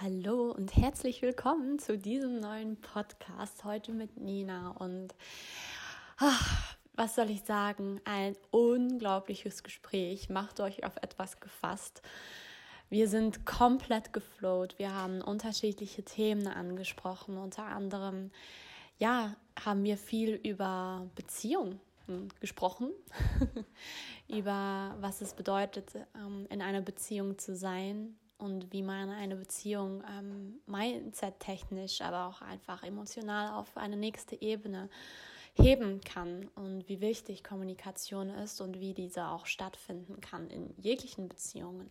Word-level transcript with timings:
Hallo 0.00 0.50
und 0.50 0.76
herzlich 0.76 1.22
willkommen 1.22 1.78
zu 1.78 1.96
diesem 1.96 2.40
neuen 2.40 2.80
Podcast 2.80 3.62
heute 3.62 3.92
mit 3.92 4.16
Nina. 4.16 4.70
Und 4.72 5.14
ach, 6.16 6.76
was 6.94 7.14
soll 7.14 7.30
ich 7.30 7.44
sagen? 7.44 8.00
Ein 8.04 8.34
unglaubliches 8.50 9.62
Gespräch. 9.62 10.28
Macht 10.28 10.58
euch 10.58 10.82
auf 10.84 10.96
etwas 10.96 11.38
gefasst. 11.38 12.02
Wir 12.90 13.08
sind 13.08 13.46
komplett 13.46 14.12
geflowt. 14.12 14.80
Wir 14.80 14.92
haben 14.92 15.22
unterschiedliche 15.22 16.02
Themen 16.02 16.48
angesprochen. 16.48 17.38
Unter 17.38 17.66
anderem, 17.66 18.32
ja, 18.98 19.36
haben 19.64 19.84
wir 19.84 19.96
viel 19.96 20.34
über 20.34 21.08
Beziehung 21.14 21.78
gesprochen, 22.40 22.90
über 24.28 24.96
was 24.98 25.20
es 25.20 25.34
bedeutet, 25.34 25.94
ähm, 26.16 26.48
in 26.50 26.62
einer 26.62 26.82
Beziehung 26.82 27.38
zu 27.38 27.54
sein 27.54 28.16
und 28.44 28.72
wie 28.72 28.82
man 28.82 29.08
eine 29.08 29.36
Beziehung 29.36 30.04
ähm, 30.06 30.60
mindset-technisch, 30.66 32.02
aber 32.02 32.26
auch 32.26 32.42
einfach 32.42 32.82
emotional 32.82 33.54
auf 33.54 33.76
eine 33.76 33.96
nächste 33.96 34.40
Ebene 34.40 34.90
heben 35.54 36.00
kann 36.02 36.48
und 36.54 36.88
wie 36.88 37.00
wichtig 37.00 37.42
Kommunikation 37.42 38.28
ist 38.28 38.60
und 38.60 38.80
wie 38.80 38.92
diese 38.92 39.28
auch 39.28 39.46
stattfinden 39.46 40.20
kann 40.20 40.50
in 40.50 40.74
jeglichen 40.76 41.28
Beziehungen. 41.28 41.90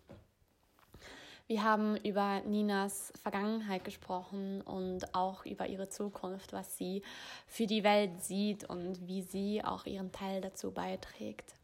Wir 1.48 1.64
haben 1.64 1.98
über 1.98 2.42
Ninas 2.42 3.12
Vergangenheit 3.22 3.84
gesprochen 3.84 4.62
und 4.62 5.14
auch 5.14 5.45
über 5.45 5.67
ihre 5.67 5.90
Zukunft, 5.90 6.54
was 6.54 6.78
sie 6.78 7.02
für 7.48 7.67
die 7.67 7.84
Welt 7.84 8.23
sieht 8.23 8.70
und 8.70 9.08
wie 9.08 9.23
sie 9.23 9.64
auch 9.64 9.86
ihren 9.86 10.12
Teil 10.12 10.40
dazu 10.40 10.72
beiträgt. 10.72 11.56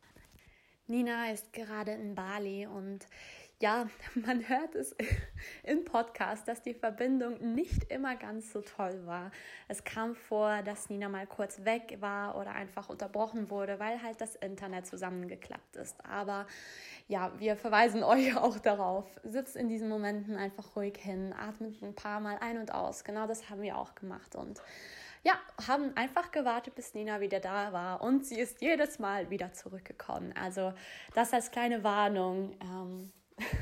Nina 0.88 1.32
ist 1.32 1.54
gerade 1.54 1.92
in 1.92 2.16
Bali 2.16 2.66
und 2.66 3.06
ja, 3.62 3.88
man 4.16 4.48
hört 4.48 4.76
es 4.76 4.96
im 5.64 5.84
Podcast, 5.84 6.48
dass 6.48 6.62
die 6.62 6.74
Verbindung 6.74 7.54
nicht 7.54 7.92
immer 7.92 8.16
ganz 8.16 8.52
so 8.54 8.62
toll 8.62 9.06
war. 9.06 9.32
Es 9.68 9.84
kam 9.84 10.16
vor, 10.16 10.62
dass 10.64 10.90
Nina 10.90 11.10
mal 11.10 11.28
kurz 11.28 11.66
weg 11.66 11.98
war 12.00 12.38
oder 12.38 12.54
einfach 12.54 12.90
unterbrochen 12.90 13.50
wurde, 13.50 13.80
weil 13.80 14.02
halt 14.02 14.22
das 14.22 14.36
Internet 14.36 14.88
zusammengeklappt 14.88 15.76
ist. 15.76 15.96
Aber 16.06 16.48
ja, 17.08 17.32
wir 17.38 17.58
verweisen 17.58 18.04
euch 18.04 18.36
auch 18.38 18.60
darauf. 18.60 19.06
Sitzt 19.24 19.56
in 19.56 19.68
diesen 19.68 19.90
Momenten 19.90 20.38
einfach 20.38 20.76
ruhig 20.76 20.98
hin, 20.98 21.34
atmet 21.34 21.82
ein 21.82 21.96
paar 21.96 22.22
Mal 22.22 22.38
ein 22.40 22.58
und 22.58 22.74
aus. 22.74 23.04
Genau 23.04 23.28
das 23.28 23.50
haben 23.50 23.62
wir 23.62 23.78
auch 23.78 23.96
gemacht 23.96 24.36
und 24.36 24.62
ja, 25.22 25.34
haben 25.68 25.92
einfach 25.98 26.32
gewartet, 26.32 26.76
bis 26.76 26.94
Nina 26.94 27.20
wieder 27.20 27.42
da 27.42 27.74
war 27.74 28.02
und 28.02 28.26
sie 28.26 28.40
ist 28.40 28.62
jedes 28.62 29.00
Mal 29.00 29.30
wieder 29.30 29.52
zurückgekommen. 29.52 30.34
Also 30.34 30.74
das 31.14 31.34
als 31.34 31.52
kleine 31.52 31.84
Warnung. 31.84 32.56
Ähm, 32.62 33.12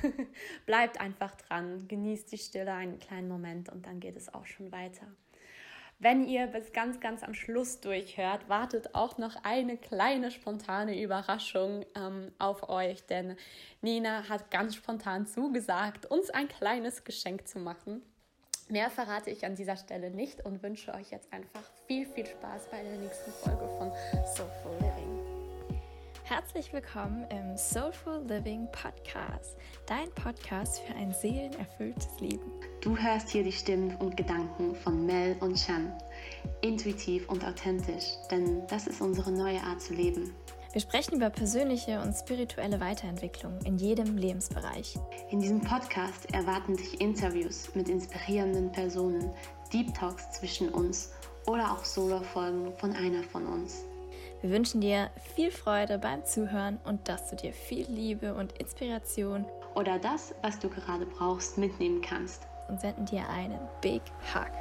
Bleibt 0.65 0.99
einfach 0.99 1.35
dran, 1.35 1.87
genießt 1.87 2.31
die 2.31 2.37
Stille 2.37 2.73
einen 2.73 2.99
kleinen 2.99 3.27
Moment 3.27 3.69
und 3.69 3.85
dann 3.85 3.99
geht 3.99 4.15
es 4.15 4.33
auch 4.33 4.45
schon 4.45 4.71
weiter. 4.71 5.07
Wenn 5.99 6.27
ihr 6.27 6.45
bis 6.45 6.73
ganz, 6.73 6.99
ganz 6.99 7.23
am 7.23 7.33
Schluss 7.33 7.81
durchhört, 7.81 8.47
wartet 8.47 8.93
auch 8.93 9.17
noch 9.17 9.35
eine 9.43 9.77
kleine 9.77 10.29
spontane 10.29 11.01
Überraschung 11.01 11.85
ähm, 11.95 12.31
auf 12.37 12.69
euch, 12.69 13.03
denn 13.07 13.35
Nina 13.81 14.29
hat 14.29 14.51
ganz 14.51 14.75
spontan 14.75 15.25
zugesagt, 15.25 16.05
uns 16.05 16.29
ein 16.29 16.47
kleines 16.49 17.03
Geschenk 17.03 17.47
zu 17.47 17.57
machen. 17.57 18.03
Mehr 18.69 18.91
verrate 18.91 19.31
ich 19.31 19.43
an 19.45 19.55
dieser 19.55 19.77
Stelle 19.77 20.11
nicht 20.11 20.45
und 20.45 20.61
wünsche 20.61 20.93
euch 20.93 21.09
jetzt 21.09 21.33
einfach 21.33 21.63
viel, 21.87 22.05
viel 22.05 22.27
Spaß 22.27 22.67
bei 22.69 22.83
der 22.83 22.97
nächsten 22.97 23.31
Folge 23.31 23.67
von 23.79 23.91
Soulful 24.35 24.73
Living. 24.73 25.26
Herzlich 26.29 26.73
willkommen 26.73 27.25
im 27.29 27.55
Soulful 27.55 28.21
Living 28.27 28.67
Podcast, 28.73 29.55
dein 29.85 30.11
Podcast 30.11 30.81
für 30.81 30.93
ein 30.93 31.13
seelenerfülltes 31.13 32.19
Leben. 32.19 32.51
Du 32.81 32.97
hörst 32.97 33.29
hier 33.29 33.45
die 33.45 33.51
Stimmen 33.53 33.95
und 33.95 34.17
Gedanken 34.17 34.75
von 34.75 35.05
Mel 35.05 35.37
und 35.39 35.55
Chan. 35.55 35.89
Intuitiv 36.59 37.29
und 37.29 37.45
authentisch, 37.45 38.03
denn 38.29 38.67
das 38.67 38.87
ist 38.87 38.99
unsere 38.99 39.31
neue 39.31 39.63
Art 39.63 39.81
zu 39.81 39.93
leben. 39.93 40.35
Wir 40.73 40.81
sprechen 40.81 41.15
über 41.15 41.29
persönliche 41.29 42.01
und 42.01 42.13
spirituelle 42.13 42.81
Weiterentwicklung 42.81 43.57
in 43.63 43.77
jedem 43.77 44.17
Lebensbereich. 44.17 44.99
In 45.31 45.39
diesem 45.39 45.61
Podcast 45.61 46.33
erwarten 46.33 46.75
dich 46.75 46.99
Interviews 46.99 47.73
mit 47.73 47.87
inspirierenden 47.87 48.69
Personen, 48.73 49.31
Deep 49.71 49.93
Talks 49.93 50.29
zwischen 50.31 50.67
uns 50.67 51.13
oder 51.45 51.71
auch 51.71 51.85
Solo-Folgen 51.85 52.73
von 52.73 52.93
einer 52.97 53.23
von 53.23 53.45
uns. 53.45 53.85
Wir 54.41 54.51
wünschen 54.51 54.81
dir 54.81 55.09
viel 55.33 55.49
Freude 55.49 55.97
beim 55.97 56.23
Zuhören 56.23 56.77
und 56.83 57.09
dass 57.09 57.27
du 57.31 57.35
dir 57.35 57.51
viel 57.51 57.87
Liebe 57.89 58.35
und 58.35 58.51
Inspiration 58.59 59.47
oder 59.73 59.97
das, 59.97 60.35
was 60.43 60.59
du 60.59 60.69
gerade 60.69 61.07
brauchst, 61.07 61.57
mitnehmen 61.57 62.01
kannst. 62.01 62.47
Und 62.67 62.79
senden 62.79 63.05
dir 63.05 63.27
einen 63.29 63.57
Big 63.81 64.03
Hug. 64.35 64.51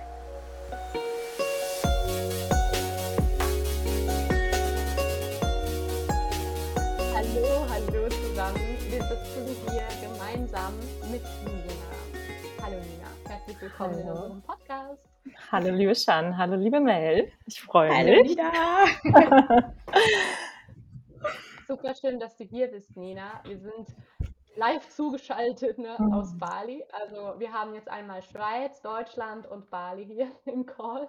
Hallo, 7.14 7.66
hallo 7.68 8.08
zusammen. 8.08 8.60
Wir 8.88 9.02
sitzen 9.02 9.56
hier 9.70 10.08
gemeinsam 10.08 10.72
mit 11.10 11.22
Nina. 11.44 12.62
Hallo 12.62 12.76
Nina, 12.76 13.08
herzlich 13.28 13.60
willkommen 13.60 13.94
hallo. 13.96 14.04
in 14.04 14.08
unserem 14.08 14.42
Podcast. 14.42 15.15
Hallo 15.50 15.70
liebe 15.70 15.94
Shan, 15.94 16.36
hallo 16.36 16.56
liebe 16.56 16.80
Mel. 16.80 17.32
Ich 17.46 17.60
freue 17.60 17.94
hallo, 17.94 18.22
mich. 18.22 18.36
Nina. 18.36 18.84
Super 21.66 21.94
schön, 21.94 22.20
dass 22.20 22.36
du 22.36 22.44
hier 22.44 22.68
bist, 22.68 22.96
Nina. 22.96 23.40
Wir 23.44 23.58
sind 23.58 23.88
live 24.56 24.88
zugeschaltet 24.88 25.78
ne, 25.78 25.96
mhm. 25.98 26.12
aus 26.12 26.36
Bali. 26.38 26.84
Also 26.92 27.38
wir 27.38 27.52
haben 27.52 27.74
jetzt 27.74 27.88
einmal 27.88 28.22
Schweiz, 28.22 28.80
Deutschland 28.82 29.46
und 29.46 29.70
Bali 29.70 30.06
hier 30.06 30.30
im 30.52 30.66
Call. 30.66 31.08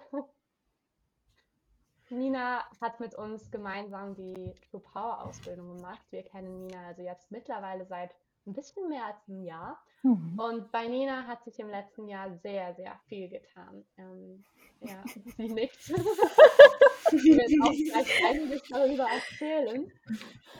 Nina 2.10 2.64
hat 2.80 3.00
mit 3.00 3.14
uns 3.14 3.50
gemeinsam 3.50 4.14
die 4.14 4.54
True 4.70 4.80
Power 4.80 5.24
Ausbildung 5.24 5.76
gemacht. 5.76 6.02
Wir 6.10 6.22
kennen 6.22 6.58
Nina 6.58 6.86
also 6.88 7.02
jetzt 7.02 7.30
mittlerweile 7.30 7.84
seit 7.84 8.14
ein 8.48 8.52
bisschen 8.54 8.88
mehr 8.88 9.04
als 9.04 9.28
ein 9.28 9.42
Jahr. 9.44 9.78
Mhm. 10.02 10.38
Und 10.38 10.72
bei 10.72 10.86
Nina 10.86 11.26
hat 11.26 11.44
sich 11.44 11.58
im 11.58 11.68
letzten 11.68 12.08
Jahr 12.08 12.30
sehr, 12.42 12.74
sehr 12.74 12.98
viel 13.06 13.28
getan. 13.28 13.84
Ähm, 13.96 14.44
ja, 14.80 15.02
sie 15.36 15.48
nickt. 15.48 15.82
sie 15.82 17.36
wird 17.36 17.62
auch 17.62 17.72
gleich 17.72 18.24
einiges 18.28 18.62
darüber 18.68 19.06
erzählen. 19.08 19.90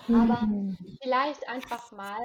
Aber 0.09 0.43
mhm. 0.43 0.77
vielleicht 1.03 1.49
einfach 1.49 1.93
mal 1.93 2.23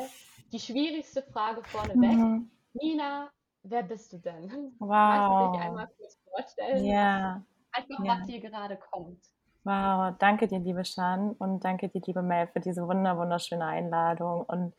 die 0.52 0.60
schwierigste 0.60 1.24
Frage 1.24 1.64
vorneweg. 1.64 2.18
Mhm. 2.18 2.52
Nina, 2.74 3.30
wer 3.64 3.84
bist 3.84 4.12
du 4.14 4.18
denn? 4.18 4.76
Wow. 4.80 4.90
Kannst 4.90 5.48
du 5.48 5.52
dich 5.52 5.62
einmal 5.62 5.90
kurz 5.98 6.20
vorstellen? 6.30 6.86
Ja. 6.86 7.44
Einfach, 7.72 8.06
ja. 8.06 8.20
was 8.20 8.28
hier 8.28 8.40
gerade 8.40 8.78
kommt. 8.92 9.20
Wow, 9.66 10.14
danke 10.20 10.48
dir, 10.48 10.60
liebe 10.60 10.84
Shan 10.84 11.32
und 11.40 11.64
danke 11.64 11.88
dir, 11.88 12.02
liebe 12.06 12.22
Mel, 12.22 12.48
für 12.48 12.60
diese 12.60 12.86
wunder 12.86 13.18
wunderschöne 13.18 13.66
Einladung 13.66 14.42
und 14.42 14.74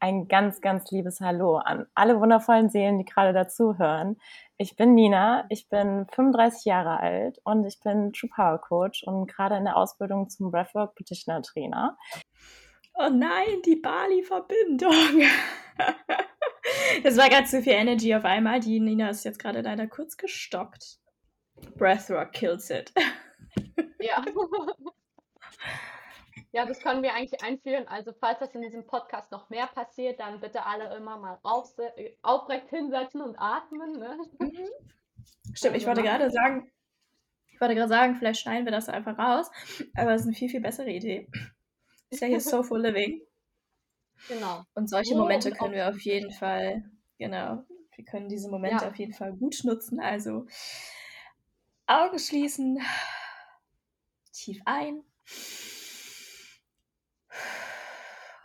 ein 0.00 0.28
ganz, 0.28 0.60
ganz 0.60 0.90
liebes 0.90 1.20
Hallo 1.20 1.56
an 1.56 1.86
alle 1.94 2.20
wundervollen 2.20 2.68
Seelen, 2.68 2.98
die 2.98 3.04
gerade 3.04 3.32
dazuhören. 3.32 4.20
Ich 4.58 4.76
bin 4.76 4.94
Nina, 4.94 5.46
ich 5.48 5.68
bin 5.68 6.06
35 6.12 6.64
Jahre 6.64 7.00
alt 7.00 7.40
und 7.44 7.64
ich 7.64 7.80
bin 7.80 8.12
True 8.12 8.30
Power 8.34 8.58
Coach 8.60 9.02
und 9.04 9.26
gerade 9.26 9.56
in 9.56 9.64
der 9.64 9.76
Ausbildung 9.76 10.28
zum 10.28 10.50
Breathwork 10.50 10.94
Petitioner 10.94 11.42
Trainer. 11.42 11.96
Oh 12.94 13.10
nein, 13.10 13.60
die 13.64 13.76
Bali-Verbindung. 13.76 15.22
das 17.02 17.16
war 17.16 17.28
gerade 17.28 17.46
zu 17.46 17.62
viel 17.62 17.74
Energy 17.74 18.14
auf 18.14 18.24
einmal. 18.24 18.60
Die 18.60 18.80
Nina 18.80 19.10
ist 19.10 19.24
jetzt 19.24 19.38
gerade 19.38 19.60
leider 19.60 19.86
kurz 19.86 20.16
gestockt. 20.16 20.98
Breathwork 21.76 22.32
kills 22.32 22.70
it. 22.70 22.92
Ja. 24.00 24.24
Ja, 26.56 26.64
das 26.64 26.80
können 26.80 27.02
wir 27.02 27.12
eigentlich 27.12 27.42
einführen. 27.42 27.86
Also, 27.86 28.14
falls 28.18 28.38
das 28.38 28.54
in 28.54 28.62
diesem 28.62 28.86
Podcast 28.86 29.30
noch 29.30 29.50
mehr 29.50 29.66
passiert, 29.66 30.20
dann 30.20 30.40
bitte 30.40 30.64
alle 30.64 30.96
immer 30.96 31.18
mal 31.18 31.38
auf, 31.42 31.74
aufrecht 32.22 32.70
hinsetzen 32.70 33.20
und 33.20 33.36
atmen. 33.36 33.92
Ne? 33.98 34.18
Mhm. 34.38 34.70
Stimmt, 35.52 35.76
ich 35.76 35.86
wollte 35.86 36.02
gerade 36.02 36.30
sagen, 36.30 36.72
ich 37.48 37.60
wollte 37.60 37.74
gerade 37.74 37.90
sagen, 37.90 38.16
vielleicht 38.16 38.40
schneiden 38.40 38.64
wir 38.64 38.72
das 38.72 38.88
einfach 38.88 39.18
raus, 39.18 39.50
aber 39.96 40.14
es 40.14 40.22
ist 40.22 40.28
eine 40.28 40.34
viel, 40.34 40.48
viel 40.48 40.62
bessere 40.62 40.88
Idee. 40.88 41.28
Ist 42.08 42.22
ja 42.22 42.28
hier 42.28 42.40
Soulful 42.40 42.80
Living. 42.80 43.20
Genau. 44.28 44.62
Und 44.74 44.88
solche 44.88 45.14
Momente 45.14 45.50
können 45.50 45.74
wir 45.74 45.88
auf 45.88 46.00
jeden 46.00 46.30
Fall, 46.30 46.88
genau, 47.18 47.64
wir 47.96 48.04
können 48.06 48.30
diese 48.30 48.48
Momente 48.48 48.84
ja. 48.84 48.90
auf 48.90 48.96
jeden 48.96 49.12
Fall 49.12 49.34
gut 49.34 49.60
nutzen. 49.64 50.00
Also 50.00 50.46
Augen 51.86 52.18
schließen, 52.18 52.80
tief 54.32 54.62
ein 54.64 55.02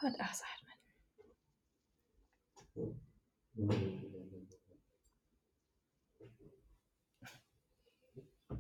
und 0.04 0.20
ausatmen. 0.20 0.72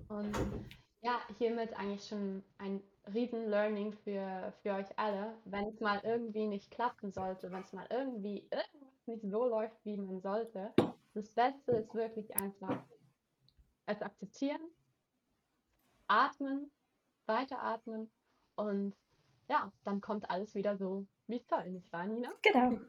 Und 0.07 0.35
ja, 1.01 1.19
hiermit 1.37 1.73
eigentlich 1.73 2.07
schon 2.07 2.43
ein 2.57 2.83
riesen 3.13 3.49
Learning 3.49 3.93
für, 3.93 4.53
für 4.61 4.73
euch 4.73 4.99
alle. 4.99 5.37
Wenn 5.45 5.67
es 5.67 5.79
mal 5.79 6.01
irgendwie 6.03 6.47
nicht 6.47 6.69
klappen 6.69 7.11
sollte, 7.11 7.51
wenn 7.51 7.63
es 7.63 7.73
mal 7.73 7.87
irgendwie 7.89 8.47
irgendwas 8.51 9.07
nicht 9.07 9.23
so 9.23 9.45
läuft, 9.45 9.83
wie 9.83 9.97
man 9.97 10.21
sollte, 10.21 10.73
das 11.13 11.29
Beste 11.33 11.71
ist 11.71 11.93
wirklich 11.93 12.35
einfach 12.35 12.83
es 13.85 14.01
akzeptieren, 14.01 14.61
atmen, 16.07 16.71
weiteratmen 17.25 18.09
und 18.55 18.95
ja, 19.49 19.71
dann 19.83 20.01
kommt 20.01 20.29
alles 20.29 20.55
wieder 20.55 20.77
so, 20.77 21.05
wie 21.31 21.37
es 21.37 21.47
soll, 21.47 21.69
nicht 21.69 21.91
wahr, 21.91 22.05
Nina? 22.05 22.29
Genau. 22.41 22.69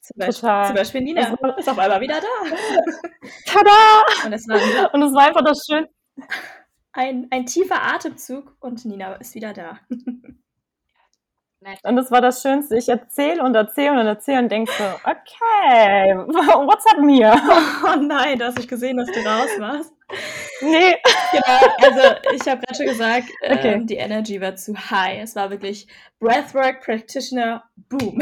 Zum 0.00 0.16
Beispiel, 0.16 0.40
Total. 0.40 0.66
zum 0.66 0.76
Beispiel 0.76 1.00
Nina 1.02 1.36
ist 1.56 1.68
auf 1.68 1.78
einmal 1.78 2.00
wieder 2.00 2.20
da. 2.20 2.56
Tada! 3.46 4.26
Und 4.26 4.32
es 4.32 4.46
war, 4.48 4.94
und 4.94 5.02
es 5.02 5.12
war 5.12 5.26
einfach 5.26 5.44
das 5.44 5.66
Schönste. 5.68 5.92
Ein, 6.92 7.26
ein 7.30 7.46
tiefer 7.46 7.82
Atemzug 7.82 8.56
und 8.60 8.84
Nina 8.84 9.14
ist 9.14 9.34
wieder 9.34 9.52
da. 9.52 9.80
Und 11.82 11.96
das 11.96 12.10
war 12.10 12.20
das 12.20 12.42
Schönste. 12.42 12.76
Ich 12.76 12.88
erzähle 12.88 13.42
und 13.42 13.54
erzähle 13.54 14.00
und 14.00 14.06
erzähle 14.06 14.42
und 14.42 14.52
denke 14.52 14.72
so, 14.72 14.84
okay, 15.02 16.14
what's 16.66 16.86
up 16.86 16.98
mir? 17.00 17.34
Oh 17.84 18.00
nein, 18.00 18.38
du 18.38 18.46
hast 18.46 18.56
nicht 18.56 18.68
gesehen, 18.68 18.96
dass 18.96 19.08
du 19.08 19.18
raus 19.18 19.50
warst. 19.58 19.92
Nee. 20.60 20.96
Genau, 21.32 21.74
also 21.82 22.16
ich 22.34 22.48
habe 22.48 22.60
gerade 22.60 22.74
schon 22.74 22.86
gesagt, 22.86 23.28
okay. 23.44 23.72
ähm, 23.74 23.86
die 23.86 23.96
Energy 23.96 24.40
war 24.40 24.56
zu 24.56 24.74
high. 24.74 25.20
Es 25.22 25.36
war 25.36 25.50
wirklich 25.50 25.86
Breathwork 26.20 26.82
Practitioner, 26.82 27.62
boom. 27.88 28.20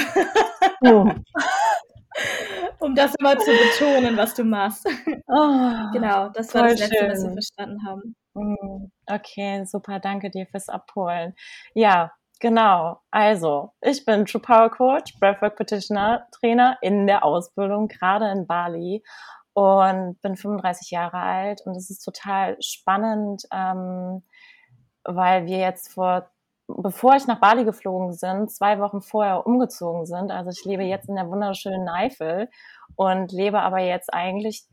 Boom. 0.81 1.25
um 2.81 2.94
das 2.94 3.15
immer 3.19 3.38
zu 3.38 3.50
betonen, 3.50 4.17
was 4.17 4.35
du 4.35 4.44
machst. 4.44 4.87
Oh, 5.29 5.93
genau, 5.93 6.29
das 6.31 6.55
war 6.55 6.69
das 6.69 6.81
Letzte, 6.81 6.97
schön. 6.97 7.11
was 7.11 7.25
wir 7.25 7.33
verstanden 7.33 7.87
haben. 7.87 8.17
Mm, 8.35 8.91
okay, 9.06 9.65
super, 9.65 9.99
danke 9.99 10.31
dir 10.31 10.47
fürs 10.47 10.69
Abholen. 10.69 11.35
Ja, 11.75 12.12
Genau, 12.38 13.00
also 13.11 13.73
ich 13.81 14.05
bin 14.05 14.27
True 14.27 14.43
Power 14.43 14.71
Coach, 14.71 15.19
Breathwork 15.19 15.56
Petitioner, 15.56 16.27
Trainer 16.33 16.77
in 16.83 17.06
der 17.06 17.25
Ausbildung, 17.25 17.88
gerade 17.88 18.31
in 18.31 18.47
Bali 18.47 19.03
und 19.56 20.20
bin 20.20 20.37
35 20.37 20.91
Jahre 20.91 21.17
alt 21.17 21.62
und 21.64 21.75
es 21.79 21.88
ist 21.88 22.05
total 22.05 22.58
spannend, 22.61 23.44
ähm, 23.50 24.23
weil 25.03 25.47
wir 25.47 25.56
jetzt 25.56 25.94
vor, 25.94 26.29
bevor 26.67 27.17
ich 27.17 27.26
nach 27.26 27.41
Bali 27.41 27.64
geflogen 27.64 28.12
sind, 28.12 28.50
zwei 28.50 28.79
Wochen 28.81 29.00
vorher 29.00 29.47
umgezogen 29.47 30.05
sind. 30.05 30.31
Also 30.31 30.50
ich 30.50 30.62
lebe 30.67 30.82
jetzt 30.82 31.08
in 31.08 31.14
der 31.14 31.31
wunderschönen 31.31 31.88
Eifel 31.88 32.50
und 32.97 33.32
lebe 33.32 33.61
aber 33.61 33.79
jetzt 33.79 34.12
eigentlich 34.12 34.67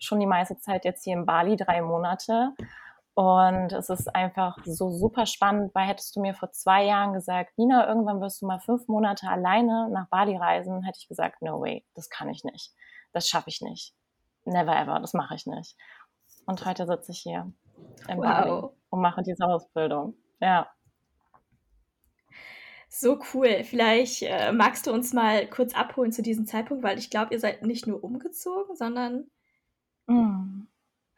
schon 0.00 0.18
die 0.18 0.26
meiste 0.26 0.58
Zeit 0.58 0.84
jetzt 0.84 1.04
hier 1.04 1.14
in 1.14 1.26
Bali, 1.26 1.54
drei 1.54 1.80
Monate. 1.80 2.54
Und 3.14 3.72
es 3.72 3.88
ist 3.88 4.12
einfach 4.16 4.56
so 4.64 4.90
super 4.90 5.26
spannend, 5.26 5.72
weil 5.76 5.86
hättest 5.86 6.16
du 6.16 6.20
mir 6.20 6.34
vor 6.34 6.50
zwei 6.50 6.84
Jahren 6.86 7.12
gesagt, 7.12 7.56
Nina, 7.56 7.86
irgendwann 7.86 8.20
wirst 8.20 8.42
du 8.42 8.46
mal 8.46 8.58
fünf 8.58 8.88
Monate 8.88 9.28
alleine 9.28 9.88
nach 9.90 10.08
Bali 10.08 10.36
reisen, 10.36 10.82
hätte 10.82 10.98
ich 11.00 11.06
gesagt, 11.06 11.40
no 11.40 11.60
way, 11.60 11.86
das 11.94 12.10
kann 12.10 12.28
ich 12.30 12.42
nicht. 12.42 12.72
Das 13.12 13.28
schaffe 13.28 13.50
ich 13.50 13.60
nicht. 13.60 13.94
Never 14.44 14.76
ever, 14.76 15.00
das 15.00 15.14
mache 15.14 15.34
ich 15.34 15.46
nicht. 15.46 15.76
Und 16.46 16.64
heute 16.66 16.86
sitze 16.86 17.12
ich 17.12 17.20
hier 17.20 17.52
in 18.08 18.18
wow. 18.18 18.72
Und 18.90 19.00
mache 19.00 19.22
diese 19.22 19.44
Ausbildung. 19.44 20.14
Ja. 20.40 20.68
So 22.88 23.18
cool. 23.32 23.64
Vielleicht 23.64 24.22
äh, 24.22 24.52
magst 24.52 24.86
du 24.86 24.92
uns 24.92 25.12
mal 25.12 25.48
kurz 25.48 25.74
abholen 25.74 26.12
zu 26.12 26.22
diesem 26.22 26.46
Zeitpunkt, 26.46 26.84
weil 26.84 26.98
ich 26.98 27.10
glaube, 27.10 27.34
ihr 27.34 27.40
seid 27.40 27.62
nicht 27.62 27.86
nur 27.86 28.04
umgezogen, 28.04 28.76
sondern 28.76 29.26
mm. 30.06 30.66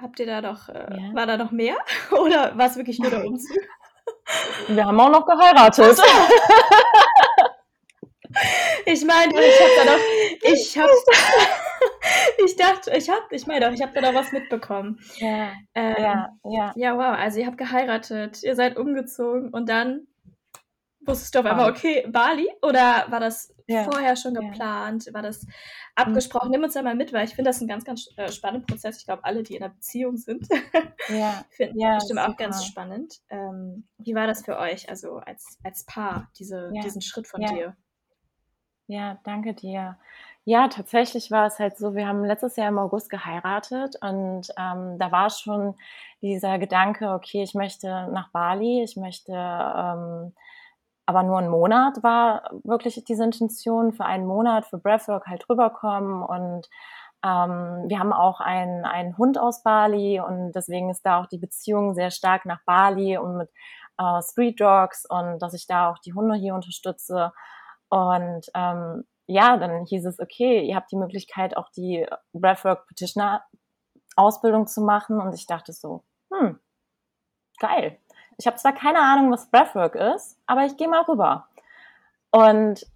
Habt 0.01 0.21
ihr 0.21 0.27
da 0.27 0.43
doch, 0.43 0.69
äh, 0.69 0.87
ja. 0.91 1.15
war 1.15 1.27
da 1.27 1.39
noch 1.39 1.51
mehr? 1.53 1.77
Oder 2.11 2.57
war 2.57 2.67
es 2.67 2.77
wirklich 2.77 2.99
nur 2.99 3.11
der 3.11 3.25
Umzug? 3.27 3.57
Wir 4.69 4.85
haben 4.85 5.01
auch 5.01 5.09
noch 5.11 5.25
geheiratet. 5.25 5.99
ich 8.85 9.05
meine, 9.05 9.33
ich 9.33 9.61
habe 9.61 9.71
da 9.77 9.85
doch, 9.93 10.01
ich 10.43 10.77
habe, 10.79 10.91
ich 12.45 12.57
dachte, 12.57 12.91
ich 12.97 13.09
habe, 13.09 13.23
ich 13.31 13.47
meine 13.47 13.67
doch, 13.67 13.73
ich 13.73 13.83
habe 13.83 13.93
da 13.93 14.01
doch 14.01 14.15
was 14.15 14.33
mitbekommen. 14.33 14.99
Ja, 15.17 15.53
ähm, 15.75 15.95
ja, 15.99 16.29
ja. 16.45 16.73
Ja, 16.77 16.97
wow, 16.97 17.17
also 17.19 17.41
ihr 17.41 17.47
habt 17.47 17.59
geheiratet, 17.59 18.43
ihr 18.43 18.55
seid 18.55 18.77
umgezogen 18.77 19.51
und 19.51 19.69
dann 19.69 20.07
wusstest 21.07 21.35
du 21.35 21.41
auf 21.41 21.47
einmal, 21.47 21.71
okay, 21.71 22.07
Bali? 22.09 22.49
Oder 22.63 23.07
war 23.09 23.21
das 23.21 23.55
ja. 23.67 23.85
vorher 23.85 24.17
schon 24.17 24.35
geplant? 24.35 25.09
War 25.13 25.23
das 25.23 25.47
abgesprochen? 25.95 26.49
Mhm. 26.49 26.53
Nimm 26.53 26.65
uns 26.65 26.75
da 26.75 26.83
mal 26.83 26.95
mit, 26.95 27.13
weil 27.13 27.25
ich 27.25 27.35
finde 27.35 27.51
das 27.51 27.61
ein 27.61 27.69
ganz, 27.69 27.85
ganz 27.85 28.09
äh, 28.17 28.31
spannender 28.31 28.67
Prozess. 28.67 28.99
Ich 28.99 29.07
glaube, 29.07 29.25
alle, 29.25 29.43
die 29.43 29.57
in 29.57 29.63
einer 29.63 29.73
Beziehung 29.73 30.17
sind, 30.17 30.49
ja. 31.09 31.45
finden 31.51 31.79
ja, 31.79 31.95
bestimmt 31.95 32.21
super. 32.21 32.33
auch 32.33 32.37
ganz 32.37 32.65
spannend. 32.65 33.21
Ähm, 33.31 33.87
wie 33.99 34.15
war 34.15 34.27
das 34.27 34.45
für 34.45 34.59
euch, 34.59 34.89
also 34.89 35.19
als, 35.19 35.59
als 35.63 35.85
Paar, 35.85 36.31
diese, 36.39 36.73
diesen 36.83 37.03
Schritt 37.03 37.27
von 37.27 37.41
dir? 37.41 37.77
Ja, 38.89 39.19
danke 39.25 39.55
dir. 39.55 39.99
Ja, 40.49 40.69
tatsächlich 40.69 41.33
war 41.33 41.47
es 41.49 41.59
halt 41.59 41.77
so, 41.77 41.97
wir 41.97 42.07
haben 42.07 42.25
letztes 42.25 42.55
Jahr 42.55 42.69
im 42.69 42.79
August 42.79 43.11
geheiratet 43.11 43.97
und 44.01 44.43
ähm, 44.57 44.97
da 44.97 45.11
war 45.11 45.29
schon 45.29 45.75
dieser 46.23 46.61
Gedanke, 46.61 47.11
okay, 47.15 47.43
ich 47.43 47.55
möchte 47.55 47.89
nach 48.13 48.31
Bali, 48.31 48.81
ich 48.85 48.97
möchte 48.97 49.33
ähm, 49.33 50.33
aber 51.07 51.23
nur 51.25 51.39
ein 51.39 51.49
Monat 51.49 52.03
war 52.05 52.51
wirklich 52.65 53.03
diese 53.05 53.25
Intention, 53.25 53.93
für 53.93 54.05
einen 54.05 54.27
Monat 54.27 54.67
für 54.67 54.79
Breathwork 54.79 55.27
halt 55.27 55.49
rüberkommen 55.51 56.23
und 56.23 56.69
ähm, 57.25 57.85
wir 57.89 57.99
haben 57.99 58.13
auch 58.13 58.41
einen, 58.41 58.85
einen 58.85 59.19
Hund 59.19 59.39
aus 59.39 59.65
Bali 59.65 60.21
und 60.21 60.53
deswegen 60.53 60.91
ist 60.91 61.03
da 61.07 61.21
auch 61.21 61.27
die 61.27 61.39
Beziehung 61.39 61.95
sehr 61.95 62.11
stark 62.13 62.47
nach 62.47 62.61
Bali 62.67 63.19
und 63.19 63.37
mit 63.39 63.51
äh, 63.99 64.23
Street 64.23 64.61
Dogs 64.61 65.07
und 65.09 65.41
dass 65.41 65.55
ich 65.55 65.67
da 65.67 65.91
auch 65.91 65.99
die 65.99 66.15
Hunde 66.15 66.37
hier 66.37 66.55
unterstütze 66.55 67.33
und 67.89 68.43
ähm, 68.55 69.05
ja, 69.27 69.57
dann 69.57 69.85
hieß 69.85 70.07
es, 70.07 70.21
okay, 70.21 70.63
ihr 70.63 70.77
habt 70.77 70.91
die 70.93 70.97
Möglichkeit 70.97 71.57
auch 71.57 71.69
die 71.71 72.07
Breathwork 72.33 72.87
Petitioner 72.87 73.45
Ausbildung 74.17 74.67
zu 74.67 74.81
machen 74.81 75.21
und 75.21 75.35
ich 75.35 75.47
dachte 75.47 75.73
so, 75.73 76.03
hm, 76.33 76.59
geil, 77.59 77.99
ich 78.39 78.47
habe 78.47 78.57
zwar 78.57 78.73
keine 78.73 79.01
Ahnung, 79.01 79.31
was 79.33 79.51
Breathwork 79.51 79.95
ist, 79.95 80.39
aber 80.47 80.65
ich 80.65 80.77
gehe 80.77 80.89
mal 80.89 81.03
rüber. 81.03 81.49
Und 82.31 82.87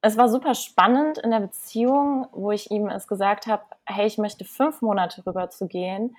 es 0.00 0.16
war 0.16 0.28
super 0.28 0.54
spannend 0.54 1.18
in 1.18 1.30
der 1.30 1.40
Beziehung, 1.40 2.26
wo 2.32 2.50
ich 2.50 2.70
ihm 2.70 2.88
es 2.88 3.06
gesagt 3.06 3.46
habe, 3.46 3.62
hey, 3.86 4.06
ich 4.06 4.18
möchte 4.18 4.44
fünf 4.44 4.82
Monate 4.82 5.24
rüber 5.26 5.48
zu 5.48 5.66
gehen, 5.66 6.16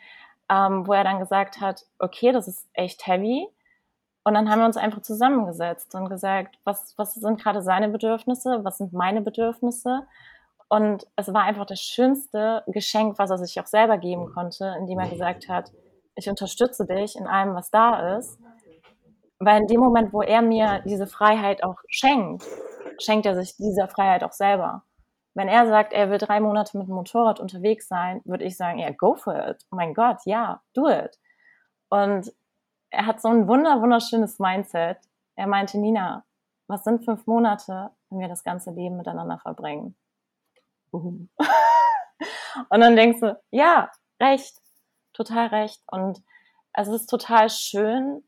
ähm, 0.50 0.88
wo 0.88 0.94
er 0.94 1.04
dann 1.04 1.20
gesagt 1.20 1.60
hat, 1.62 1.86
okay, 2.00 2.32
das 2.32 2.48
ist 2.48 2.68
echt 2.74 3.06
heavy. 3.06 3.48
Und 4.26 4.34
dann 4.34 4.50
haben 4.50 4.60
wir 4.60 4.66
uns 4.66 4.76
einfach 4.76 5.04
zusammengesetzt 5.04 5.94
und 5.94 6.10
gesagt, 6.10 6.58
was, 6.64 6.96
was 6.98 7.14
sind 7.14 7.40
gerade 7.40 7.62
seine 7.62 7.90
Bedürfnisse, 7.90 8.62
was 8.64 8.80
sind 8.80 8.92
meine 8.92 9.22
Bedürfnisse. 9.22 10.08
Und 10.68 11.06
es 11.16 11.32
war 11.32 11.44
einfach 11.44 11.68
das 11.68 11.80
schönste 11.80 12.64
Geschenk, 12.66 13.20
was 13.20 13.30
er 13.30 13.38
sich 13.38 13.60
auch 13.60 13.68
selber 13.68 14.00
geben 14.00 14.34
konnte, 14.34 14.76
indem 14.80 14.98
er 14.98 15.10
gesagt 15.10 15.48
hat, 15.48 15.72
ich 16.16 16.28
unterstütze 16.28 16.88
dich 16.88 17.16
in 17.16 17.28
allem, 17.28 17.54
was 17.54 17.70
da 17.70 18.18
ist. 18.18 18.40
Weil 19.38 19.62
in 19.62 19.68
dem 19.68 19.80
Moment, 19.80 20.12
wo 20.12 20.24
er 20.24 20.42
mir 20.42 20.82
diese 20.86 21.06
Freiheit 21.06 21.64
auch 21.64 21.78
schenkt, 21.88 22.44
schenkt 23.00 23.28
er 23.28 23.36
sich 23.36 23.56
diese 23.58 23.88
Freiheit 23.88 24.24
auch 24.24 24.32
selber. 24.32 24.84
Wenn 25.36 25.50
er 25.50 25.68
sagt, 25.68 25.94
er 25.94 26.10
will 26.10 26.18
drei 26.18 26.40
Monate 26.40 26.80
mit 26.80 26.88
dem 26.88 26.96
Motorrad 26.96 27.40
unterwegs 27.40 27.88
sein, 27.88 28.22
würde 28.26 28.46
ich 28.46 28.58
sagen, 28.58 28.80
ja, 28.80 28.90
go 28.90 29.14
for 29.14 29.36
it. 29.50 29.64
Oh 29.70 29.76
mein 29.76 29.94
Gott, 29.94 30.18
ja, 30.26 30.62
do 30.74 30.90
it. 30.90 31.20
Und 31.90 32.34
er 32.96 33.06
hat 33.06 33.22
so 33.22 33.30
ein 33.30 33.48
wunder, 33.48 33.82
wunderschönes 33.82 34.40
Mindset. 34.40 34.98
Er 35.36 35.48
meinte, 35.48 35.78
Nina, 35.78 36.26
was 36.68 36.84
sind 36.84 37.06
fünf 37.06 37.28
Monate, 37.28 37.92
wenn 38.10 38.20
wir 38.20 38.28
das 38.28 38.44
ganze 38.44 38.72
Leben 38.72 38.98
miteinander 38.98 39.38
verbringen? 39.38 39.96
Und 40.92 41.30
dann 42.70 42.96
denkst 42.96 43.20
du, 43.20 43.40
ja, 43.52 43.92
recht 44.22 44.60
total 45.16 45.48
recht. 45.48 45.82
Und 45.88 46.22
es 46.74 46.88
ist 46.88 47.08
total 47.08 47.50
schön, 47.50 48.24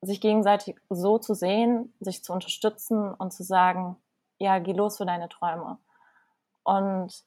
sich 0.00 0.20
gegenseitig 0.20 0.78
so 0.88 1.18
zu 1.18 1.34
sehen, 1.34 1.92
sich 2.00 2.22
zu 2.22 2.32
unterstützen 2.32 3.12
und 3.14 3.32
zu 3.32 3.42
sagen, 3.42 3.96
ja, 4.38 4.58
geh 4.58 4.72
los 4.72 4.98
für 4.98 5.06
deine 5.06 5.28
Träume. 5.28 5.78
Und 6.62 7.24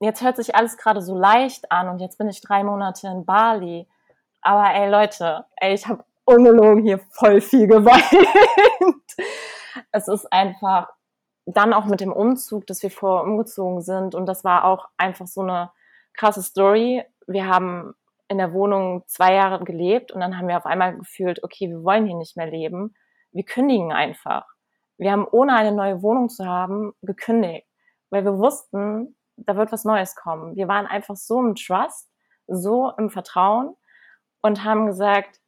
jetzt 0.00 0.22
hört 0.22 0.36
sich 0.36 0.54
alles 0.54 0.76
gerade 0.76 1.02
so 1.02 1.16
leicht 1.16 1.70
an 1.70 1.88
und 1.88 2.00
jetzt 2.00 2.18
bin 2.18 2.28
ich 2.28 2.40
drei 2.40 2.64
Monate 2.64 3.08
in 3.08 3.24
Bali. 3.24 3.88
Aber 4.46 4.72
ey 4.72 4.88
Leute, 4.88 5.44
ey, 5.56 5.74
ich 5.74 5.88
habe 5.88 6.04
ungelogen 6.24 6.84
hier 6.84 7.00
voll 7.10 7.40
viel 7.40 7.66
geweint. 7.66 9.16
es 9.90 10.06
ist 10.06 10.32
einfach 10.32 10.88
dann 11.46 11.72
auch 11.72 11.86
mit 11.86 12.00
dem 12.00 12.12
Umzug, 12.12 12.64
dass 12.68 12.80
wir 12.84 12.92
vorher 12.92 13.24
umgezogen 13.24 13.82
sind 13.82 14.14
und 14.14 14.26
das 14.26 14.44
war 14.44 14.64
auch 14.64 14.88
einfach 14.98 15.26
so 15.26 15.40
eine 15.40 15.72
krasse 16.12 16.44
Story. 16.44 17.02
Wir 17.26 17.48
haben 17.48 17.94
in 18.28 18.38
der 18.38 18.52
Wohnung 18.52 19.02
zwei 19.08 19.34
Jahre 19.34 19.64
gelebt 19.64 20.12
und 20.12 20.20
dann 20.20 20.38
haben 20.38 20.46
wir 20.46 20.58
auf 20.58 20.66
einmal 20.66 20.96
gefühlt, 20.96 21.42
okay, 21.42 21.68
wir 21.68 21.82
wollen 21.82 22.06
hier 22.06 22.16
nicht 22.16 22.36
mehr 22.36 22.48
leben. 22.48 22.94
Wir 23.32 23.42
kündigen 23.44 23.92
einfach. 23.92 24.46
Wir 24.96 25.10
haben, 25.10 25.26
ohne 25.28 25.56
eine 25.56 25.72
neue 25.72 26.02
Wohnung 26.02 26.28
zu 26.28 26.46
haben, 26.46 26.92
gekündigt, 27.02 27.66
weil 28.10 28.24
wir 28.24 28.38
wussten, 28.38 29.16
da 29.34 29.56
wird 29.56 29.72
was 29.72 29.84
Neues 29.84 30.14
kommen. 30.14 30.54
Wir 30.54 30.68
waren 30.68 30.86
einfach 30.86 31.16
so 31.16 31.40
im 31.40 31.56
Trust, 31.56 32.08
so 32.46 32.92
im 32.96 33.10
Vertrauen 33.10 33.74
und 34.46 34.62
haben 34.62 34.86
gesagt, 34.86 35.40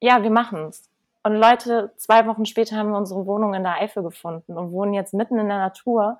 ja, 0.00 0.22
wir 0.22 0.30
machen's. 0.30 0.88
Und 1.24 1.34
Leute, 1.34 1.92
zwei 1.96 2.26
Wochen 2.26 2.46
später 2.46 2.76
haben 2.76 2.90
wir 2.90 2.96
unsere 2.96 3.26
Wohnung 3.26 3.54
in 3.54 3.64
der 3.64 3.80
Eifel 3.80 4.04
gefunden 4.04 4.56
und 4.56 4.70
wohnen 4.70 4.94
jetzt 4.94 5.12
mitten 5.12 5.38
in 5.38 5.48
der 5.48 5.58
Natur 5.58 6.18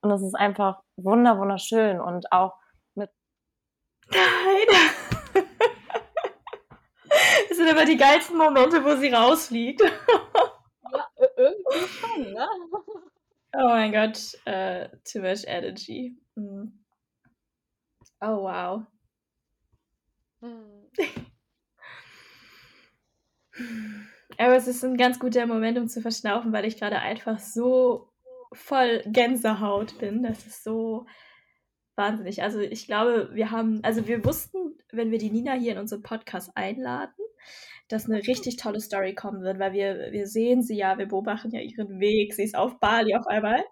Und 0.00 0.10
es 0.10 0.22
ist 0.22 0.34
einfach 0.34 0.82
wunder, 0.96 1.38
wunderschön 1.38 2.00
und 2.00 2.32
auch 2.32 2.54
mit. 2.94 3.10
Nein! 4.10 5.44
Das 7.48 7.56
sind 7.56 7.68
immer 7.68 7.86
die 7.86 7.96
geilsten 7.96 8.36
Momente, 8.36 8.84
wo 8.84 8.96
sie 8.96 9.10
rausfliegt. 9.10 9.80
Ja, 9.80 11.06
irgendwie 11.36 11.88
schon, 11.88 12.32
ne? 12.32 12.48
Oh 13.54 13.68
mein 13.68 13.92
Gott, 13.92 14.36
uh, 14.46 14.86
too 15.10 15.20
much 15.20 15.44
energy. 15.46 16.14
Mm. 16.34 16.66
Oh 18.20 18.42
wow. 18.42 18.82
Hm. 20.40 20.90
Aber 24.38 24.56
es 24.56 24.66
ist 24.66 24.84
ein 24.84 24.96
ganz 24.96 25.18
guter 25.18 25.46
Moment, 25.46 25.78
um 25.78 25.88
zu 25.88 26.00
verschnaufen, 26.02 26.52
weil 26.52 26.64
ich 26.66 26.78
gerade 26.78 26.98
einfach 26.98 27.38
so 27.38 28.08
voll 28.52 29.02
Gänsehaut 29.06 29.98
bin. 29.98 30.22
Das 30.22 30.46
ist 30.46 30.62
so 30.62 31.06
wahnsinnig. 31.96 32.42
Also 32.42 32.60
ich 32.60 32.86
glaube, 32.86 33.30
wir 33.32 33.50
haben, 33.50 33.80
also 33.82 34.06
wir 34.06 34.24
wussten, 34.24 34.78
wenn 34.92 35.10
wir 35.10 35.18
die 35.18 35.30
Nina 35.30 35.54
hier 35.54 35.72
in 35.72 35.78
unseren 35.78 36.02
Podcast 36.02 36.50
einladen, 36.54 37.14
dass 37.88 38.06
eine 38.06 38.18
richtig 38.26 38.56
tolle 38.56 38.80
Story 38.80 39.14
kommen 39.14 39.42
wird, 39.42 39.58
weil 39.58 39.72
wir, 39.72 40.12
wir 40.12 40.26
sehen 40.26 40.62
sie 40.62 40.76
ja, 40.76 40.98
wir 40.98 41.06
beobachten 41.06 41.50
ja 41.50 41.60
ihren 41.60 42.00
Weg. 42.00 42.34
Sie 42.34 42.44
ist 42.44 42.56
auf 42.56 42.78
Bali 42.80 43.14
auf 43.14 43.26
einmal. 43.26 43.64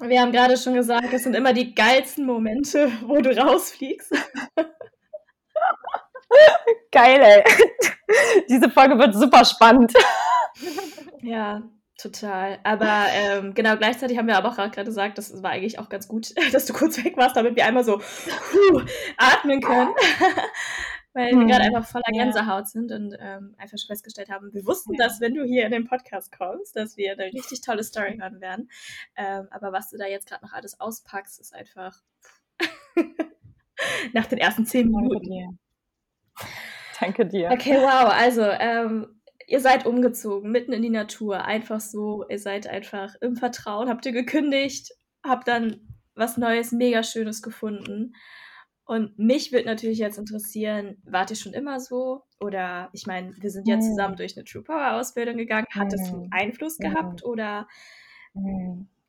Wir 0.00 0.20
haben 0.20 0.32
gerade 0.32 0.56
schon 0.56 0.74
gesagt, 0.74 1.12
es 1.12 1.24
sind 1.24 1.34
immer 1.34 1.52
die 1.52 1.74
geilsten 1.74 2.24
Momente, 2.26 2.90
wo 3.06 3.20
du 3.20 3.36
rausfliegst. 3.36 4.12
Geil, 6.92 7.20
ey. 7.20 7.44
Diese 8.48 8.70
Folge 8.70 8.98
wird 8.98 9.14
super 9.14 9.44
spannend. 9.44 9.92
Ja, 11.22 11.62
total. 12.00 12.58
Aber 12.64 13.06
ähm, 13.12 13.54
genau, 13.54 13.76
gleichzeitig 13.76 14.16
haben 14.16 14.26
wir 14.26 14.36
aber 14.36 14.50
auch 14.50 14.56
gerade 14.56 14.84
gesagt, 14.84 15.18
das 15.18 15.42
war 15.42 15.50
eigentlich 15.50 15.78
auch 15.78 15.88
ganz 15.88 16.08
gut, 16.08 16.32
dass 16.52 16.66
du 16.66 16.72
kurz 16.72 17.02
weg 17.04 17.16
warst, 17.16 17.36
damit 17.36 17.56
wir 17.56 17.66
einmal 17.66 17.84
so 17.84 17.98
puh, 17.98 18.80
atmen 19.16 19.60
können. 19.60 19.92
Weil 21.12 21.32
wir 21.32 21.46
gerade 21.46 21.64
hm, 21.64 21.74
einfach 21.74 21.90
voller 21.90 22.12
Gänsehaut 22.12 22.68
sind 22.68 22.92
und 22.92 23.16
ähm, 23.18 23.54
einfach 23.58 23.76
schon 23.78 23.88
festgestellt 23.88 24.30
haben, 24.30 24.52
wir 24.52 24.64
wussten 24.64 24.94
ja. 24.94 25.06
dass 25.06 25.20
wenn 25.20 25.34
du 25.34 25.44
hier 25.44 25.66
in 25.66 25.72
den 25.72 25.84
Podcast 25.84 26.36
kommst, 26.36 26.76
dass 26.76 26.96
wir 26.96 27.12
eine 27.12 27.32
richtig 27.32 27.62
tolle 27.62 27.82
Story 27.82 28.16
hören 28.16 28.40
werden. 28.40 28.70
Ähm, 29.16 29.48
aber 29.50 29.72
was 29.72 29.90
du 29.90 29.96
da 29.96 30.06
jetzt 30.06 30.28
gerade 30.28 30.44
noch 30.44 30.52
alles 30.52 30.78
auspackst, 30.78 31.40
ist 31.40 31.52
einfach 31.52 32.00
nach 34.12 34.26
den 34.26 34.38
ersten 34.38 34.66
zehn 34.66 34.88
Minuten. 34.88 35.58
Danke 37.00 37.26
dir. 37.26 37.50
Okay, 37.50 37.76
wow. 37.76 38.12
Also, 38.12 38.42
ähm, 38.42 39.20
ihr 39.46 39.60
seid 39.60 39.86
umgezogen, 39.86 40.52
mitten 40.52 40.72
in 40.72 40.82
die 40.82 40.90
Natur, 40.90 41.44
einfach 41.44 41.80
so. 41.80 42.24
Ihr 42.28 42.38
seid 42.38 42.68
einfach 42.68 43.14
im 43.20 43.36
Vertrauen, 43.36 43.88
habt 43.88 44.06
ihr 44.06 44.12
gekündigt, 44.12 44.92
habt 45.24 45.48
dann 45.48 45.98
was 46.14 46.36
Neues, 46.36 46.70
mega 46.72 47.02
Schönes 47.02 47.42
gefunden. 47.42 48.14
Und 48.90 49.16
mich 49.20 49.52
würde 49.52 49.66
natürlich 49.66 50.00
jetzt 50.00 50.18
interessieren, 50.18 51.00
wart 51.04 51.30
ihr 51.30 51.36
schon 51.36 51.52
immer 51.52 51.78
so? 51.78 52.24
Oder 52.40 52.88
ich 52.92 53.06
meine, 53.06 53.32
wir 53.38 53.48
sind 53.48 53.68
ja 53.68 53.76
mm. 53.76 53.82
zusammen 53.82 54.16
durch 54.16 54.36
eine 54.36 54.44
True 54.44 54.64
Power 54.64 54.94
Ausbildung 54.94 55.36
gegangen. 55.36 55.68
Hat 55.70 55.92
das 55.92 56.12
einen 56.12 56.22
mm. 56.22 56.32
Einfluss 56.32 56.76
gehabt 56.76 57.24
oder, 57.24 57.68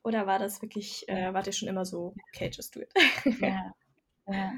oder 0.04 0.28
war 0.28 0.38
das 0.38 0.62
wirklich, 0.62 1.08
äh, 1.08 1.34
wart 1.34 1.48
ihr 1.48 1.52
schon 1.52 1.66
immer 1.66 1.84
so, 1.84 2.14
okay, 2.32 2.48
just 2.54 2.76
do 2.76 2.82
it? 2.82 2.92
Ja. 3.40 3.74
ja. 4.28 4.52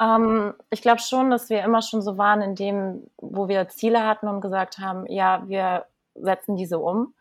Ähm, 0.00 0.54
ich 0.70 0.80
glaube 0.80 1.00
schon, 1.00 1.28
dass 1.28 1.50
wir 1.50 1.64
immer 1.64 1.82
schon 1.82 2.00
so 2.00 2.16
waren 2.16 2.40
in 2.40 2.54
dem, 2.54 3.10
wo 3.16 3.48
wir 3.48 3.66
Ziele 3.66 4.06
hatten 4.06 4.28
und 4.28 4.42
gesagt 4.42 4.78
haben, 4.78 5.06
ja, 5.10 5.42
wir 5.48 5.86
setzen 6.14 6.54
diese 6.54 6.78
um. 6.78 7.16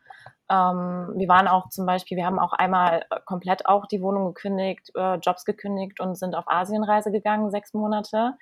Ähm, 0.49 1.13
wir 1.15 1.27
waren 1.27 1.47
auch 1.47 1.69
zum 1.69 1.85
Beispiel, 1.85 2.17
wir 2.17 2.25
haben 2.25 2.39
auch 2.39 2.53
einmal 2.53 3.05
komplett 3.25 3.65
auch 3.65 3.87
die 3.87 4.01
Wohnung 4.01 4.33
gekündigt, 4.33 4.91
äh, 4.95 5.15
Jobs 5.15 5.45
gekündigt 5.45 5.99
und 5.99 6.15
sind 6.15 6.35
auf 6.35 6.47
Asienreise 6.47 7.11
gegangen, 7.11 7.51
sechs 7.51 7.73
Monate. 7.73 8.33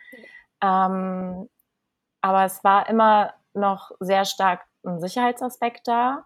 Ähm, 0.61 1.49
aber 2.21 2.45
es 2.45 2.63
war 2.63 2.89
immer 2.89 3.33
noch 3.53 3.91
sehr 3.99 4.25
stark 4.25 4.61
ein 4.85 4.99
Sicherheitsaspekt 4.99 5.87
da, 5.87 6.25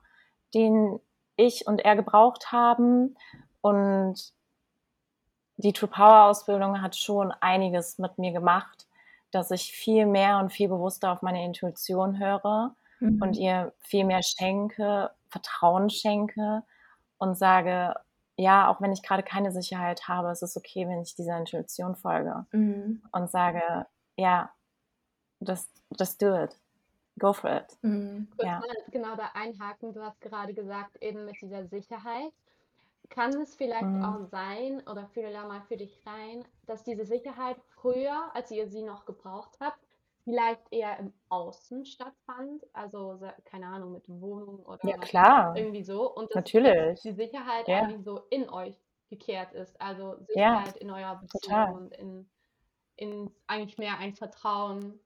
den 0.53 1.00
ich 1.36 1.67
und 1.67 1.79
er 1.79 1.96
gebraucht 1.96 2.51
haben. 2.51 3.15
Und 3.62 4.34
die 5.57 5.74
True 5.74 5.89
Power 5.89 6.25
Ausbildung 6.25 6.81
hat 6.81 6.96
schon 6.96 7.31
einiges 7.31 7.98
mit 7.98 8.17
mir 8.17 8.31
gemacht, 8.31 8.88
dass 9.31 9.51
ich 9.51 9.72
viel 9.72 10.05
mehr 10.05 10.39
und 10.39 10.51
viel 10.51 10.69
bewusster 10.69 11.12
auf 11.12 11.22
meine 11.22 11.43
Intuition 11.43 12.19
höre 12.19 12.75
mhm. 13.00 13.22
und 13.22 13.38
ihr 13.38 13.74
viel 13.79 14.05
mehr 14.05 14.22
schenke, 14.24 15.12
Vertrauen 15.29 15.89
schenke 15.89 16.63
und 17.17 17.38
sage, 17.38 17.96
ja, 18.38 18.69
auch 18.69 18.81
wenn 18.81 18.91
ich 18.91 19.01
gerade 19.01 19.24
keine 19.24 19.51
Sicherheit 19.51 20.07
habe, 20.07 20.29
es 20.29 20.41
ist 20.41 20.57
okay, 20.57 20.88
wenn 20.88 21.01
ich 21.01 21.15
dieser 21.15 21.38
Intuition 21.38 21.96
folge 21.96 22.46
mhm. 22.51 23.01
und 23.12 23.31
sage, 23.31 23.88
ja, 24.15 24.51
just, 25.39 25.69
just 26.00 26.22
do 26.22 26.43
it. 26.43 26.55
Go 27.19 27.34
for 27.34 27.51
it. 27.51 27.77
Mhm. 27.81 28.27
Ja. 28.43 28.62
Genau 28.91 29.15
da 29.15 29.31
einhaken, 29.34 29.93
du 29.93 30.03
hast 30.03 30.22
gerade 30.22 30.53
gesagt, 30.53 31.01
eben 31.01 31.25
mit 31.25 31.41
dieser 31.41 31.65
Sicherheit 31.65 32.31
kann 33.10 33.34
es 33.41 33.55
vielleicht 33.55 33.84
mhm. 33.84 34.03
auch 34.03 34.25
sein, 34.29 34.81
oder 34.88 35.07
fühle 35.07 35.31
da 35.31 35.46
mal 35.48 35.62
für 35.62 35.77
dich 35.77 36.00
rein, 36.05 36.43
dass 36.65 36.84
diese 36.84 37.05
Sicherheit 37.05 37.57
früher, 37.75 38.29
als 38.34 38.51
ihr 38.51 38.67
sie 38.67 38.84
noch 38.84 39.05
gebraucht 39.05 39.57
habt, 39.60 39.79
vielleicht 40.27 40.74
eher 40.74 41.00
im 41.00 41.13
Außen 41.29 41.86
stattfand, 41.86 42.62
also 42.74 43.17
keine 43.46 43.67
Ahnung, 43.67 43.93
mit 43.93 44.10
Wohnung 44.10 44.60
oder 44.65 44.79
ja, 44.84 44.98
klar. 44.98 45.55
irgendwie 45.55 45.84
so. 45.84 46.13
Und 46.13 46.36
Natürlich. 46.36 47.00
die 47.00 47.13
Sicherheit 47.13 47.65
ja. 47.69 47.84
eigentlich 47.84 48.03
so 48.03 48.24
in 48.29 48.50
euch 48.50 48.75
gekehrt 49.10 49.53
ist. 49.53 49.79
Also 49.79 50.17
Sicherheit 50.27 50.75
ja, 50.75 50.81
in 50.81 50.91
eurer 50.91 51.15
Beziehung 51.15 51.41
total. 51.41 51.74
und 51.74 51.93
in, 51.93 52.29
in 52.98 53.31
eigentlich 53.48 53.77
mehr 53.77 53.98
ein 54.00 54.15
Vertrauen 54.15 55.00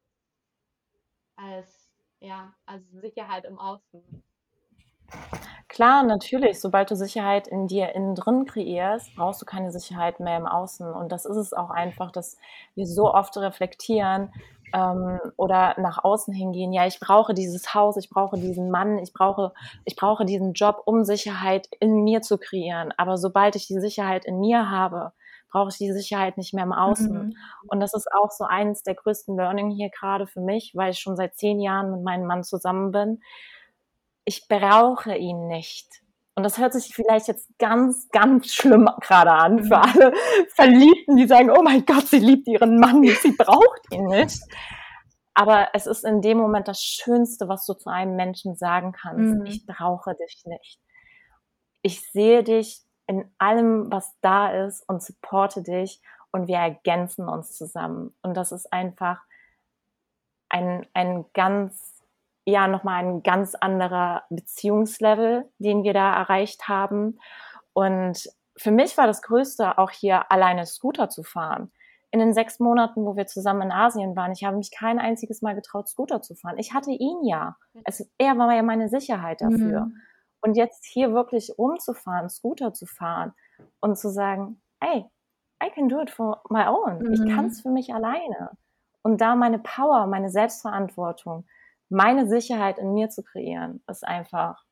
als 1.36 1.92
ja, 2.20 2.54
als 2.66 2.90
Sicherheit 2.92 3.46
im 3.46 3.60
Außen. 3.60 4.04
Klar, 5.68 6.04
natürlich. 6.04 6.60
Sobald 6.60 6.90
du 6.90 6.96
Sicherheit 6.96 7.48
in 7.48 7.68
dir 7.68 7.94
innen 7.94 8.16
drin 8.16 8.46
kreierst, 8.46 9.16
brauchst 9.16 9.42
du 9.42 9.46
keine 9.46 9.72
Sicherheit 9.72 10.20
mehr 10.20 10.38
im 10.38 10.48
Außen. 10.48 10.92
Und 10.92 11.12
das 11.12 11.26
ist 11.26 11.38
es 11.38 11.54
auch 11.54 11.70
einfach, 11.70 12.12
dass 12.12 12.38
wir 12.76 12.88
so 12.88 13.14
oft 13.14 13.38
reflektieren 13.38 14.34
ähm, 14.74 15.20
oder 15.38 15.76
nach 15.80 16.04
außen 16.04 16.34
hingehen. 16.34 16.74
Ja, 16.74 16.86
ich 16.86 17.00
brauche 17.00 17.34
dieses 17.34 17.74
Haus, 17.74 17.98
ich 17.98 18.10
brauche 18.10 18.38
diesen 18.38 18.72
Mann, 18.72 18.98
ich 19.00 19.14
brauche, 19.14 19.54
ich 19.86 19.96
brauche 19.96 20.26
diesen 20.26 20.54
Job, 20.54 20.82
um 20.86 21.04
Sicherheit 21.04 21.68
in 21.80 22.04
mir 22.04 22.22
zu 22.22 22.38
kreieren. 22.38 22.94
Aber 22.98 23.18
sobald 23.18 23.56
ich 23.56 23.68
die 23.68 23.80
Sicherheit 23.80 24.26
in 24.26 24.40
mir 24.40 24.70
habe, 24.70 25.14
brauche 25.50 25.70
ich 25.70 25.78
die 25.78 25.92
Sicherheit 25.92 26.38
nicht 26.38 26.54
mehr 26.54 26.64
im 26.64 26.74
Außen. 26.74 27.14
Mhm. 27.14 27.38
Und 27.68 27.80
das 27.80 27.94
ist 27.94 28.08
auch 28.14 28.32
so 28.32 28.46
eines 28.46 28.84
der 28.84 28.96
größten 28.96 29.36
Learning 29.36 29.70
hier 29.70 29.90
gerade 29.90 30.28
für 30.28 30.42
mich, 30.42 30.74
weil 30.76 30.92
ich 30.92 31.00
schon 31.00 31.18
seit 31.18 31.36
zehn 31.36 31.60
Jahren 31.60 31.92
mit 31.92 32.04
meinem 32.04 32.26
Mann 32.26 32.44
zusammen 32.44 32.92
bin 32.92 33.20
ich 34.26 34.48
brauche 34.48 35.16
ihn 35.16 35.48
nicht. 35.48 36.02
Und 36.36 36.44
das 36.44 36.58
hört 36.58 36.74
sich 36.74 36.96
vielleicht 36.96 37.28
jetzt 37.28 37.50
ganz, 37.60 38.08
ganz 38.10 38.54
schlimm 38.54 38.90
gerade 39.02 39.32
an 39.32 39.64
für 39.64 39.78
mhm. 39.78 39.84
alle 39.84 40.14
Verliebten, 40.56 41.18
die 41.18 41.28
sagen, 41.28 41.52
oh 41.52 41.62
mein 41.62 41.86
Gott, 41.86 42.08
sie 42.08 42.20
liebt 42.20 42.48
ihren 42.48 42.80
Mann 42.80 43.02
nicht, 43.02 43.22
sie 43.22 43.34
braucht 43.34 43.82
ihn 43.92 44.06
nicht. 44.06 44.42
Aber 45.34 45.70
es 45.74 45.88
ist 45.88 46.04
in 46.04 46.22
dem 46.22 46.38
Moment 46.38 46.68
das 46.68 46.82
Schönste, 46.82 47.48
was 47.48 47.66
du 47.66 47.74
zu 47.74 47.90
einem 47.90 48.16
Menschen 48.16 48.56
sagen 48.56 48.92
kannst. 48.92 49.40
Mhm. 49.40 49.46
Ich 49.46 49.66
brauche 49.66 50.16
dich 50.16 50.44
nicht. 50.46 50.80
Ich 51.82 52.10
sehe 52.12 52.44
dich 52.44 52.82
in 53.08 53.34
allem, 53.38 53.92
was 53.92 54.14
da 54.22 54.66
ist 54.66 54.88
und 54.88 55.02
supporte 55.02 55.64
dich 55.64 56.02
und 56.32 56.48
wir 56.48 56.58
ergänzen 56.58 57.28
uns 57.28 57.58
zusammen. 57.58 58.16
Und 58.22 58.36
das 58.36 58.52
ist 58.52 58.72
einfach 58.72 59.22
ein, 60.50 60.86
ein 60.94 61.26
ganz 61.34 61.91
ja 62.52 62.68
nochmal 62.68 63.04
ein 63.04 63.24
ganz 63.24 63.56
anderer 63.56 64.24
Beziehungslevel, 64.30 65.50
den 65.58 65.84
wir 65.84 65.94
da 65.94 66.14
erreicht 66.16 66.68
haben. 66.68 67.20
Und 67.74 68.30
für 68.58 68.72
mich 68.72 68.98
war 68.98 69.08
das 69.08 69.22
Größte 69.22 69.78
auch 69.78 69.92
hier 69.92 70.32
alleine 70.32 70.66
Scooter 70.66 71.10
zu 71.10 71.24
fahren. 71.24 71.72
In 72.12 72.20
den 72.20 72.34
sechs 72.34 72.60
Monaten, 72.60 73.06
wo 73.06 73.16
wir 73.16 73.26
zusammen 73.26 73.64
in 73.64 73.72
Asien 73.72 74.16
waren, 74.16 74.34
ich 74.34 74.44
habe 74.44 74.58
mich 74.58 74.70
kein 74.72 75.00
einziges 75.00 75.42
Mal 75.42 75.56
getraut, 75.56 75.88
Scooter 75.88 76.22
zu 76.22 76.36
fahren. 76.36 76.58
Ich 76.58 76.74
hatte 76.74 76.92
ihn 76.92 77.24
ja. 77.24 77.56
Es, 77.86 78.10
er 78.18 78.38
war 78.38 78.54
ja 78.54 78.64
meine 78.64 78.90
Sicherheit 78.90 79.42
dafür. 79.42 79.86
Mhm. 79.86 79.96
Und 80.42 80.58
jetzt 80.58 80.86
hier 80.86 81.14
wirklich 81.14 81.54
rumzufahren, 81.58 82.30
Scooter 82.30 82.74
zu 82.74 82.86
fahren 82.86 83.34
und 83.80 83.98
zu 83.98 84.10
sagen, 84.10 84.62
hey, 84.82 85.06
I 85.64 85.70
can 85.70 85.88
do 85.88 86.02
it 86.02 86.10
for 86.10 86.42
my 86.50 86.66
own. 86.66 87.00
Mhm. 87.00 87.14
Ich 87.14 87.26
kann 87.34 87.46
es 87.46 87.62
für 87.62 87.70
mich 87.70 87.94
alleine. 87.94 88.52
Und 89.04 89.22
da 89.22 89.36
meine 89.36 89.60
Power, 89.60 90.06
meine 90.08 90.30
Selbstverantwortung, 90.30 91.46
meine 91.92 92.28
Sicherheit 92.28 92.80
in 92.80 92.94
mir 92.94 93.10
zu 93.10 93.22
kreieren, 93.22 93.84
ist 93.88 94.08
einfach 94.08 94.64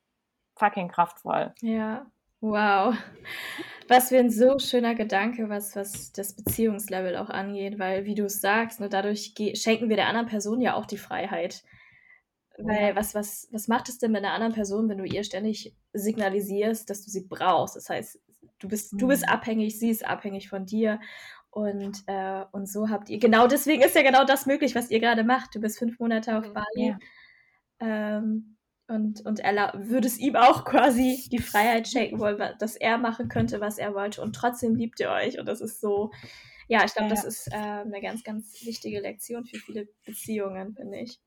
fucking 0.56 0.88
kraftvoll. 0.88 1.54
Ja, 1.62 2.06
wow. 2.40 2.96
Was 3.90 4.10
für 4.10 4.18
ein 4.18 4.30
so 4.30 4.58
schöner 4.60 4.96
Gedanke, 4.96 5.50
was, 5.50 5.76
was 5.76 6.12
das 6.14 6.36
Beziehungslevel 6.36 7.18
auch 7.18 7.30
angeht, 7.30 7.78
weil, 7.78 8.06
wie 8.06 8.16
du 8.16 8.26
es 8.26 8.40
sagst, 8.40 8.80
ne, 8.80 8.88
dadurch 8.88 9.34
schenken 9.56 9.90
wir 9.90 9.98
der 9.98 10.08
anderen 10.08 10.28
Person 10.28 10.62
ja 10.62 10.76
auch 10.76 10.86
die 10.86 10.98
Freiheit, 10.98 11.64
weil 12.58 12.96
was, 12.96 13.16
was, 13.16 13.50
was 13.52 13.68
macht 13.68 13.90
es 13.90 13.98
denn 13.98 14.12
mit 14.12 14.24
einer 14.24 14.34
anderen 14.34 14.54
Person, 14.54 14.88
wenn 14.88 14.98
du 14.98 15.06
ihr 15.06 15.24
ständig 15.24 15.76
signalisierst, 15.94 16.90
dass 16.90 17.04
du 17.04 17.10
sie 17.10 17.26
brauchst? 17.28 17.76
Das 17.76 17.90
heißt, 17.90 18.20
du 18.60 18.68
bist, 18.68 18.94
du 18.94 19.08
bist 19.08 19.26
mhm. 19.26 19.34
abhängig, 19.34 19.78
sie 19.78 19.90
ist 19.90 20.06
abhängig 20.06 20.50
von 20.50 20.66
dir. 20.66 21.00
Und, 21.52 22.04
äh, 22.08 22.46
und 22.52 22.70
so 22.70 22.90
habt 22.90 23.10
ihr, 23.10 23.20
genau 23.20 23.48
deswegen 23.48 23.82
ist 23.82 23.96
ja 23.96 24.04
genau 24.04 24.24
das 24.24 24.46
möglich, 24.46 24.76
was 24.76 24.92
ihr 24.92 25.00
gerade 25.00 25.24
macht. 25.24 25.56
Du 25.56 25.60
bist 25.60 25.80
fünf 25.80 26.00
Monate 26.00 26.38
auf 26.38 26.48
mhm. 26.48 26.54
Bali. 26.54 26.88
Ja. 26.90 26.98
Ähm, 27.80 28.58
und, 28.88 29.26
und 29.26 29.40
er 29.40 29.74
würde 29.76 30.08
es 30.08 30.18
ihm 30.18 30.36
auch 30.36 30.66
quasi 30.66 31.28
die 31.32 31.40
Freiheit 31.40 31.88
schenken 31.88 32.20
wollen, 32.20 32.40
dass 32.60 32.76
er 32.76 32.98
machen 32.98 33.30
könnte, 33.30 33.62
was 33.62 33.78
er 33.78 33.94
wollte. 33.94 34.22
Und 34.22 34.36
trotzdem 34.36 34.76
liebt 34.76 35.00
ihr 35.00 35.12
euch. 35.12 35.40
Und 35.40 35.48
das 35.48 35.62
ist 35.62 35.80
so, 35.80 36.12
ja, 36.68 36.84
ich 36.84 36.94
glaube, 36.94 37.10
ja. 37.10 37.16
das 37.16 37.24
ist 37.24 37.48
äh, 37.52 37.56
eine 37.56 38.02
ganz, 38.02 38.24
ganz 38.24 38.66
wichtige 38.66 39.00
Lektion 39.00 39.46
für 39.46 39.58
viele 39.58 39.88
Beziehungen, 40.06 40.74
finde 40.76 41.00
ich. 41.00 41.20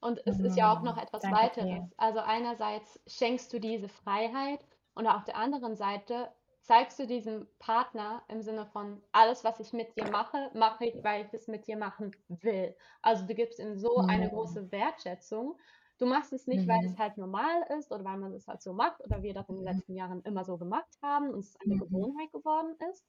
Und 0.00 0.20
es 0.26 0.38
ist 0.38 0.56
ja 0.56 0.72
auch 0.72 0.82
noch 0.82 0.98
etwas 0.98 1.22
Danke 1.22 1.38
weiteres. 1.38 1.66
Dir. 1.66 1.90
Also 1.96 2.18
einerseits 2.18 3.00
schenkst 3.06 3.52
du 3.52 3.58
diese 3.58 3.88
Freiheit 3.88 4.60
und 4.94 5.06
auf 5.06 5.24
der 5.24 5.36
anderen 5.36 5.76
Seite 5.76 6.28
zeigst 6.64 6.98
du 6.98 7.06
diesem 7.06 7.46
Partner 7.58 8.22
im 8.28 8.42
Sinne 8.42 8.66
von, 8.66 9.02
alles, 9.12 9.44
was 9.44 9.60
ich 9.60 9.72
mit 9.72 9.96
dir 9.96 10.10
mache, 10.10 10.50
mache 10.54 10.86
ich, 10.86 11.04
weil 11.04 11.26
ich 11.26 11.34
es 11.34 11.46
mit 11.46 11.66
dir 11.66 11.76
machen 11.76 12.10
will. 12.28 12.74
Also 13.02 13.26
du 13.26 13.34
gibst 13.34 13.58
ihm 13.58 13.76
so 13.76 13.96
eine 13.98 14.30
große 14.30 14.72
Wertschätzung. 14.72 15.58
Du 15.98 16.06
machst 16.06 16.32
es 16.32 16.46
nicht, 16.46 16.66
mhm. 16.66 16.68
weil 16.68 16.84
es 16.86 16.98
halt 16.98 17.18
normal 17.18 17.64
ist 17.78 17.92
oder 17.92 18.04
weil 18.04 18.16
man 18.16 18.32
es 18.32 18.48
halt 18.48 18.62
so 18.62 18.72
macht 18.72 19.00
oder 19.04 19.22
wir 19.22 19.34
das 19.34 19.48
in 19.48 19.56
den 19.56 19.64
letzten 19.64 19.94
Jahren 19.94 20.22
immer 20.22 20.44
so 20.44 20.58
gemacht 20.58 20.88
haben 21.02 21.30
und 21.30 21.40
es 21.40 21.54
eine 21.64 21.74
mhm. 21.74 21.80
Gewohnheit 21.80 22.32
geworden 22.32 22.74
ist. 22.90 23.04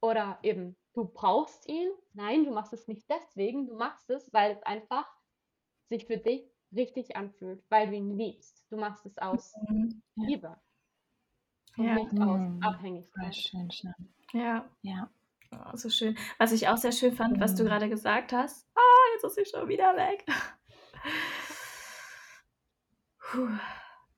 Oder 0.00 0.38
eben, 0.42 0.76
du 0.94 1.04
brauchst 1.04 1.68
ihn. 1.68 1.90
Nein, 2.12 2.44
du 2.44 2.50
machst 2.50 2.72
es 2.72 2.88
nicht 2.88 3.08
deswegen. 3.08 3.66
Du 3.66 3.74
machst 3.74 4.10
es, 4.10 4.32
weil 4.32 4.52
es 4.52 4.62
einfach 4.64 5.06
sich 5.88 6.06
für 6.06 6.18
dich 6.18 6.44
richtig 6.74 7.16
anfühlt, 7.16 7.64
weil 7.70 7.88
du 7.88 7.96
ihn 7.96 8.16
liebst. 8.16 8.64
Du 8.70 8.76
machst 8.76 9.06
es 9.06 9.16
aus 9.18 9.54
mhm. 9.68 10.02
Liebe. 10.16 10.60
Und 11.76 11.84
ja. 11.84 11.94
nicht 11.94 12.20
aus 12.20 12.38
mhm. 12.38 12.62
Abhängigkeit. 12.62 13.34
Schön, 13.34 13.70
schön. 13.70 13.94
Ja. 14.32 14.64
Ja. 14.82 15.08
Oh, 15.52 15.76
so 15.76 15.90
schön. 15.90 16.16
Was 16.38 16.52
ich 16.52 16.68
auch 16.68 16.76
sehr 16.76 16.92
schön 16.92 17.14
fand, 17.14 17.40
was 17.40 17.54
du 17.54 17.62
mhm. 17.62 17.68
gerade 17.68 17.88
gesagt 17.88 18.32
hast. 18.32 18.66
Ah, 18.74 18.80
oh, 18.80 19.14
jetzt 19.14 19.24
ist 19.24 19.34
sie 19.34 19.56
schon 19.56 19.68
wieder 19.68 19.96
weg. 19.96 20.24
Puh. 23.18 23.48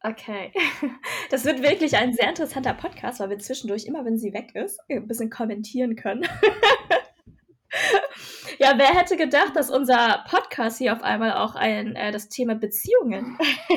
Okay. 0.03 0.53
Das 1.31 1.45
wird 1.45 1.63
wirklich 1.63 1.97
ein 1.97 2.13
sehr 2.13 2.29
interessanter 2.29 2.75
Podcast, 2.75 3.19
weil 3.19 3.31
wir 3.31 3.39
zwischendurch, 3.39 3.87
immer 3.87 4.05
wenn 4.05 4.19
sie 4.19 4.33
weg 4.33 4.55
ist, 4.55 4.79
ein 4.89 5.09
bisschen 5.09 5.31
kommentieren 5.31 5.97
können. 5.97 6.23
ja, 8.59 8.75
wer 8.77 8.95
hätte 8.95 9.17
gedacht, 9.17 9.57
dass 9.57 9.71
unser 9.71 10.25
Podcast 10.29 10.79
hier 10.79 10.93
auf 10.93 11.03
einmal 11.03 11.33
auch 11.33 11.57
ein, 11.57 11.97
äh, 11.97 12.13
das 12.13 12.29
Thema 12.29 12.55
Beziehungen 12.55 13.37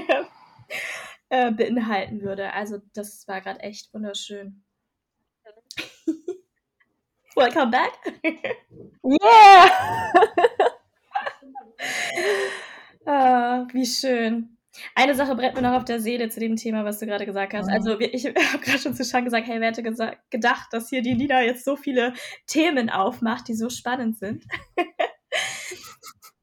äh, 1.29 1.51
beinhalten 1.51 2.21
würde. 2.21 2.53
Also, 2.53 2.79
das 2.93 3.27
war 3.27 3.41
gerade 3.41 3.59
echt 3.61 3.93
wunderschön. 3.93 4.63
Welcome 7.35 7.71
back. 7.71 7.93
yeah! 9.03 9.69
ah, 13.05 13.67
wie 13.71 13.85
schön. 13.85 14.57
Eine 14.95 15.15
Sache 15.15 15.35
brennt 15.35 15.55
mir 15.55 15.61
noch 15.61 15.73
auf 15.73 15.85
der 15.85 15.99
Seele 15.99 16.29
zu 16.29 16.39
dem 16.39 16.55
Thema, 16.55 16.85
was 16.85 16.99
du 16.99 17.05
gerade 17.05 17.25
gesagt 17.25 17.53
hast. 17.53 17.69
Also 17.69 17.99
ich 17.99 18.25
habe 18.25 18.63
gerade 18.63 18.79
schon 18.79 18.93
zu 18.93 19.03
Schan 19.03 19.25
gesagt, 19.25 19.47
hey, 19.47 19.59
wer 19.59 19.69
hätte 19.69 19.83
gedacht, 20.29 20.67
dass 20.71 20.89
hier 20.89 21.01
die 21.01 21.15
Nina 21.15 21.41
jetzt 21.43 21.65
so 21.65 21.75
viele 21.75 22.13
Themen 22.45 22.89
aufmacht, 22.89 23.47
die 23.47 23.55
so 23.55 23.69
spannend 23.69 24.17
sind. 24.17 24.43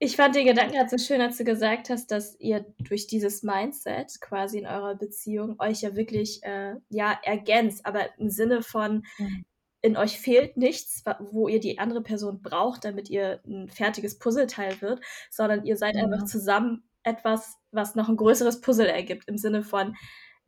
Ich 0.05 0.17
fand 0.17 0.35
den 0.35 0.47
Gedanken 0.47 0.75
gerade 0.75 0.91
so 0.91 0.99
schön, 0.99 1.21
als 1.21 1.39
du 1.39 1.45
gesagt 1.45 1.91
hast, 1.91 2.11
dass 2.11 2.39
ihr 2.39 2.65
durch 2.79 3.07
dieses 3.07 3.43
Mindset 3.43 4.21
quasi 4.21 4.59
in 4.59 4.67
eurer 4.67 4.95
Beziehung 4.95 5.57
euch 5.59 5.81
ja 5.81 5.97
wirklich 5.97 6.43
äh, 6.43 6.75
ja 6.91 7.19
ergänzt, 7.23 7.87
aber 7.87 8.19
im 8.19 8.31
Sinne 8.31 8.63
von 8.63 9.05
mhm. 9.19 9.45
in 9.81 9.97
euch 9.97 10.21
fehlt 10.21 10.57
nichts, 10.57 11.03
wo 11.21 11.49
ihr 11.49 11.61
die 11.61 11.79
andere 11.79 12.03
Person 12.03 12.43
braucht, 12.43 12.85
damit 12.85 13.09
ihr 13.09 13.41
ein 13.47 13.69
fertiges 13.71 14.19
Puzzleteil 14.19 14.81
wird, 14.83 15.01
sondern 15.31 15.65
ihr 15.65 15.77
seid 15.77 15.95
mhm. 15.95 16.05
einfach 16.05 16.25
zusammen 16.27 16.85
etwas, 17.03 17.57
was 17.71 17.95
noch 17.95 18.09
ein 18.09 18.17
größeres 18.17 18.61
Puzzle 18.61 18.87
ergibt, 18.87 19.29
im 19.29 19.39
Sinne 19.39 19.63
von, 19.63 19.95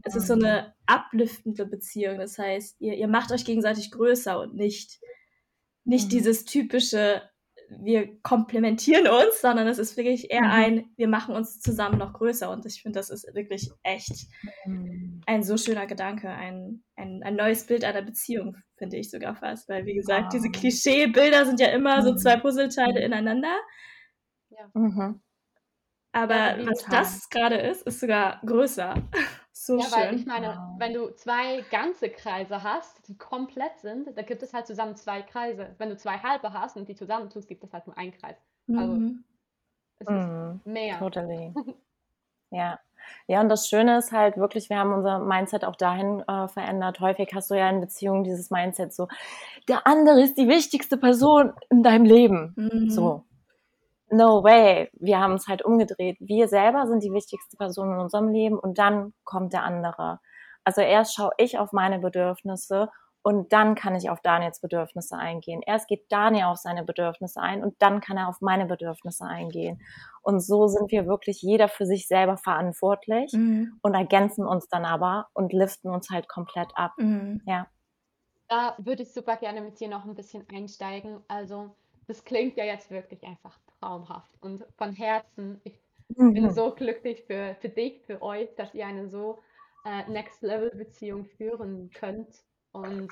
es 0.03 0.15
ist 0.15 0.27
so 0.27 0.35
eine 0.35 0.75
upliftende 0.91 1.67
Beziehung. 1.67 2.19
Das 2.19 2.39
heißt, 2.39 2.77
ihr, 2.81 2.95
ihr 2.95 3.09
macht 3.09 3.33
euch 3.33 3.45
gegenseitig 3.45 3.91
größer 3.91 4.41
und 4.41 4.55
nicht, 4.55 5.01
nicht 5.85 6.07
mhm. 6.07 6.11
dieses 6.11 6.45
typische, 6.45 7.23
wir 7.69 8.21
komplementieren 8.23 9.07
uns, 9.09 9.41
sondern 9.41 9.67
es 9.67 9.79
ist 9.79 9.97
wirklich 9.97 10.31
eher 10.31 10.43
mhm. 10.43 10.51
ein, 10.51 10.85
wir 10.97 11.09
machen 11.09 11.35
uns 11.35 11.61
zusammen 11.61 11.99
noch 11.99 12.13
größer. 12.13 12.51
Und 12.51 12.67
ich 12.67 12.83
finde, 12.83 12.99
das 12.99 13.11
ist 13.11 13.27
wirklich 13.35 13.71
echt 13.83 14.27
mhm. 14.65 15.21
ein 15.27 15.43
so 15.43 15.57
schöner 15.57 15.87
Gedanke, 15.87 16.29
ein, 16.29 16.83
ein, 16.97 17.23
ein 17.23 17.37
neues 17.37 17.67
Bild 17.67 17.85
einer 17.85 18.03
Beziehung, 18.03 18.57
finde 18.77 18.97
ich 18.97 19.11
sogar 19.11 19.35
fast. 19.37 19.69
Weil, 19.69 19.87
wie 19.87 19.95
gesagt, 19.95 20.33
diese 20.33 20.51
Klischeebilder 20.51 21.47
sind 21.47 21.61
ja 21.61 21.69
immer 21.69 22.03
so 22.03 22.13
mhm. 22.13 22.19
zwei 22.19 22.37
Puzzleteile 22.37 23.01
mhm. 23.01 23.07
ineinander. 23.07 23.57
Ja. 24.51 24.71
Mhm. 24.75 25.21
Aber 26.13 26.59
ja, 26.59 26.67
was 26.67 26.85
das 26.85 27.29
gerade 27.29 27.57
ist, 27.57 27.83
ist 27.83 28.01
sogar 28.01 28.41
größer. 28.47 28.95
So 29.67 29.79
ja, 29.79 29.85
schön. 29.85 29.93
weil 29.93 30.15
ich 30.15 30.27
meine, 30.27 30.75
wenn 30.79 30.95
du 30.95 31.11
zwei 31.15 31.63
ganze 31.71 32.09
Kreise 32.09 32.63
hast, 32.63 33.07
die 33.09 33.19
komplett 33.19 33.79
sind, 33.81 34.17
da 34.17 34.23
gibt 34.23 34.43
es 34.43 34.55
halt 34.55 34.67
zusammen 34.67 34.95
zwei 34.95 35.23
Kreise. 35.23 35.75
Wenn 35.79 35.91
du 35.91 35.97
zwei 35.97 36.19
halbe 36.19 36.53
hast 36.53 36.77
und 36.77 36.89
die 36.89 36.95
zusammentust, 36.95 37.49
gibt 37.49 37.65
es 37.65 37.73
halt 37.73 37.87
nur 37.87 37.99
einen 37.99 38.13
Kreis. 38.13 38.37
Also 38.69 38.95
mhm. 38.95 39.25
es 39.99 40.09
ist 40.09 40.15
mhm. 40.15 40.61
mehr. 40.65 40.99
Totally. 40.99 41.53
ja. 42.51 42.79
Ja, 43.29 43.41
und 43.41 43.49
das 43.49 43.69
Schöne 43.69 43.99
ist 43.99 44.11
halt 44.11 44.37
wirklich, 44.37 44.69
wir 44.69 44.79
haben 44.79 44.93
unser 44.93 45.21
Mindset 45.21 45.65
auch 45.65 45.77
dahin 45.77 46.23
äh, 46.27 46.49
verändert. 46.49 46.99
Häufig 46.99 47.31
hast 47.35 47.51
du 47.51 47.55
ja 47.55 47.69
in 47.71 47.81
Beziehungen 47.81 48.25
dieses 48.25 48.51
Mindset 48.51 48.93
so, 48.93 49.07
der 49.69 49.87
andere 49.87 50.23
ist 50.23 50.37
die 50.37 50.49
wichtigste 50.49 50.97
Person 50.97 51.53
in 51.71 51.85
deinem 51.85 52.05
Leben. 52.05 52.53
Mhm. 52.57 52.91
So 52.91 53.25
no 54.11 54.43
way. 54.43 54.91
Wir 54.95 55.21
haben 55.21 55.35
es 55.35 55.49
halt 55.49 55.63
umgedreht. 55.63 56.17
Wir 56.21 56.49
selber 56.49 56.87
sind 56.87 57.03
die 57.03 57.13
wichtigste 57.13 57.57
Person 57.57 57.93
in 57.93 57.99
unserem 57.99 58.29
Leben 58.29 58.59
und 58.59 58.79
dann 58.79 59.13
kommt 59.25 59.53
der 59.53 59.65
andere. 59.65 60.21
Also 60.65 60.81
erst 60.81 61.15
schaue 61.15 61.33
ich 61.39 61.59
auf 61.59 61.73
meine 61.73 61.99
Bedürfnisse 61.99 62.89
und 63.23 63.53
dann 63.53 63.75
kann 63.75 63.97
ich 63.97 64.09
auf 64.09 64.21
Daniels 64.21 64.61
Bedürfnisse 64.61 65.17
eingehen. 65.17 65.61
Erst 65.67 65.89
geht 65.89 66.05
Daniel 66.11 66.45
auf 66.45 66.59
seine 66.59 66.85
Bedürfnisse 66.85 67.41
ein 67.41 67.65
und 67.65 67.75
dann 67.81 68.01
kann 68.01 68.17
er 68.17 68.29
auf 68.29 68.41
meine 68.41 68.67
Bedürfnisse 68.67 69.25
eingehen. 69.25 69.81
Und 70.23 70.39
so 70.39 70.69
sind 70.69 70.93
wir 70.93 71.07
wirklich 71.07 71.43
jeder 71.43 71.69
für 71.69 71.87
sich 71.87 72.07
selber 72.07 72.37
verantwortlich 72.37 73.33
mhm. 73.33 73.81
und 73.83 73.95
ergänzen 73.95 74.47
uns 74.47 74.69
dann 74.69 74.85
aber 74.85 75.27
und 75.35 75.53
liften 75.53 75.91
uns 75.91 76.09
halt 76.11 76.29
komplett 76.29 76.69
ab. 76.77 76.93
Mhm. 76.99 77.43
Ja. 77.47 77.67
Da 78.49 78.77
würde 78.79 79.03
ich 79.03 79.13
super 79.13 79.37
gerne 79.37 79.61
mit 79.61 79.81
dir 79.81 79.89
noch 79.89 80.05
ein 80.05 80.15
bisschen 80.15 80.47
einsteigen. 80.49 81.21
Also, 81.27 81.75
das 82.07 82.25
klingt 82.25 82.57
ja 82.57 82.65
jetzt 82.65 82.91
wirklich 82.91 83.23
einfach 83.25 83.59
traumhaft 83.81 84.31
und 84.41 84.65
von 84.77 84.93
Herzen. 84.93 85.61
Ich 85.65 85.79
mhm. 86.09 86.35
bin 86.35 86.51
so 86.51 86.73
glücklich 86.75 87.25
für, 87.25 87.57
für 87.61 87.69
dich, 87.69 88.03
für 88.03 88.23
euch, 88.23 88.55
dass 88.57 88.75
ihr 88.75 88.87
eine 88.87 89.09
so 89.09 89.39
äh, 89.85 90.09
Next-Level-Beziehung 90.11 91.25
führen 91.25 91.91
könnt 91.91 92.45
und 92.73 93.09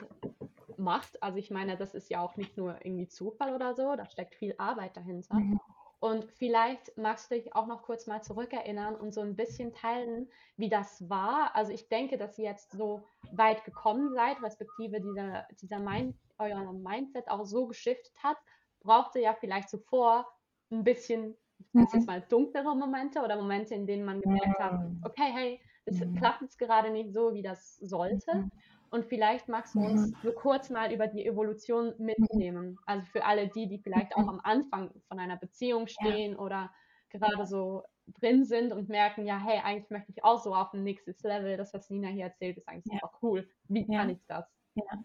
macht. 0.77 1.23
Also 1.23 1.39
ich 1.39 1.51
meine, 1.51 1.77
das 1.77 1.95
ist 1.95 2.11
ja 2.11 2.21
auch 2.21 2.37
nicht 2.37 2.57
nur 2.57 2.77
irgendwie 2.85 3.09
Zufall 3.09 3.55
oder 3.55 3.75
so, 3.75 3.97
da 3.97 4.07
steckt 4.07 4.35
viel 4.35 4.55
Arbeit 4.59 4.97
dahinter. 4.97 5.35
Mhm. 5.35 5.61
Und 6.01 6.25
vielleicht 6.33 6.99
magst 6.99 7.31
du 7.31 7.35
dich 7.35 7.55
auch 7.55 7.67
noch 7.67 7.83
kurz 7.83 8.07
mal 8.07 8.23
zurückerinnern 8.23 8.95
und 8.95 9.15
so 9.15 9.23
ein 9.23 9.37
bisschen 9.37 9.73
teilen, 9.73 10.29
wie 10.59 10.69
das 10.69 11.09
war. 11.09 11.57
Also 11.57 11.73
ich 11.73 11.89
denke, 11.89 12.19
dass 12.19 12.39
ihr 12.39 12.45
jetzt 12.45 12.73
so 12.73 13.05
weit 13.33 13.65
gekommen 13.65 14.13
seid, 14.13 14.43
respektive 14.43 15.01
dieser, 15.01 15.47
dieser 15.63 15.79
Mind, 15.79 16.15
euer 16.37 16.73
Mindset 16.75 17.29
auch 17.29 17.47
so 17.47 17.67
geschiftet 17.67 18.13
hat, 18.23 18.37
brauchte 18.85 19.19
ja 19.19 19.35
vielleicht 19.35 19.69
zuvor 19.69 20.27
ein 20.71 20.85
bisschen, 20.85 21.37
ich 21.59 21.73
nenne 21.73 21.87
es 21.87 21.95
jetzt 21.95 22.07
mhm. 22.07 22.15
mal 22.15 22.21
dunklere 22.29 22.77
Momente 22.77 23.21
oder 23.21 23.37
Momente, 23.37 23.75
in 23.75 23.87
denen 23.87 24.05
man 24.05 24.21
gemerkt 24.21 24.59
hat, 24.61 24.73
mhm. 24.73 25.01
okay, 25.05 25.33
hey, 25.33 25.61
es 25.87 26.01
mhm. 26.01 26.15
klappt 26.15 26.43
jetzt 26.43 26.59
gerade 26.59 26.91
nicht 26.91 27.13
so, 27.13 27.35
wie 27.35 27.43
das 27.43 27.77
sollte. 27.77 28.49
Und 28.91 29.07
vielleicht 29.07 29.49
magst 29.49 29.75
du 29.75 29.81
uns 29.81 30.13
so 30.23 30.33
kurz 30.33 30.71
mal 30.71 30.93
über 30.93 31.09
die 31.09 31.27
Evolution 31.27 31.95
mitnehmen. 31.99 32.79
Also 32.87 33.05
für 33.07 33.25
alle 33.25 33.49
die, 33.49 33.67
die 33.67 33.79
vielleicht 33.79 34.15
auch 34.15 34.29
am 34.29 34.41
Anfang 34.45 34.93
von 35.09 35.19
einer 35.19 35.37
Beziehung 35.37 35.89
stehen 35.89 36.33
ja. 36.33 36.39
oder 36.39 36.71
gerade 37.11 37.45
so 37.45 37.83
drin 38.21 38.45
sind 38.45 38.73
und 38.73 38.89
merken, 38.89 39.27
ja, 39.27 39.39
hey, 39.39 39.61
eigentlich 39.65 39.91
möchte 39.91 40.13
ich 40.13 40.23
auch 40.23 40.39
so 40.39 40.55
auf 40.55 40.73
ein 40.73 40.85
nächstes 40.85 41.23
Level. 41.23 41.57
Das, 41.57 41.75
was 41.75 41.91
Nina 41.91 42.09
hier 42.09 42.27
erzählt, 42.27 42.57
ist 42.57 42.69
eigentlich 42.69 42.93
ja. 42.93 43.01
super 43.01 43.19
cool. 43.23 43.49
Wie 43.69 43.87
kann 43.87 44.11
ich 44.11 44.25
das? 44.27 44.47
Ja. 44.75 45.05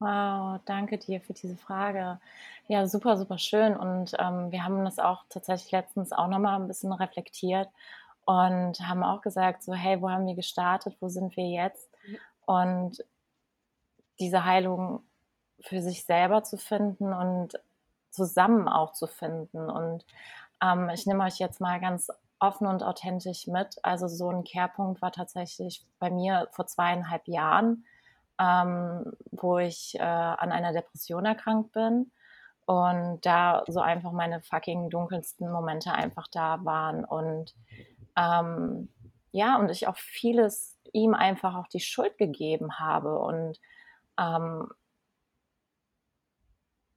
Wow, 0.00 0.60
danke 0.66 0.98
dir 0.98 1.20
für 1.20 1.32
diese 1.32 1.56
Frage. 1.56 2.20
Ja, 2.68 2.86
super, 2.86 3.16
super 3.16 3.38
schön. 3.38 3.76
Und 3.76 4.12
ähm, 4.18 4.50
wir 4.50 4.64
haben 4.64 4.84
das 4.84 4.98
auch 4.98 5.24
tatsächlich 5.28 5.72
letztens 5.72 6.12
auch 6.12 6.28
nochmal 6.28 6.60
ein 6.60 6.68
bisschen 6.68 6.92
reflektiert 6.92 7.68
und 8.24 8.80
haben 8.80 9.02
auch 9.04 9.20
gesagt, 9.22 9.62
so, 9.62 9.72
hey, 9.74 10.00
wo 10.02 10.10
haben 10.10 10.26
wir 10.26 10.34
gestartet? 10.34 10.96
Wo 11.00 11.08
sind 11.08 11.36
wir 11.36 11.48
jetzt? 11.48 11.88
Und 12.46 13.04
diese 14.20 14.44
Heilung 14.44 15.02
für 15.60 15.80
sich 15.80 16.04
selber 16.04 16.42
zu 16.42 16.56
finden 16.58 17.12
und 17.12 17.54
zusammen 18.10 18.68
auch 18.68 18.92
zu 18.92 19.06
finden. 19.06 19.70
Und 19.70 20.04
ähm, 20.62 20.88
ich 20.90 21.06
nehme 21.06 21.24
euch 21.24 21.38
jetzt 21.38 21.60
mal 21.60 21.80
ganz 21.80 22.08
offen 22.38 22.66
und 22.66 22.82
authentisch 22.82 23.46
mit. 23.46 23.76
Also 23.82 24.08
so 24.08 24.28
ein 24.30 24.44
Kehrpunkt 24.44 25.02
war 25.02 25.12
tatsächlich 25.12 25.84
bei 25.98 26.10
mir 26.10 26.48
vor 26.52 26.66
zweieinhalb 26.66 27.26
Jahren, 27.28 27.84
ähm, 28.40 29.12
wo 29.30 29.58
ich 29.58 29.94
äh, 29.96 30.02
an 30.02 30.52
einer 30.52 30.72
Depression 30.72 31.24
erkrankt 31.24 31.72
bin 31.72 32.10
und 32.66 33.20
da 33.22 33.62
so 33.68 33.80
einfach 33.80 34.12
meine 34.12 34.40
fucking 34.42 34.90
dunkelsten 34.90 35.50
Momente 35.50 35.92
einfach 35.92 36.26
da 36.28 36.64
waren 36.64 37.04
und 37.04 37.54
ähm, 38.16 38.88
ja, 39.32 39.58
und 39.58 39.70
ich 39.70 39.88
auch 39.88 39.96
vieles 39.96 40.78
ihm 40.92 41.14
einfach 41.14 41.56
auch 41.56 41.66
die 41.66 41.80
Schuld 41.80 42.16
gegeben 42.18 42.78
habe 42.78 43.18
und 43.18 43.60
ähm, 44.18 44.68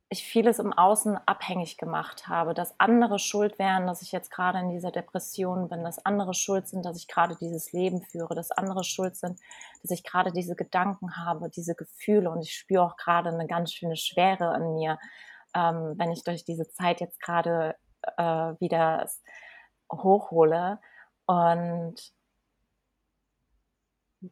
ich 0.10 0.24
vieles 0.24 0.60
im 0.60 0.72
Außen 0.72 1.18
abhängig 1.26 1.78
gemacht 1.78 2.28
habe, 2.28 2.54
dass 2.54 2.80
andere 2.80 3.20
schuld 3.20 3.60
wären, 3.60 3.88
dass 3.88 4.02
ich 4.02 4.12
jetzt 4.14 4.32
gerade 4.32 4.60
in 4.60 4.70
dieser 4.70 4.92
Depression 4.92 5.68
bin, 5.68 5.84
dass 5.84 6.06
andere 6.06 6.34
schuld 6.34 6.68
sind, 6.68 6.86
dass 6.86 6.98
ich 6.98 7.08
gerade 7.08 7.36
dieses 7.36 7.74
Leben 7.74 8.02
führe, 8.02 8.34
dass 8.34 8.52
andere 8.52 8.86
schuld 8.86 9.18
sind, 9.18 9.40
dass 9.82 9.92
ich 9.92 10.04
gerade 10.04 10.32
diese 10.32 10.56
Gedanken 10.56 11.18
habe, 11.18 11.50
diese 11.50 11.76
Gefühle. 11.76 12.30
Und 12.30 12.42
ich 12.42 12.56
spüre 12.56 12.84
auch 12.84 12.96
gerade 12.96 13.30
eine 13.30 13.48
ganz 13.48 13.74
schöne 13.74 13.98
Schwere 13.98 14.56
in 14.56 14.76
mir, 14.76 14.98
ähm, 15.54 15.96
wenn 15.98 16.12
ich 16.12 16.24
durch 16.24 16.46
diese 16.46 16.70
Zeit 16.70 17.02
jetzt 17.02 17.20
gerade 17.20 17.76
äh, 18.18 18.24
wieder 18.24 19.10
hochhole. 19.92 20.80
Und 21.26 22.14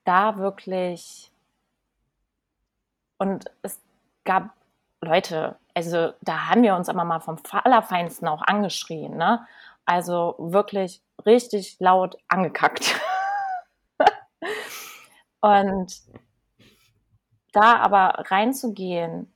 da 0.06 0.38
wirklich 0.38 1.32
und 3.18 3.46
es 3.62 3.82
gab 4.24 4.54
Leute, 5.02 5.58
also 5.76 6.14
da 6.22 6.50
haben 6.50 6.64
wir 6.64 6.76
uns 6.76 6.90
aber 6.90 7.04
mal 7.04 7.20
vom 7.20 7.38
Allerfeinsten 7.52 8.28
auch 8.28 8.42
angeschrien, 8.42 9.16
ne? 9.18 9.46
Also 9.86 10.36
wirklich 10.40 11.04
richtig 11.26 11.78
laut 11.80 12.18
angekackt. 12.28 13.00
und 15.42 15.94
da 17.52 17.78
aber 17.78 18.26
reinzugehen, 18.32 19.32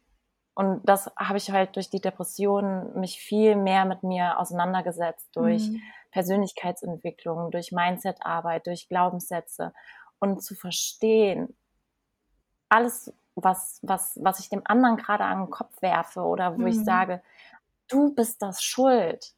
und 0.55 0.81
das 0.83 1.09
habe 1.15 1.37
ich 1.37 1.51
halt 1.51 1.75
durch 1.75 1.89
die 1.89 2.01
Depression 2.01 2.99
mich 2.99 3.19
viel 3.19 3.55
mehr 3.55 3.85
mit 3.85 4.03
mir 4.03 4.39
auseinandergesetzt, 4.39 5.29
durch 5.33 5.69
mhm. 5.69 5.81
Persönlichkeitsentwicklung, 6.11 7.51
durch 7.51 7.71
Mindsetarbeit, 7.71 8.67
durch 8.67 8.89
Glaubenssätze 8.89 9.73
und 10.19 10.43
zu 10.43 10.55
verstehen, 10.55 11.55
alles, 12.67 13.13
was, 13.43 13.79
was, 13.81 14.17
was 14.21 14.39
ich 14.39 14.49
dem 14.49 14.61
anderen 14.65 14.97
gerade 14.97 15.23
an 15.23 15.45
den 15.45 15.49
Kopf 15.49 15.81
werfe 15.81 16.21
oder 16.21 16.57
wo 16.57 16.61
mhm. 16.61 16.67
ich 16.67 16.83
sage, 16.83 17.21
du 17.87 18.13
bist 18.13 18.41
das 18.41 18.63
schuld. 18.63 19.33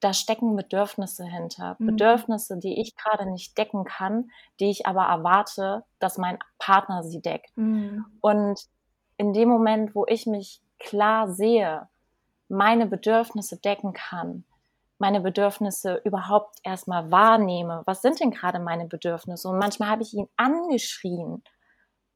Da 0.00 0.12
stecken 0.12 0.56
Bedürfnisse 0.56 1.24
hinter. 1.24 1.76
Mhm. 1.78 1.86
Bedürfnisse, 1.86 2.58
die 2.58 2.80
ich 2.80 2.96
gerade 2.96 3.30
nicht 3.30 3.56
decken 3.56 3.84
kann, 3.84 4.30
die 4.60 4.70
ich 4.70 4.86
aber 4.86 5.04
erwarte, 5.04 5.84
dass 5.98 6.18
mein 6.18 6.38
Partner 6.58 7.02
sie 7.02 7.22
deckt. 7.22 7.56
Mhm. 7.56 8.04
Und 8.20 8.60
in 9.16 9.32
dem 9.32 9.48
Moment, 9.48 9.94
wo 9.94 10.04
ich 10.06 10.26
mich 10.26 10.60
klar 10.78 11.30
sehe, 11.30 11.88
meine 12.48 12.86
Bedürfnisse 12.86 13.56
decken 13.58 13.92
kann, 13.92 14.44
meine 14.98 15.20
Bedürfnisse 15.20 16.00
überhaupt 16.04 16.58
erstmal 16.62 17.10
wahrnehme. 17.10 17.82
Was 17.84 18.02
sind 18.02 18.20
denn 18.20 18.30
gerade 18.30 18.58
meine 18.58 18.86
Bedürfnisse? 18.86 19.48
Und 19.48 19.58
manchmal 19.58 19.90
habe 19.90 20.02
ich 20.02 20.14
ihn 20.14 20.28
angeschrien 20.36 21.42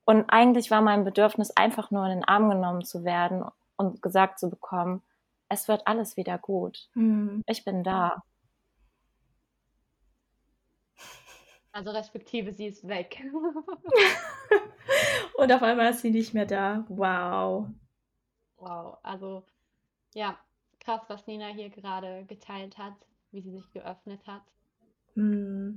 und 0.08 0.30
eigentlich 0.30 0.70
war 0.70 0.80
mein 0.80 1.04
Bedürfnis 1.04 1.50
einfach 1.50 1.90
nur 1.90 2.06
in 2.06 2.20
den 2.20 2.24
Arm 2.24 2.48
genommen 2.48 2.82
zu 2.82 3.04
werden 3.04 3.44
und 3.76 4.00
gesagt 4.00 4.38
zu 4.38 4.48
bekommen, 4.48 5.02
es 5.50 5.68
wird 5.68 5.86
alles 5.86 6.16
wieder 6.16 6.38
gut. 6.38 6.88
Mhm. 6.94 7.44
Ich 7.46 7.64
bin 7.64 7.84
da. 7.84 8.22
Also 11.70 11.90
respektive 11.90 12.54
sie 12.54 12.68
ist 12.68 12.88
weg. 12.88 13.22
und 15.36 15.52
auf 15.52 15.62
einmal 15.62 15.90
ist 15.90 16.00
sie 16.00 16.10
nicht 16.10 16.32
mehr 16.32 16.46
da. 16.46 16.86
Wow. 16.88 17.66
Wow. 18.56 18.96
Also 19.02 19.44
ja, 20.14 20.38
krass, 20.80 21.02
was 21.08 21.26
Nina 21.26 21.48
hier 21.48 21.68
gerade 21.68 22.24
geteilt 22.24 22.78
hat, 22.78 22.94
wie 23.30 23.42
sie 23.42 23.52
sich 23.52 23.70
geöffnet 23.70 24.26
hat. 24.26 24.42
Mm. 25.14 25.74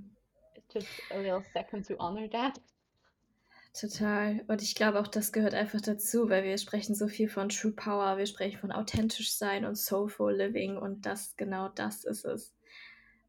It 0.56 0.70
took 0.70 0.86
a 1.12 1.18
little 1.18 1.44
second 1.54 1.86
to 1.86 2.00
honor 2.00 2.30
that. 2.30 2.60
Total. 3.74 4.42
Und 4.48 4.62
ich 4.62 4.76
glaube 4.76 5.00
auch, 5.00 5.08
das 5.08 5.32
gehört 5.32 5.54
einfach 5.54 5.80
dazu, 5.80 6.30
weil 6.30 6.44
wir 6.44 6.58
sprechen 6.58 6.94
so 6.94 7.08
viel 7.08 7.30
von 7.30 7.48
True 7.48 7.72
Power, 7.72 8.18
wir 8.18 8.26
sprechen 8.26 8.60
von 8.60 8.72
authentisch 8.72 9.34
sein 9.34 9.64
und 9.64 9.78
Soulful 9.78 10.36
Living 10.36 10.78
und 10.78 11.06
das, 11.06 11.36
genau 11.38 11.70
das 11.70 12.04
ist 12.04 12.26
es, 12.26 12.54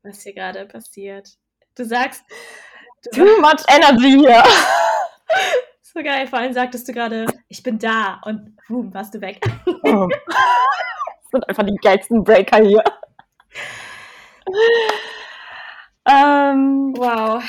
was 0.02 0.22
hier 0.22 0.34
gerade 0.34 0.66
passiert. 0.66 1.36
Du 1.76 1.84
sagst. 1.84 2.24
Du 3.04 3.10
Too 3.10 3.40
much 3.40 3.62
energy 3.68 4.18
hier. 4.18 4.42
so 5.82 6.02
geil. 6.02 6.26
Vor 6.26 6.40
allem 6.40 6.52
sagtest 6.52 6.88
du 6.88 6.92
gerade, 6.92 7.26
ich 7.48 7.62
bin 7.62 7.78
da 7.78 8.20
und 8.24 8.56
boom, 8.68 8.92
warst 8.92 9.14
du 9.14 9.20
weg. 9.20 9.40
Oh. 9.84 10.08
Das 10.08 11.30
sind 11.32 11.48
einfach 11.48 11.64
die 11.64 11.74
geilsten 11.76 12.22
Breaker 12.22 12.58
hier. 12.58 12.84
ähm, 16.08 16.94
wow. 16.96 17.42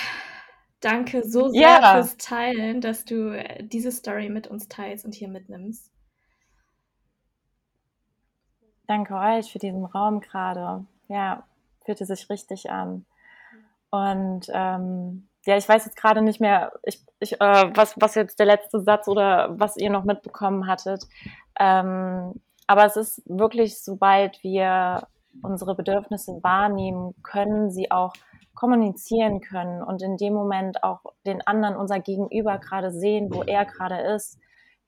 Danke 0.83 1.23
so 1.23 1.47
sehr 1.47 1.61
ja. 1.61 1.93
fürs 1.93 2.17
Teilen, 2.17 2.81
dass 2.81 3.05
du 3.05 3.29
äh, 3.29 3.63
diese 3.63 3.89
Story 3.89 4.27
mit 4.27 4.47
uns 4.47 4.67
teilst 4.67 5.05
und 5.05 5.15
hier 5.15 5.29
mitnimmst. 5.29 5.89
Danke 8.85 9.15
euch 9.15 9.49
für 9.49 9.59
diesen 9.59 9.85
Raum 9.85 10.19
gerade. 10.19 10.85
Ja, 11.07 11.47
fühlte 11.85 12.05
sich 12.05 12.29
richtig 12.29 12.69
an. 12.69 13.05
Und 13.91 14.47
ähm, 14.49 15.29
ja, 15.45 15.55
ich 15.55 15.69
weiß 15.69 15.85
jetzt 15.85 15.95
gerade 15.95 16.21
nicht 16.21 16.41
mehr, 16.41 16.73
ich, 16.83 16.99
ich, 17.19 17.39
äh, 17.39 17.71
was, 17.75 17.95
was 18.01 18.15
jetzt 18.15 18.39
der 18.39 18.45
letzte 18.45 18.81
Satz 18.81 19.07
oder 19.07 19.57
was 19.57 19.77
ihr 19.77 19.89
noch 19.89 20.03
mitbekommen 20.03 20.67
hattet. 20.67 21.05
Ähm, 21.59 22.41
aber 22.67 22.85
es 22.85 22.97
ist 22.97 23.21
wirklich, 23.25 23.81
sobald 23.81 24.43
wir 24.43 25.07
unsere 25.41 25.75
Bedürfnisse 25.75 26.39
wahrnehmen, 26.43 27.15
können 27.23 27.71
sie 27.71 27.89
auch 27.89 28.13
kommunizieren 28.55 29.41
können 29.41 29.81
und 29.81 30.01
in 30.01 30.17
dem 30.17 30.33
Moment 30.33 30.83
auch 30.83 31.01
den 31.25 31.41
anderen, 31.45 31.75
unser 31.75 31.99
Gegenüber 31.99 32.59
gerade 32.59 32.91
sehen, 32.91 33.29
wo 33.31 33.43
er 33.43 33.65
gerade 33.65 33.99
ist, 34.15 34.39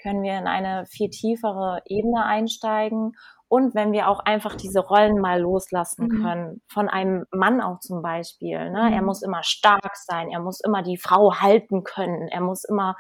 können 0.02 0.24
wir 0.24 0.38
in 0.38 0.48
eine 0.48 0.86
viel 0.86 1.10
tiefere 1.10 1.82
Ebene 1.86 2.26
einsteigen. 2.26 3.14
Und 3.48 3.76
wenn 3.76 3.92
wir 3.92 4.10
auch 4.10 4.20
einfach 4.20 4.56
diese 4.56 4.80
Rollen 4.80 5.20
mal 5.20 5.40
loslassen 5.40 6.08
mhm. 6.08 6.22
können, 6.22 6.62
von 6.68 6.90
einem 6.90 7.26
Mann 7.32 7.62
auch 7.62 7.80
zum 7.80 8.02
Beispiel. 8.02 8.72
Ne? 8.72 8.90
Mhm. 8.90 8.94
Er 8.94 9.02
muss 9.02 9.22
immer 9.22 9.44
stark 9.44 9.96
sein, 9.96 10.30
er 10.30 10.40
muss 10.40 10.60
immer 10.62 10.82
die 10.82 10.98
Frau 10.98 11.36
halten 11.40 11.84
können, 11.84 12.28
er 12.28 12.42
muss 12.42 12.66
immer, 12.66 12.96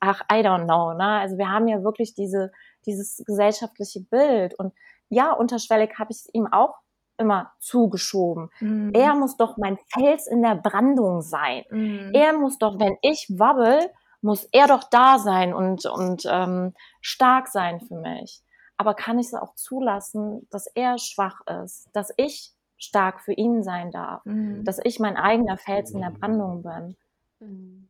ach, 0.00 0.22
I 0.30 0.36
don't 0.36 0.64
know. 0.64 0.92
Ne? 0.92 1.18
Also 1.20 1.38
wir 1.38 1.50
haben 1.50 1.66
ja 1.66 1.82
wirklich 1.82 2.14
diese, 2.14 2.52
dieses 2.84 3.22
gesellschaftliche 3.26 4.00
Bild. 4.00 4.54
Und 4.58 4.74
ja, 5.08 5.32
unterschwellig 5.32 5.98
habe 5.98 6.12
ich 6.12 6.18
es 6.18 6.28
ihm 6.32 6.46
auch 6.50 6.74
immer 7.18 7.52
zugeschoben. 7.58 8.50
Mhm. 8.60 8.92
Er 8.94 9.14
muss 9.14 9.36
doch 9.36 9.56
mein 9.56 9.78
Fels 9.88 10.26
in 10.26 10.42
der 10.42 10.54
Brandung 10.54 11.22
sein. 11.22 11.64
Mhm. 11.70 12.10
Er 12.14 12.32
muss 12.34 12.58
doch, 12.58 12.78
wenn 12.78 12.96
ich 13.02 13.26
wabbel, 13.30 13.90
muss 14.20 14.44
er 14.52 14.66
doch 14.66 14.84
da 14.84 15.18
sein 15.18 15.54
und, 15.54 15.86
und 15.86 16.24
ähm, 16.30 16.74
stark 17.00 17.48
sein 17.48 17.80
für 17.80 17.96
mich. 17.96 18.42
Aber 18.76 18.94
kann 18.94 19.18
ich 19.18 19.28
es 19.28 19.34
auch 19.34 19.54
zulassen, 19.54 20.46
dass 20.50 20.66
er 20.66 20.98
schwach 20.98 21.40
ist, 21.62 21.88
dass 21.92 22.12
ich 22.16 22.52
stark 22.76 23.20
für 23.20 23.32
ihn 23.32 23.62
sein 23.62 23.90
darf, 23.90 24.24
mhm. 24.24 24.64
dass 24.64 24.78
ich 24.84 25.00
mein 25.00 25.16
eigener 25.16 25.56
Fels 25.56 25.92
in 25.92 26.00
der 26.00 26.10
Brandung 26.10 26.62
bin. 26.62 26.96
Mhm. 27.40 27.88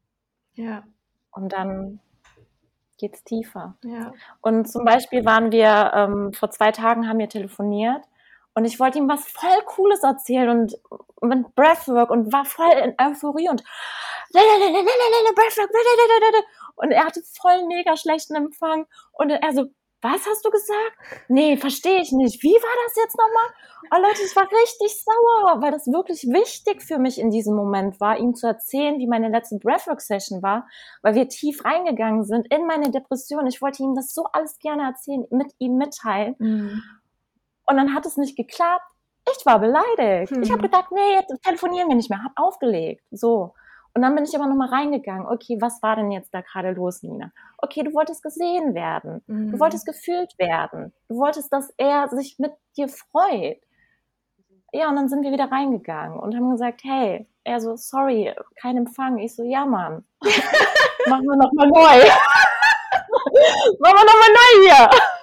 Ja. 0.55 0.85
Und 1.33 1.53
dann 1.53 2.01
geht's 2.99 3.25
tiefer. 3.25 3.77
Ja. 3.83 4.13
Und 4.41 4.71
zum 4.71 4.85
Beispiel 4.85 5.25
waren 5.25 5.53
wir 5.53 5.93
ähm, 5.95 6.33
vor 6.33 6.51
zwei 6.51 6.71
Tagen 6.71 7.09
haben 7.09 7.19
wir 7.19 7.29
telefoniert 7.29 8.03
und 8.57 8.65
ich 8.65 8.81
wollte 8.81 8.99
ihm 8.99 9.09
was 9.09 9.25
voll 9.29 9.63
Cooles 9.67 10.03
erzählen 10.03 10.49
und 10.49 10.79
mit 11.21 11.55
Breathwork 11.55 12.11
und 12.11 12.33
war 12.33 12.45
voll 12.45 12.73
in 12.73 12.95
Euphorie 12.99 13.49
und 13.51 13.63
und 16.77 16.91
er 16.91 17.05
hatte 17.05 17.23
voll 17.41 17.67
mega 17.67 17.97
schlechten 17.97 18.35
Empfang 18.35 18.87
und 19.13 19.31
er 19.31 19.53
so, 19.53 19.67
was 20.03 20.27
hast 20.27 20.45
du 20.45 20.51
gesagt? 20.51 20.93
Nee, 21.29 21.57
verstehe 21.57 22.01
ich 22.01 22.13
nicht. 22.13 22.43
Wie 22.43 22.55
war 22.55 22.85
das 22.85 22.97
jetzt 22.97 23.17
nochmal? 23.17 23.45
Oh 23.93 24.03
Leute, 24.03 24.23
ich 24.23 24.37
war 24.37 24.45
richtig 24.45 25.05
sauer, 25.05 25.63
weil 25.63 25.73
das 25.73 25.87
wirklich 25.87 26.23
wichtig 26.25 26.83
für 26.83 26.99
mich 26.99 27.19
in 27.19 27.31
diesem 27.31 27.55
Moment 27.55 28.01
war, 28.01 28.19
ihm 28.19 28.35
zu 28.35 28.47
erzählen, 28.47 28.99
wie 28.99 29.07
meine 29.07 29.29
letzte 29.29 29.59
Breathwork-Session 29.59 30.43
war, 30.43 30.67
weil 31.03 31.15
wir 31.15 31.29
tief 31.29 31.65
reingegangen 31.65 32.25
sind 32.25 32.53
in 32.53 32.67
meine 32.67 32.91
Depression. 32.91 33.47
Ich 33.47 33.61
wollte 33.61 33.83
ihm 33.83 33.95
das 33.95 34.15
so 34.15 34.25
alles 34.33 34.59
gerne 34.59 34.85
erzählen, 34.85 35.27
mit 35.31 35.55
ihm 35.59 35.77
mitteilen. 35.77 36.37
Mhm. 36.39 36.83
Und 37.67 37.77
dann 37.77 37.95
hat 37.95 38.07
es 38.07 38.17
nicht 38.17 38.37
geklappt. 38.37 38.85
Ich 39.37 39.45
war 39.45 39.59
beleidigt. 39.59 40.31
Hm. 40.31 40.43
Ich 40.43 40.53
habe 40.53 40.63
gedacht, 40.63 40.93
nee, 40.93 41.15
jetzt 41.15 41.43
telefonieren 41.43 41.89
wir 41.89 41.97
nicht 41.97 42.11
mehr. 42.11 42.23
Hab 42.23 42.33
aufgelegt. 42.37 43.05
So. 43.11 43.55
Und 43.97 44.03
dann 44.03 44.15
bin 44.15 44.25
ich 44.25 44.37
aber 44.37 44.47
nochmal 44.47 44.69
reingegangen. 44.69 45.27
Okay, 45.27 45.57
was 45.59 45.83
war 45.83 45.97
denn 45.97 46.11
jetzt 46.11 46.33
da 46.35 46.43
gerade 46.43 46.73
los, 46.73 47.03
Nina? 47.03 47.33
Okay, 47.57 47.83
du 47.83 47.95
wolltest 47.95 48.23
gesehen 48.23 48.75
werden. 48.75 49.23
Mhm. 49.27 49.53
Du 49.53 49.59
wolltest 49.59 49.87
gefühlt 49.87 50.39
werden. 50.39 50.93
Du 51.09 51.17
wolltest, 51.17 51.51
dass 51.53 51.73
er 51.79 52.09
sich 52.09 52.39
mit 52.39 52.53
dir 52.77 52.89
freut. 52.89 53.59
ja, 54.73 54.91
und 54.91 54.97
dann 54.97 55.09
sind 55.09 55.23
wir 55.23 55.33
wieder 55.33 55.51
reingegangen 55.51 56.19
und 56.19 56.37
haben 56.37 56.51
gesagt, 56.51 56.83
hey, 56.85 57.27
er 57.45 57.61
so, 57.61 57.77
sorry, 57.77 58.35
kein 58.61 58.77
Empfang. 58.77 59.19
Ich 59.19 59.35
so, 59.35 59.43
ja, 59.43 59.65
Mann, 59.65 60.05
machen 60.21 61.25
wir 61.25 61.37
nochmal 61.37 61.69
neu. 61.69 61.81
machen 63.81 63.97
wir 63.97 64.05
nochmal 64.05 64.33
neu 64.35 64.67
hier. 64.67 65.16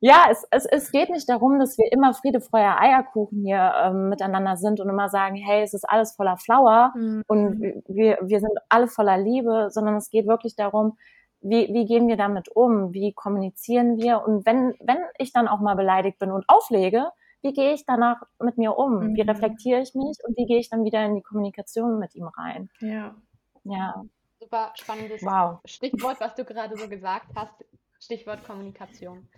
Ja, 0.00 0.26
es, 0.30 0.46
es, 0.50 0.66
es 0.66 0.90
geht 0.90 1.10
nicht 1.10 1.28
darum, 1.28 1.58
dass 1.58 1.76
wir 1.78 1.90
immer 1.92 2.14
Friede, 2.14 2.40
Freude, 2.40 2.78
Eierkuchen 2.78 3.42
hier 3.42 3.72
ähm, 3.82 4.08
miteinander 4.08 4.56
sind 4.56 4.80
und 4.80 4.88
immer 4.88 5.08
sagen, 5.08 5.36
hey, 5.36 5.62
es 5.62 5.74
ist 5.74 5.88
alles 5.88 6.12
voller 6.14 6.36
Flower 6.36 6.92
mhm. 6.96 7.22
und 7.26 7.60
wir, 7.88 8.18
wir 8.22 8.40
sind 8.40 8.52
alle 8.68 8.88
voller 8.88 9.18
Liebe, 9.18 9.68
sondern 9.70 9.96
es 9.96 10.10
geht 10.10 10.26
wirklich 10.26 10.56
darum, 10.56 10.96
wie, 11.42 11.72
wie 11.72 11.86
gehen 11.86 12.06
wir 12.08 12.16
damit 12.16 12.48
um? 12.54 12.92
Wie 12.92 13.12
kommunizieren 13.12 13.98
wir? 13.98 14.22
Und 14.22 14.44
wenn, 14.44 14.74
wenn 14.80 14.98
ich 15.18 15.32
dann 15.32 15.48
auch 15.48 15.60
mal 15.60 15.74
beleidigt 15.74 16.18
bin 16.18 16.30
und 16.30 16.44
auflege, 16.48 17.10
wie 17.42 17.52
gehe 17.52 17.72
ich 17.72 17.86
danach 17.86 18.22
mit 18.38 18.58
mir 18.58 18.76
um? 18.76 19.10
Mhm. 19.10 19.16
Wie 19.16 19.22
reflektiere 19.22 19.80
ich 19.80 19.94
mich 19.94 20.18
und 20.24 20.36
wie 20.36 20.46
gehe 20.46 20.58
ich 20.58 20.68
dann 20.68 20.84
wieder 20.84 21.04
in 21.04 21.14
die 21.14 21.22
Kommunikation 21.22 21.98
mit 21.98 22.14
ihm 22.14 22.26
rein? 22.26 22.68
Ja. 22.80 23.14
Ja. 23.64 24.04
Super 24.38 24.72
spannendes 24.74 25.22
wow. 25.22 25.58
Stichwort, 25.64 26.20
was 26.20 26.34
du 26.34 26.44
gerade 26.44 26.76
so 26.76 26.88
gesagt 26.88 27.26
hast. 27.34 27.64
Stichwort 28.00 28.44
Kommunikation. 28.44 29.28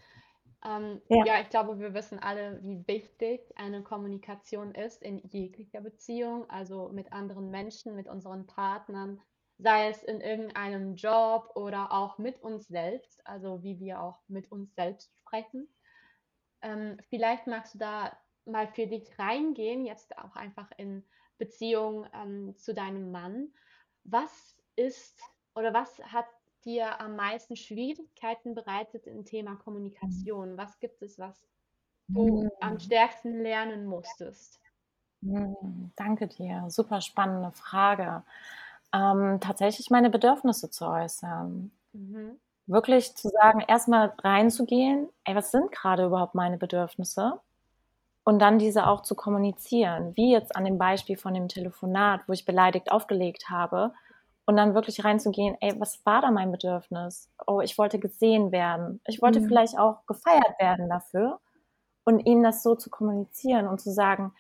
Ähm, 0.65 1.03
ja. 1.09 1.25
ja, 1.27 1.41
ich 1.41 1.51
glaube, 1.51 1.79
wir 1.81 1.93
wissen 1.93 2.21
alle, 2.21 2.61
wie 2.63 2.87
wichtig 2.87 3.41
eine 3.57 3.83
Kommunikation 3.83 4.75
ist 4.75 5.03
in 5.03 5.19
jeglicher 5.29 5.81
Beziehung, 5.81 6.49
also 6.49 6.89
mit 6.91 7.13
anderen 7.13 7.51
Menschen, 7.51 7.97
mit 7.97 8.07
unseren 8.07 8.47
Partnern, 8.47 9.21
sei 9.59 9.89
es 9.89 10.05
in 10.05 10.21
irgendeinem 10.21 10.95
Job 10.95 11.51
oder 11.57 11.91
auch 11.93 12.19
mit 12.19 12.41
uns 12.43 12.69
selbst, 12.69 13.27
also 13.27 13.63
wie 13.65 13.81
wir 13.81 14.01
auch 14.01 14.21
mit 14.29 14.51
uns 14.53 14.73
selbst 14.75 15.13
sprechen. 15.19 15.69
Ähm, 16.63 16.97
vielleicht 17.11 17.49
magst 17.49 17.75
du 17.75 17.79
da 17.79 18.17
mal 18.45 18.69
für 18.69 18.87
dich 18.87 19.19
reingehen, 19.19 19.85
jetzt 19.85 20.17
auch 20.17 20.37
einfach 20.37 20.71
in 20.77 21.05
Beziehung 21.39 22.07
ähm, 22.15 22.57
zu 22.57 22.73
deinem 22.73 23.11
Mann. 23.11 23.53
Was 24.05 24.57
ist 24.77 25.21
oder 25.55 25.75
was 25.75 25.99
hat 26.05 26.27
dir 26.65 27.01
am 27.01 27.17
meisten 27.17 27.57
Schwierigkeiten 27.57 28.55
bereitet 28.55 29.07
im 29.07 29.25
Thema 29.25 29.57
Kommunikation? 29.57 30.57
Was 30.57 30.79
gibt 30.81 31.03
es, 31.03 31.19
was 31.19 31.47
du 32.09 32.49
am 32.61 32.73
hm. 32.73 32.81
stärksten 32.81 33.43
lernen 33.43 33.87
musstest? 33.87 34.61
Hm, 35.23 35.93
danke 35.97 36.27
dir. 36.27 36.65
Super 36.69 37.01
spannende 37.01 37.53
Frage 37.53 38.25
ähm, 38.93 39.39
tatsächlich 39.41 39.91
meine 39.91 40.11
Bedürfnisse 40.11 40.71
zu 40.71 40.87
äußern. 40.87 41.71
Mhm. 41.93 42.39
Wirklich 42.67 43.17
zu 43.17 43.29
sagen, 43.29 43.61
erstmal 43.67 44.13
reinzugehen, 44.23 45.09
ey, 45.25 45.35
was 45.35 45.51
sind 45.51 45.73
gerade 45.73 46.07
überhaupt 46.07 46.35
meine 46.35 46.59
Bedürfnisse? 46.59 47.41
Und 48.25 48.39
dann 48.39 48.61
diese 48.61 48.87
auch 48.87 49.03
zu 49.03 49.17
kommunizieren, 49.17 50.13
wie 50.17 50.31
jetzt 50.31 50.55
an 50.55 50.65
dem 50.65 50.79
Beispiel 50.79 51.17
von 51.17 51.35
dem 51.35 51.49
Telefonat, 51.49 52.21
wo 52.29 52.33
ich 52.33 52.45
beleidigt 52.45 52.93
aufgelegt 52.93 53.51
habe. 53.51 53.93
Und 54.45 54.57
dann 54.57 54.75
wirklich 54.75 55.05
reinzugehen, 55.05 55.57
ey, 55.61 55.79
was 55.79 56.05
war 56.05 56.21
da 56.21 56.31
mein 56.31 56.51
Bedürfnis? 56.51 57.31
Oh, 57.47 57.61
ich 57.61 57.79
wollte 57.79 57.99
gesehen 57.99 58.51
werden. 58.51 59.01
Ich 59.07 59.23
wollte 59.23 59.41
mhm. 59.41 59.47
vielleicht 59.47 59.79
auch 59.79 60.05
gefeiert 60.07 60.59
werden 60.59 60.89
dafür. 60.89 61.41
Und 62.05 62.27
ihnen 62.27 62.43
das 62.43 62.65
so 62.65 62.75
zu 62.75 62.91
kommunizieren 62.91 63.69
und 63.69 63.81
zu 63.81 63.93
sagen, 63.93 64.33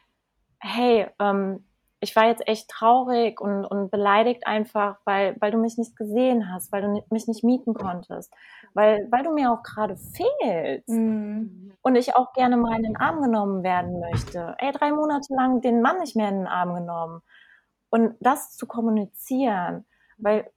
hey, 0.59 1.09
ähm, 1.21 1.65
ich 2.03 2.17
war 2.17 2.27
jetzt 2.27 2.47
echt 2.49 2.69
traurig 2.69 3.41
und, 3.41 3.65
und 3.65 3.93
beleidigt 3.93 4.45
einfach, 4.45 4.99
weil, 5.05 5.37
weil 5.39 5.53
du 5.53 5.59
mich 5.59 5.79
nicht 5.79 5.95
gesehen 5.95 6.53
hast, 6.53 6.73
weil 6.73 6.83
du 6.83 7.05
mich 7.11 7.29
nicht 7.29 7.45
mieten 7.45 7.75
konntest, 7.75 8.35
weil, 8.75 9.07
weil 9.13 9.23
du 9.23 9.33
mir 9.33 9.53
auch 9.53 9.63
gerade 9.63 9.97
fehlst 9.97 10.89
mhm. 10.89 11.73
und 11.81 11.95
ich 11.95 12.17
auch 12.17 12.33
gerne 12.33 12.57
mal 12.57 12.77
in 12.77 12.83
den 12.83 12.97
Arm 12.97 13.23
genommen 13.23 13.63
werden 13.63 14.01
möchte. 14.01 14.57
Ey, 14.59 14.73
drei 14.73 14.91
Monate 14.91 15.33
lang 15.33 15.61
den 15.61 15.81
Mann 15.81 16.01
nicht 16.01 16.17
mehr 16.17 16.29
in 16.29 16.39
den 16.39 16.49
Arm 16.49 16.75
genommen. 16.75 17.23
Und 17.89 18.17
das 18.19 18.57
zu 18.57 18.67
kommunizieren, 18.67 19.85
weil 20.23 20.51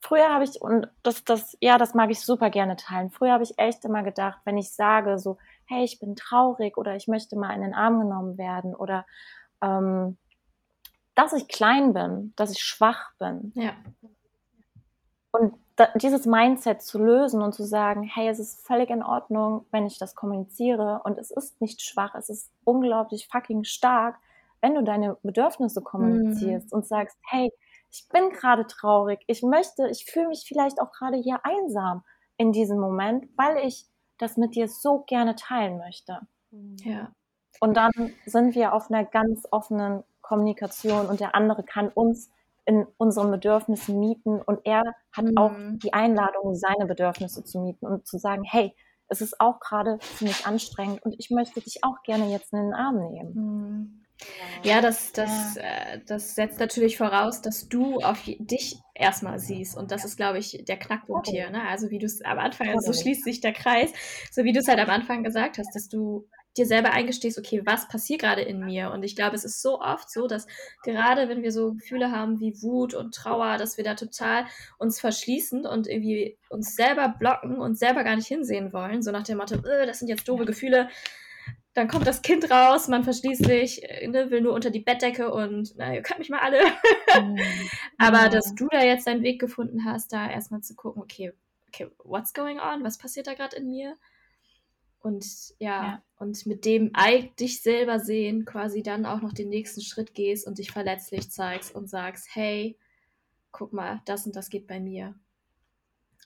früher 0.00 0.32
habe 0.32 0.44
ich, 0.44 0.60
und 0.60 0.88
das, 1.02 1.24
das, 1.24 1.56
ja, 1.60 1.78
das 1.78 1.94
mag 1.94 2.10
ich 2.10 2.20
super 2.20 2.50
gerne 2.50 2.76
teilen. 2.76 3.10
Früher 3.10 3.32
habe 3.32 3.42
ich 3.42 3.58
echt 3.58 3.84
immer 3.84 4.02
gedacht, 4.02 4.38
wenn 4.44 4.58
ich 4.58 4.72
sage 4.72 5.18
so, 5.18 5.38
hey, 5.66 5.84
ich 5.84 5.98
bin 5.98 6.16
traurig 6.16 6.76
oder 6.76 6.96
ich 6.96 7.08
möchte 7.08 7.36
mal 7.36 7.54
in 7.54 7.62
den 7.62 7.74
Arm 7.74 8.00
genommen 8.00 8.38
werden 8.38 8.74
oder 8.74 9.06
ähm, 9.62 10.18
dass 11.14 11.32
ich 11.32 11.48
klein 11.48 11.92
bin, 11.94 12.32
dass 12.36 12.52
ich 12.52 12.60
schwach 12.60 13.10
bin. 13.18 13.52
Ja. 13.54 13.72
Und 15.32 15.54
da, 15.76 15.88
dieses 15.96 16.26
Mindset 16.26 16.82
zu 16.82 16.98
lösen 16.98 17.42
und 17.42 17.54
zu 17.54 17.64
sagen, 17.64 18.02
hey, 18.02 18.28
es 18.28 18.38
ist 18.38 18.66
völlig 18.66 18.90
in 18.90 19.02
Ordnung, 19.02 19.66
wenn 19.70 19.86
ich 19.86 19.98
das 19.98 20.14
kommuniziere 20.14 21.00
und 21.04 21.18
es 21.18 21.30
ist 21.30 21.60
nicht 21.60 21.82
schwach, 21.82 22.14
es 22.14 22.28
ist 22.28 22.50
unglaublich 22.64 23.28
fucking 23.28 23.64
stark, 23.64 24.16
wenn 24.60 24.74
du 24.74 24.82
deine 24.82 25.16
Bedürfnisse 25.22 25.82
kommunizierst 25.82 26.72
mhm. 26.72 26.76
und 26.76 26.86
sagst, 26.86 27.16
hey, 27.30 27.52
ich 27.90 28.08
bin 28.08 28.30
gerade 28.30 28.66
traurig, 28.66 29.20
ich 29.26 29.42
möchte, 29.42 29.88
ich 29.88 30.04
fühle 30.04 30.28
mich 30.28 30.44
vielleicht 30.46 30.80
auch 30.80 30.92
gerade 30.92 31.16
hier 31.16 31.40
einsam 31.44 32.04
in 32.36 32.52
diesem 32.52 32.78
Moment, 32.78 33.28
weil 33.36 33.66
ich 33.66 33.86
das 34.18 34.36
mit 34.36 34.54
dir 34.54 34.68
so 34.68 35.04
gerne 35.06 35.34
teilen 35.34 35.78
möchte. 35.78 36.20
Ja. 36.82 37.12
Und 37.60 37.76
dann 37.76 37.92
sind 38.26 38.54
wir 38.54 38.72
auf 38.72 38.90
einer 38.90 39.04
ganz 39.04 39.46
offenen 39.50 40.04
Kommunikation 40.20 41.06
und 41.06 41.20
der 41.20 41.34
andere 41.34 41.64
kann 41.64 41.88
uns 41.88 42.30
in 42.64 42.86
unseren 42.98 43.30
Bedürfnissen 43.30 43.98
mieten 43.98 44.42
und 44.42 44.60
er 44.64 44.82
hat 45.12 45.24
mhm. 45.24 45.38
auch 45.38 45.52
die 45.82 45.94
Einladung, 45.94 46.54
seine 46.54 46.86
Bedürfnisse 46.86 47.42
zu 47.42 47.60
mieten 47.60 47.86
und 47.86 48.06
zu 48.06 48.18
sagen, 48.18 48.44
hey, 48.44 48.74
es 49.08 49.22
ist 49.22 49.40
auch 49.40 49.58
gerade 49.58 49.98
ziemlich 50.00 50.46
anstrengend 50.46 51.02
und 51.02 51.14
ich 51.18 51.30
möchte 51.30 51.60
dich 51.62 51.82
auch 51.82 52.02
gerne 52.02 52.30
jetzt 52.30 52.52
in 52.52 52.58
den 52.58 52.74
Arm 52.74 53.10
nehmen. 53.10 53.34
Mhm. 53.34 54.04
Ja, 54.62 54.80
das, 54.80 55.12
das, 55.12 55.54
ja. 55.56 55.62
Äh, 55.62 56.00
das 56.06 56.34
setzt 56.34 56.58
natürlich 56.58 56.96
voraus, 56.96 57.40
dass 57.40 57.68
du 57.68 57.98
auf 58.00 58.18
dich 58.24 58.76
erstmal 58.94 59.38
siehst. 59.38 59.76
Und 59.76 59.90
das 59.90 60.04
ist, 60.04 60.16
glaube 60.16 60.38
ich, 60.38 60.64
der 60.66 60.76
Knackpunkt 60.76 61.28
okay. 61.28 61.42
hier. 61.42 61.50
Ne? 61.50 61.62
Also 61.68 61.90
wie 61.90 61.98
du 61.98 62.06
es 62.06 62.22
am 62.22 62.38
Anfang, 62.38 62.68
also 62.68 62.92
so 62.92 63.00
schließt 63.00 63.24
sich 63.24 63.40
der 63.40 63.52
Kreis, 63.52 63.92
so 64.30 64.44
wie 64.44 64.52
du 64.52 64.60
es 64.60 64.68
halt 64.68 64.80
am 64.80 64.90
Anfang 64.90 65.22
gesagt 65.22 65.58
hast, 65.58 65.74
dass 65.74 65.88
du 65.88 66.26
dir 66.56 66.66
selber 66.66 66.90
eingestehst, 66.90 67.38
okay, 67.38 67.62
was 67.64 67.88
passiert 67.88 68.20
gerade 68.20 68.42
in 68.42 68.64
mir? 68.64 68.90
Und 68.90 69.04
ich 69.04 69.14
glaube, 69.14 69.36
es 69.36 69.44
ist 69.44 69.62
so 69.62 69.80
oft 69.80 70.10
so, 70.10 70.26
dass 70.26 70.46
gerade 70.82 71.28
wenn 71.28 71.42
wir 71.42 71.52
so 71.52 71.74
Gefühle 71.74 72.10
haben 72.10 72.40
wie 72.40 72.60
Wut 72.62 72.94
und 72.94 73.14
Trauer, 73.14 73.56
dass 73.56 73.76
wir 73.76 73.84
da 73.84 73.94
total 73.94 74.44
uns 74.78 74.98
verschließen 75.00 75.66
und 75.66 75.86
irgendwie 75.86 76.36
uns 76.48 76.74
selber 76.74 77.14
blocken 77.16 77.58
und 77.58 77.78
selber 77.78 78.02
gar 78.02 78.16
nicht 78.16 78.26
hinsehen 78.26 78.72
wollen, 78.72 79.02
so 79.02 79.12
nach 79.12 79.22
dem 79.22 79.38
Motto, 79.38 79.54
äh, 79.54 79.86
das 79.86 80.00
sind 80.00 80.08
jetzt 80.08 80.28
doofe 80.28 80.44
Gefühle. 80.44 80.88
Dann 81.78 81.86
kommt 81.86 82.08
das 82.08 82.22
Kind 82.22 82.50
raus, 82.50 82.88
man 82.88 83.04
verschließt 83.04 83.44
sich, 83.44 83.84
äh, 83.84 84.08
ne, 84.08 84.32
will 84.32 84.40
nur 84.40 84.52
unter 84.52 84.70
die 84.70 84.80
Bettdecke 84.80 85.32
und 85.32 85.74
na, 85.76 85.94
ihr 85.94 86.02
könnt 86.02 86.18
mich 86.18 86.28
mal 86.28 86.40
alle. 86.40 86.60
Mhm. 87.22 87.38
Aber 87.98 88.22
ja. 88.22 88.28
dass 88.28 88.52
du 88.56 88.66
da 88.66 88.82
jetzt 88.82 89.06
deinen 89.06 89.22
Weg 89.22 89.40
gefunden 89.40 89.84
hast, 89.84 90.12
da 90.12 90.28
erstmal 90.28 90.60
zu 90.60 90.74
gucken, 90.74 91.00
okay, 91.00 91.32
okay, 91.68 91.86
what's 92.02 92.34
going 92.34 92.58
on? 92.58 92.82
Was 92.82 92.98
passiert 92.98 93.28
da 93.28 93.34
gerade 93.34 93.54
in 93.54 93.68
mir? 93.68 93.96
Und 94.98 95.24
ja, 95.60 95.84
ja, 95.84 96.02
und 96.18 96.46
mit 96.46 96.64
dem 96.64 96.90
dich 97.38 97.62
selber 97.62 98.00
sehen, 98.00 98.44
quasi 98.44 98.82
dann 98.82 99.06
auch 99.06 99.22
noch 99.22 99.32
den 99.32 99.48
nächsten 99.48 99.80
Schritt 99.80 100.14
gehst 100.14 100.48
und 100.48 100.58
dich 100.58 100.72
verletzlich 100.72 101.30
zeigst 101.30 101.72
und 101.76 101.88
sagst, 101.88 102.26
hey, 102.34 102.76
guck 103.52 103.72
mal, 103.72 104.02
das 104.04 104.26
und 104.26 104.34
das 104.34 104.50
geht 104.50 104.66
bei 104.66 104.80
mir. 104.80 105.14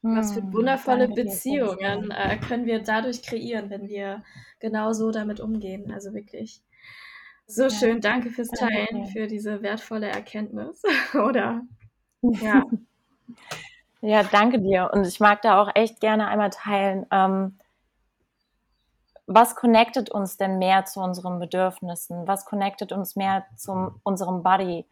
Was 0.03 0.33
für 0.33 0.43
hm, 0.43 0.53
wundervolle 0.53 1.09
Beziehungen 1.09 2.11
äh, 2.11 2.37
können 2.37 2.67
wir 2.67 2.83
dadurch 2.83 3.23
kreieren, 3.23 3.71
wenn 3.71 3.89
wir 3.89 4.25
genau 4.59 4.93
so 4.93 5.13
damit 5.13 5.39
umgehen. 5.39 5.93
Also 5.93 6.13
wirklich 6.13 6.61
so 7.47 7.65
ja. 7.65 7.71
schön. 7.71 8.01
Danke 8.01 8.31
fürs 8.31 8.49
Teilen, 8.49 8.89
danke. 8.91 9.11
für 9.13 9.27
diese 9.29 9.63
wertvolle 9.63 10.09
Erkenntnis. 10.09 10.83
Oder 11.15 11.63
ja. 12.23 12.65
ja, 14.01 14.23
danke 14.25 14.61
dir. 14.61 14.91
Und 14.93 15.07
ich 15.07 15.21
mag 15.21 15.43
da 15.43 15.63
auch 15.63 15.71
echt 15.75 16.01
gerne 16.01 16.27
einmal 16.27 16.51
teilen. 16.51 17.07
Ähm, 17.13 17.59
was 19.27 19.55
connectet 19.55 20.11
uns 20.11 20.37
denn 20.37 20.59
mehr 20.59 20.85
zu 20.85 21.01
unseren 21.01 21.39
Bedürfnissen? 21.39 22.27
Was 22.27 22.45
connectet 22.45 22.93
uns 22.93 23.15
mehr 23.15 23.47
zu 23.57 23.95
unserem 24.03 24.43
Body? 24.43 24.85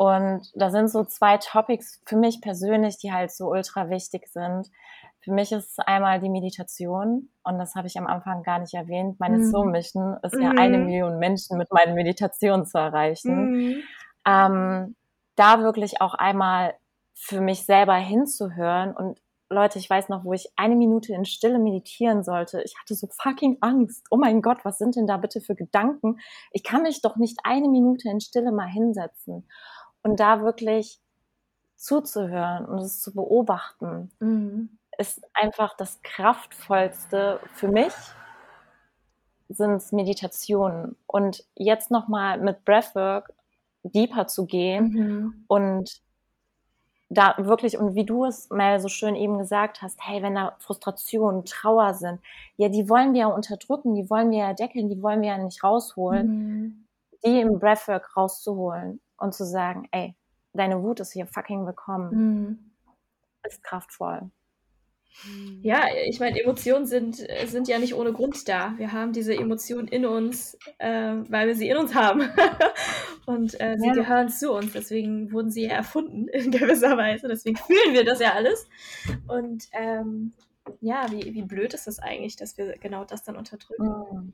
Und 0.00 0.50
da 0.54 0.70
sind 0.70 0.88
so 0.88 1.04
zwei 1.04 1.36
Topics 1.36 2.00
für 2.06 2.16
mich 2.16 2.40
persönlich, 2.40 2.96
die 2.96 3.12
halt 3.12 3.30
so 3.30 3.50
ultra 3.50 3.90
wichtig 3.90 4.28
sind. 4.28 4.70
Für 5.22 5.30
mich 5.30 5.52
ist 5.52 5.78
einmal 5.78 6.20
die 6.20 6.30
Meditation 6.30 7.28
und 7.44 7.58
das 7.58 7.74
habe 7.74 7.86
ich 7.86 7.98
am 7.98 8.06
Anfang 8.06 8.42
gar 8.42 8.60
nicht 8.60 8.72
erwähnt. 8.72 9.20
Meine 9.20 9.36
mhm. 9.36 9.50
Soul 9.50 9.70
Mission 9.70 10.16
ist 10.22 10.36
mhm. 10.36 10.42
ja 10.42 10.50
eine 10.56 10.78
Million 10.78 11.18
Menschen 11.18 11.58
mit 11.58 11.70
meinen 11.70 11.94
Meditationen 11.94 12.64
zu 12.64 12.78
erreichen. 12.78 13.50
Mhm. 13.50 13.82
Ähm, 14.26 14.96
da 15.36 15.60
wirklich 15.60 16.00
auch 16.00 16.14
einmal 16.14 16.72
für 17.12 17.42
mich 17.42 17.66
selber 17.66 17.96
hinzuhören 17.96 18.96
und 18.96 19.20
Leute, 19.52 19.80
ich 19.80 19.90
weiß 19.90 20.08
noch, 20.10 20.24
wo 20.24 20.32
ich 20.32 20.48
eine 20.56 20.76
Minute 20.76 21.12
in 21.12 21.24
Stille 21.24 21.58
meditieren 21.58 22.22
sollte. 22.22 22.62
Ich 22.62 22.74
hatte 22.80 22.94
so 22.94 23.08
fucking 23.20 23.58
Angst. 23.60 24.06
Oh 24.08 24.16
mein 24.16 24.42
Gott, 24.42 24.58
was 24.62 24.78
sind 24.78 24.94
denn 24.94 25.08
da 25.08 25.16
bitte 25.16 25.40
für 25.40 25.56
Gedanken? 25.56 26.20
Ich 26.52 26.62
kann 26.62 26.82
mich 26.82 27.02
doch 27.02 27.16
nicht 27.16 27.40
eine 27.42 27.68
Minute 27.68 28.08
in 28.08 28.20
Stille 28.20 28.52
mal 28.52 28.68
hinsetzen 28.68 29.46
und 30.02 30.20
da 30.20 30.42
wirklich 30.42 31.00
zuzuhören 31.76 32.66
und 32.66 32.78
es 32.78 33.00
zu 33.00 33.14
beobachten, 33.14 34.10
mhm. 34.20 34.78
ist 34.98 35.22
einfach 35.34 35.76
das 35.76 36.00
kraftvollste 36.02 37.40
für 37.54 37.68
mich, 37.68 37.94
sind 39.48 39.72
es 39.72 39.90
Meditationen. 39.90 40.96
Und 41.06 41.44
jetzt 41.56 41.90
nochmal 41.90 42.38
mit 42.38 42.64
Breathwork 42.64 43.32
deeper 43.82 44.26
zu 44.26 44.46
gehen 44.46 44.92
mhm. 44.92 45.44
und 45.48 46.02
da 47.12 47.34
wirklich, 47.38 47.76
und 47.76 47.96
wie 47.96 48.04
du 48.04 48.24
es 48.24 48.50
mal 48.50 48.78
so 48.78 48.88
schön 48.88 49.16
eben 49.16 49.38
gesagt 49.38 49.82
hast, 49.82 49.98
hey, 50.06 50.22
wenn 50.22 50.36
da 50.36 50.54
Frustration, 50.60 51.44
Trauer 51.44 51.94
sind, 51.94 52.20
ja, 52.56 52.68
die 52.68 52.88
wollen 52.88 53.14
wir 53.14 53.22
ja 53.22 53.26
unterdrücken, 53.26 53.94
die 53.96 54.08
wollen 54.10 54.30
wir 54.30 54.38
ja 54.38 54.52
deckeln, 54.52 54.88
die 54.88 55.02
wollen 55.02 55.22
wir 55.22 55.30
ja 55.30 55.38
nicht 55.38 55.64
rausholen, 55.64 56.28
mhm. 56.28 56.86
die 57.24 57.40
im 57.40 57.58
Breathwork 57.58 58.16
rauszuholen 58.16 59.00
und 59.20 59.34
zu 59.34 59.44
sagen, 59.44 59.88
ey, 59.92 60.16
deine 60.52 60.82
Wut 60.82 61.00
ist 61.00 61.12
hier 61.12 61.26
fucking 61.26 61.66
willkommen, 61.66 62.10
mhm. 62.10 62.58
ist 63.46 63.62
kraftvoll. 63.62 64.30
Hm. 65.22 65.60
Ja, 65.62 65.86
ich 66.06 66.20
meine, 66.20 66.40
Emotionen 66.40 66.86
sind, 66.86 67.16
sind 67.16 67.68
ja 67.68 67.78
nicht 67.78 67.94
ohne 67.94 68.12
Grund 68.12 68.48
da. 68.48 68.74
Wir 68.76 68.92
haben 68.92 69.12
diese 69.12 69.34
Emotionen 69.34 69.88
in 69.88 70.06
uns, 70.06 70.56
äh, 70.78 71.14
weil 71.28 71.48
wir 71.48 71.54
sie 71.54 71.68
in 71.68 71.76
uns 71.76 71.94
haben. 71.94 72.22
Und 73.26 73.60
äh, 73.60 73.76
sie 73.78 73.88
ja. 73.88 73.92
gehören 73.92 74.28
zu 74.28 74.52
uns. 74.52 74.72
Deswegen 74.72 75.32
wurden 75.32 75.50
sie 75.50 75.64
ja 75.64 75.72
erfunden 75.72 76.28
in 76.32 76.50
gewisser 76.50 76.96
Weise. 76.96 77.28
Deswegen 77.28 77.56
fühlen 77.56 77.92
wir 77.92 78.04
das 78.04 78.20
ja 78.20 78.32
alles. 78.32 78.68
Und 79.26 79.68
ähm, 79.72 80.32
ja, 80.80 81.10
wie, 81.10 81.34
wie 81.34 81.42
blöd 81.42 81.74
ist 81.74 81.86
das 81.86 81.98
eigentlich, 81.98 82.36
dass 82.36 82.56
wir 82.56 82.78
genau 82.78 83.04
das 83.04 83.22
dann 83.24 83.36
unterdrücken. 83.36 84.32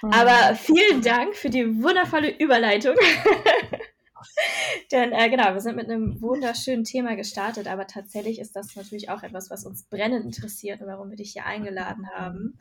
Mhm. 0.00 0.10
Aber 0.10 0.54
vielen 0.56 1.02
Dank 1.02 1.36
für 1.36 1.50
die 1.50 1.82
wundervolle 1.82 2.30
Überleitung. 2.30 2.96
Denn 4.92 5.12
äh, 5.12 5.28
genau, 5.30 5.52
wir 5.52 5.60
sind 5.60 5.76
mit 5.76 5.88
einem 5.88 6.20
wunderschönen 6.20 6.84
Thema 6.84 7.16
gestartet, 7.16 7.66
aber 7.66 7.86
tatsächlich 7.86 8.38
ist 8.38 8.56
das 8.56 8.74
natürlich 8.76 9.10
auch 9.10 9.22
etwas, 9.22 9.50
was 9.50 9.64
uns 9.64 9.84
brennend 9.84 10.24
interessiert 10.24 10.80
und 10.80 10.86
warum 10.86 11.10
wir 11.10 11.16
dich 11.16 11.32
hier 11.32 11.46
eingeladen 11.46 12.08
haben. 12.10 12.58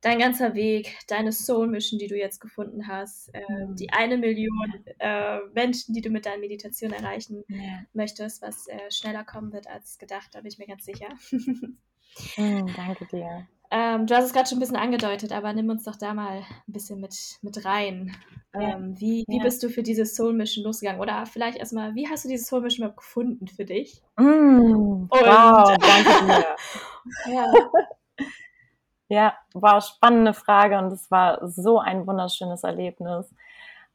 Dein 0.00 0.18
ganzer 0.18 0.54
Weg, 0.54 0.98
deine 1.06 1.30
Soul 1.30 1.68
Mission, 1.68 1.98
die 2.00 2.08
du 2.08 2.18
jetzt 2.18 2.40
gefunden 2.40 2.88
hast, 2.88 3.32
äh, 3.34 3.42
die 3.78 3.92
eine 3.92 4.18
Million 4.18 4.84
äh, 4.98 5.38
Menschen, 5.54 5.94
die 5.94 6.00
du 6.00 6.10
mit 6.10 6.26
deinen 6.26 6.40
Meditationen 6.40 6.96
erreichen 6.96 7.44
ja. 7.46 7.84
möchtest, 7.92 8.42
was 8.42 8.66
äh, 8.66 8.90
schneller 8.90 9.22
kommen 9.22 9.52
wird 9.52 9.68
als 9.68 9.98
gedacht, 9.98 10.30
da 10.32 10.40
bin 10.40 10.50
ich 10.50 10.58
mir 10.58 10.66
ganz 10.66 10.84
sicher. 10.84 11.08
mm, 12.36 12.66
danke 12.74 13.06
dir. 13.06 13.46
Ähm, 13.74 14.06
du 14.06 14.14
hast 14.14 14.26
es 14.26 14.32
gerade 14.34 14.46
schon 14.46 14.58
ein 14.58 14.60
bisschen 14.60 14.76
angedeutet, 14.76 15.32
aber 15.32 15.50
nimm 15.54 15.70
uns 15.70 15.84
doch 15.84 15.96
da 15.96 16.12
mal 16.12 16.40
ein 16.40 16.44
bisschen 16.66 17.00
mit, 17.00 17.16
mit 17.40 17.64
rein. 17.64 18.14
Ähm, 18.52 19.00
wie, 19.00 19.24
wie 19.26 19.38
ja. 19.38 19.42
bist 19.42 19.62
du 19.62 19.70
für 19.70 19.82
diese 19.82 20.04
Soul 20.04 20.34
Mission 20.34 20.62
losgegangen? 20.62 21.00
Oder 21.00 21.24
vielleicht 21.24 21.56
erstmal, 21.56 21.94
wie 21.94 22.06
hast 22.06 22.26
du 22.26 22.28
diese 22.28 22.44
Soul 22.44 22.60
Mission 22.60 22.84
überhaupt 22.84 22.98
gefunden 22.98 23.48
für 23.48 23.64
dich? 23.64 24.02
Mm, 24.18 25.08
wow, 25.08 25.74
danke 25.78 26.26
dir. 26.26 26.44
ja. 27.32 27.52
ja, 29.08 29.34
war 29.54 29.72
eine 29.72 29.80
spannende 29.80 30.34
Frage 30.34 30.76
und 30.76 30.92
es 30.92 31.10
war 31.10 31.48
so 31.48 31.78
ein 31.78 32.06
wunderschönes 32.06 32.64
Erlebnis. 32.64 33.34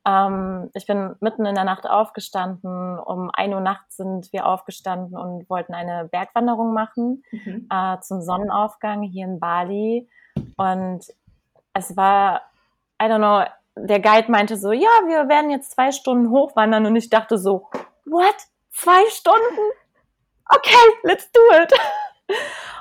Ähm, 0.07 0.69
ich 0.73 0.85
bin 0.85 1.15
mitten 1.19 1.45
in 1.45 1.55
der 1.55 1.65
Nacht 1.65 1.85
aufgestanden. 1.85 2.97
Um 2.99 3.29
ein 3.33 3.53
Uhr 3.53 3.59
nachts 3.59 3.97
sind 3.97 4.31
wir 4.31 4.45
aufgestanden 4.45 5.17
und 5.17 5.49
wollten 5.49 5.73
eine 5.73 6.05
Bergwanderung 6.05 6.73
machen 6.73 7.23
mhm. 7.31 7.67
äh, 7.69 7.99
zum 7.99 8.21
Sonnenaufgang 8.21 9.03
hier 9.03 9.25
in 9.25 9.39
Bali. 9.39 10.07
Und 10.55 11.01
es 11.73 11.97
war, 11.97 12.41
I 13.01 13.05
don't 13.05 13.17
know, 13.17 13.43
der 13.75 13.99
Guide 13.99 14.31
meinte 14.31 14.55
so, 14.55 14.71
ja, 14.71 14.89
wir 15.05 15.27
werden 15.27 15.51
jetzt 15.51 15.71
zwei 15.71 15.91
Stunden 15.91 16.31
hochwandern. 16.31 16.85
Und 16.85 16.95
ich 16.95 17.09
dachte 17.09 17.37
so, 17.37 17.69
what? 18.05 18.35
Zwei 18.71 19.09
Stunden? 19.09 19.71
Okay, 20.49 20.99
let's 21.03 21.29
do 21.31 21.41
it. 21.61 21.73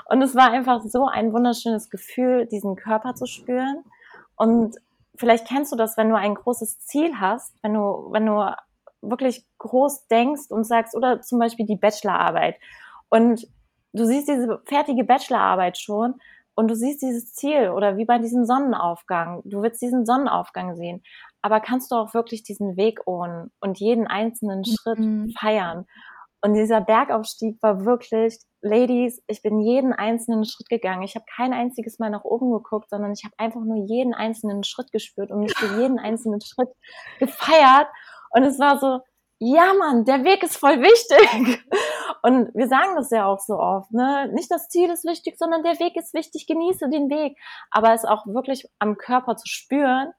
Und 0.09 0.23
es 0.23 0.37
war 0.37 0.53
einfach 0.53 0.83
so 0.85 1.07
ein 1.07 1.33
wunderschönes 1.33 1.91
Gefühl, 1.91 2.47
diesen 2.47 2.77
Körper 2.77 3.17
zu 3.17 3.27
spüren 3.27 3.85
und 4.37 4.77
vielleicht 5.19 5.47
kennst 5.47 5.73
du 5.73 5.77
das, 5.77 5.97
wenn 5.97 6.11
du 6.11 6.17
ein 6.17 6.35
großes 6.35 6.81
Ziel 6.81 7.19
hast, 7.19 7.55
wenn 7.63 7.75
du, 7.75 8.09
wenn 8.11 8.27
du 8.27 8.55
wirklich 9.03 9.47
groß 9.59 10.09
denkst 10.09 10.51
und 10.51 10.65
sagst, 10.65 10.95
oder 10.95 11.21
zum 11.21 11.39
Beispiel 11.39 11.67
die 11.67 11.77
Bachelorarbeit. 11.77 12.57
Und 13.09 13.47
du 13.93 14.05
siehst 14.05 14.29
diese 14.29 14.61
fertige 14.65 15.05
Bachelorarbeit 15.05 15.79
schon 15.79 16.15
und 16.55 16.69
du 16.69 16.75
siehst 16.75 17.03
dieses 17.03 17.35
Ziel 17.35 17.71
oder 17.71 17.97
wie 17.97 18.05
bei 18.05 18.19
diesem 18.19 18.45
Sonnenaufgang. 18.45 19.43
Du 19.45 19.63
willst 19.63 19.83
diesen 19.83 20.07
Sonnenaufgang 20.07 20.75
sehen. 20.75 21.03
Aber 21.43 21.61
kannst 21.61 21.93
du 21.93 21.97
auch 21.97 22.15
wirklich 22.15 22.43
diesen 22.43 22.77
Weg 22.77 23.01
ohne 23.07 23.51
und 23.61 23.79
jeden 23.79 24.07
einzelnen 24.07 24.65
Schritt 24.65 24.99
mhm. 24.99 25.33
feiern? 25.39 25.87
Und 26.41 26.55
dieser 26.55 26.81
Bergaufstieg 26.81 27.63
war 27.63 27.85
wirklich, 27.85 28.39
Ladies, 28.67 29.23
ich 29.29 29.43
bin 29.43 29.61
jeden 29.61 29.93
einzelnen 29.93 30.45
Schritt 30.45 30.69
gegangen. 30.69 31.03
Ich 31.03 31.15
habe 31.15 31.25
kein 31.35 31.53
einziges 31.53 31.99
Mal 31.99 32.11
nach 32.11 32.25
oben 32.25 32.51
geguckt, 32.53 32.91
sondern 32.91 33.13
ich 33.13 33.25
habe 33.25 33.35
einfach 33.39 33.61
nur 33.61 33.87
jeden 33.87 34.13
einzelnen 34.13 34.65
Schritt 34.65 34.93
gespürt 34.93 35.31
und 35.31 35.41
mich 35.41 35.57
für 35.57 35.67
jeden 35.81 35.99
einzelnen 35.99 36.41
Schritt 36.41 36.69
gefeiert. 37.19 37.89
Und 38.31 38.43
es 38.43 38.59
war 38.59 38.79
so, 38.79 39.01
ja 39.39 39.73
Mann, 39.79 40.05
der 40.05 40.25
Weg 40.25 40.43
ist 40.43 40.57
voll 40.57 40.81
wichtig. 40.81 41.65
Und 42.23 42.53
wir 42.55 42.67
sagen 42.67 42.97
das 42.97 43.11
ja 43.11 43.27
auch 43.27 43.39
so 43.39 43.55
oft, 43.59 43.93
ne? 43.93 44.29
Nicht 44.33 44.51
das 44.51 44.69
Ziel 44.69 44.91
ist 44.91 45.05
wichtig, 45.05 45.39
sondern 45.39 45.63
der 45.63 45.79
Weg 45.79 45.95
ist 45.97 46.13
wichtig, 46.13 46.47
genieße 46.49 46.89
den 46.89 47.09
Weg. 47.09 47.39
Aber 47.71 47.93
es 47.93 48.05
auch 48.05 48.27
wirklich 48.27 48.67
am 48.81 48.97
Körper 48.97 49.37
zu 49.37 49.47
spüren 49.47 50.13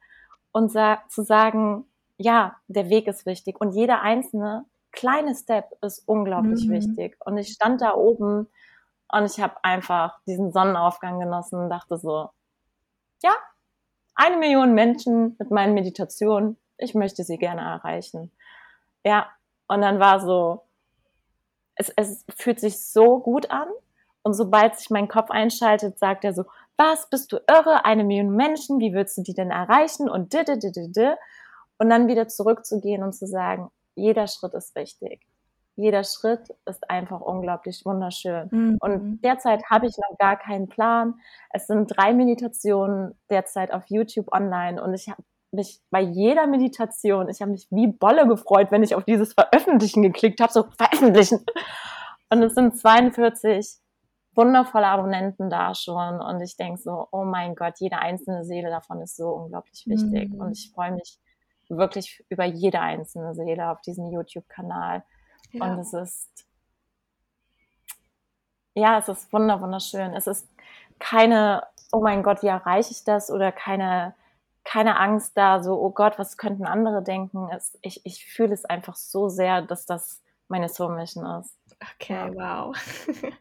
und 0.53 0.71
sa 0.71 1.03
zu 1.09 1.23
sagen, 1.23 1.85
ja, 2.17 2.55
der 2.67 2.89
Weg 2.89 3.07
ist 3.07 3.25
wichtig. 3.25 3.59
Und 3.59 3.73
jeder 3.73 4.01
einzelne 4.01 4.65
kleine 4.97 5.35
Step 5.35 5.77
ist 5.81 6.07
unglaublich 6.07 6.67
mhm. 6.67 6.71
wichtig. 6.71 7.17
Und 7.23 7.37
ich 7.37 7.53
stand 7.53 7.81
da 7.81 7.93
oben 7.93 8.47
und 9.11 9.25
ich 9.25 9.39
habe 9.39 9.55
einfach 9.63 10.19
diesen 10.25 10.51
Sonnenaufgang 10.51 11.19
genossen 11.19 11.59
und 11.59 11.69
dachte 11.69 11.97
so, 11.97 12.29
ja, 13.21 13.33
eine 14.15 14.37
Million 14.37 14.73
Menschen 14.73 15.35
mit 15.37 15.51
meinen 15.51 15.75
Meditationen, 15.75 16.57
ich 16.77 16.95
möchte 16.95 17.23
sie 17.23 17.37
gerne 17.37 17.61
erreichen. 17.61 18.31
Ja, 19.05 19.27
und 19.67 19.81
dann 19.81 19.99
war 19.99 20.19
so, 20.19 20.63
es, 21.75 21.93
es 21.95 22.25
fühlt 22.35 22.59
sich 22.59 22.83
so 22.83 23.19
gut 23.19 23.51
an. 23.51 23.67
Und 24.23 24.33
sobald 24.33 24.77
sich 24.77 24.89
mein 24.89 25.07
Kopf 25.07 25.29
einschaltet, 25.29 25.99
sagt 25.99 26.25
er 26.25 26.33
so, 26.33 26.45
was, 26.75 27.07
bist 27.09 27.31
du 27.31 27.37
irre? 27.47 27.85
Eine 27.85 28.03
Million 28.03 28.35
Menschen, 28.35 28.79
wie 28.79 28.93
willst 28.93 29.15
du 29.17 29.21
die 29.21 29.35
denn 29.35 29.51
erreichen? 29.51 30.09
Und. 30.09 30.35
Und 31.79 31.89
dann 31.89 32.07
wieder 32.07 32.27
zurückzugehen 32.27 33.03
und 33.03 33.13
zu 33.13 33.27
sagen, 33.27 33.69
jeder 33.97 34.27
Schritt 34.27 34.53
ist 34.53 34.75
wichtig. 34.75 35.25
Jeder 35.75 36.03
Schritt 36.03 36.49
ist 36.65 36.89
einfach 36.89 37.21
unglaublich 37.21 37.85
wunderschön. 37.85 38.47
Mhm. 38.51 38.77
Und 38.79 39.21
derzeit 39.21 39.63
habe 39.69 39.85
ich 39.85 39.95
noch 39.97 40.17
gar 40.17 40.35
keinen 40.35 40.67
Plan. 40.67 41.19
Es 41.51 41.67
sind 41.67 41.87
drei 41.95 42.13
Meditationen 42.13 43.15
derzeit 43.29 43.71
auf 43.71 43.83
YouTube 43.87 44.31
online 44.31 44.81
und 44.81 44.93
ich 44.93 45.07
habe 45.07 45.21
mich 45.51 45.79
bei 45.91 46.01
jeder 46.01 46.47
Meditation, 46.47 47.29
ich 47.29 47.41
habe 47.41 47.51
mich 47.51 47.67
wie 47.69 47.87
Bolle 47.87 48.27
gefreut, 48.27 48.71
wenn 48.71 48.83
ich 48.83 48.95
auf 48.95 49.05
dieses 49.05 49.33
Veröffentlichen 49.33 50.01
geklickt 50.01 50.41
habe, 50.41 50.51
so 50.51 50.63
veröffentlichen. 50.77 51.45
Und 52.29 52.43
es 52.43 52.55
sind 52.55 52.77
42 52.77 53.77
wundervolle 54.35 54.87
Abonnenten 54.87 55.49
da 55.49 55.73
schon 55.73 56.21
und 56.21 56.41
ich 56.41 56.57
denke 56.57 56.79
so, 56.79 57.07
oh 57.11 57.23
mein 57.23 57.55
Gott, 57.55 57.75
jede 57.79 57.99
einzelne 57.99 58.45
Seele 58.45 58.69
davon 58.69 59.01
ist 59.01 59.17
so 59.17 59.29
unglaublich 59.29 59.85
wichtig 59.87 60.29
mhm. 60.29 60.41
und 60.41 60.51
ich 60.51 60.71
freue 60.73 60.91
mich 60.91 61.17
wirklich 61.69 62.23
über 62.29 62.45
jede 62.45 62.79
einzelne 62.79 63.35
Seele 63.35 63.69
auf 63.69 63.81
diesem 63.81 64.11
YouTube-Kanal. 64.11 65.03
Ja. 65.51 65.65
Und 65.65 65.79
es 65.79 65.93
ist, 65.93 66.45
ja, 68.73 68.97
es 68.99 69.07
ist 69.07 69.31
wunder, 69.33 69.61
wunderschön. 69.61 70.13
Es 70.13 70.27
ist 70.27 70.47
keine, 70.99 71.63
oh 71.91 72.01
mein 72.01 72.23
Gott, 72.23 72.43
wie 72.43 72.47
erreiche 72.47 72.91
ich 72.91 73.03
das? 73.03 73.31
Oder 73.31 73.51
keine, 73.51 74.13
keine 74.63 74.99
Angst 74.99 75.37
da, 75.37 75.63
so, 75.63 75.79
oh 75.79 75.91
Gott, 75.91 76.19
was 76.19 76.37
könnten 76.37 76.65
andere 76.65 77.01
denken? 77.03 77.49
Es, 77.51 77.77
ich, 77.81 78.05
ich 78.05 78.25
fühle 78.25 78.53
es 78.53 78.65
einfach 78.65 78.95
so 78.95 79.29
sehr, 79.29 79.61
dass 79.61 79.85
das 79.85 80.21
meine 80.47 80.69
Soul 80.69 80.95
Mission 80.95 81.25
ist. 81.39 81.57
Okay, 81.95 82.31
wow. 82.33 82.75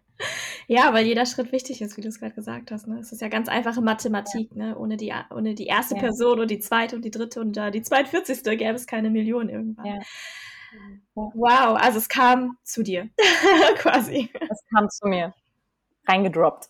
Ja, 0.69 0.93
weil 0.93 1.07
jeder 1.07 1.27
Schritt 1.27 1.53
wichtig 1.53 1.81
ist, 1.81 1.97
wie 1.97 2.01
du 2.01 2.09
es 2.09 2.19
gerade 2.19 2.35
gesagt 2.35 2.71
hast. 2.71 2.89
Ne? 2.89 2.99
Es 2.99 3.13
ist 3.13 3.21
ja 3.21 3.29
ganz 3.29 3.49
einfache 3.49 3.81
Mathematik. 3.81 4.51
Ja. 4.55 4.67
Ne? 4.67 4.79
Ohne, 4.79 4.97
die, 4.97 5.13
ohne 5.31 5.55
die 5.55 5.67
erste 5.67 5.95
ja. 5.95 6.01
Person 6.01 6.41
und 6.41 6.51
die 6.51 6.59
zweite 6.59 6.97
und 6.97 7.05
die 7.05 7.11
dritte 7.11 7.41
und 7.41 7.57
uh, 7.57 7.71
die 7.71 7.83
42. 7.83 8.43
gäbe 8.43 8.75
es 8.75 8.87
keine 8.87 9.11
Million 9.11 9.49
irgendwann. 9.49 9.87
Ja. 9.87 9.99
Wow, 11.15 11.79
also 11.81 11.99
es 11.99 12.09
kam 12.09 12.59
zu 12.63 12.83
dir, 12.83 13.09
quasi. 13.77 14.29
Es 14.51 14.63
kam 14.75 14.91
zu 14.91 15.07
mir, 15.07 15.33
reingedroppt. 16.07 16.69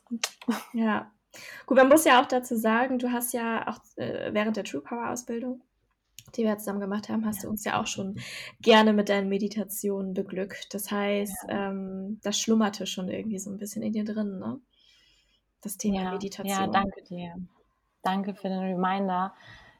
Ja. 0.74 1.10
Gut, 1.66 1.76
man 1.76 1.88
muss 1.88 2.04
ja 2.04 2.22
auch 2.22 2.26
dazu 2.26 2.56
sagen, 2.56 2.98
du 2.98 3.10
hast 3.10 3.32
ja 3.32 3.66
auch 3.66 3.78
äh, 3.96 4.32
während 4.32 4.56
der 4.56 4.64
True 4.64 4.80
Power 4.80 5.10
Ausbildung 5.10 5.62
die 6.34 6.44
wir 6.44 6.58
zusammen 6.58 6.80
gemacht 6.80 7.08
haben, 7.08 7.24
hast 7.26 7.38
ja. 7.38 7.42
du 7.42 7.48
uns 7.50 7.64
ja 7.64 7.80
auch 7.80 7.86
schon 7.86 8.18
gerne 8.60 8.92
mit 8.92 9.08
deinen 9.08 9.28
Meditationen 9.28 10.14
beglückt. 10.14 10.72
Das 10.74 10.90
heißt, 10.90 11.46
ja. 11.48 11.70
ähm, 11.70 12.20
das 12.22 12.38
schlummerte 12.38 12.86
schon 12.86 13.08
irgendwie 13.08 13.38
so 13.38 13.50
ein 13.50 13.58
bisschen 13.58 13.82
in 13.82 13.92
dir 13.92 14.04
drin, 14.04 14.38
ne? 14.38 14.60
Das 15.62 15.76
Thema 15.76 16.02
ja, 16.02 16.10
Meditation. 16.12 16.64
Ja, 16.64 16.66
danke 16.66 17.02
dir. 17.02 17.34
Danke 18.02 18.34
für 18.34 18.48
den 18.48 18.60
Reminder. 18.60 19.34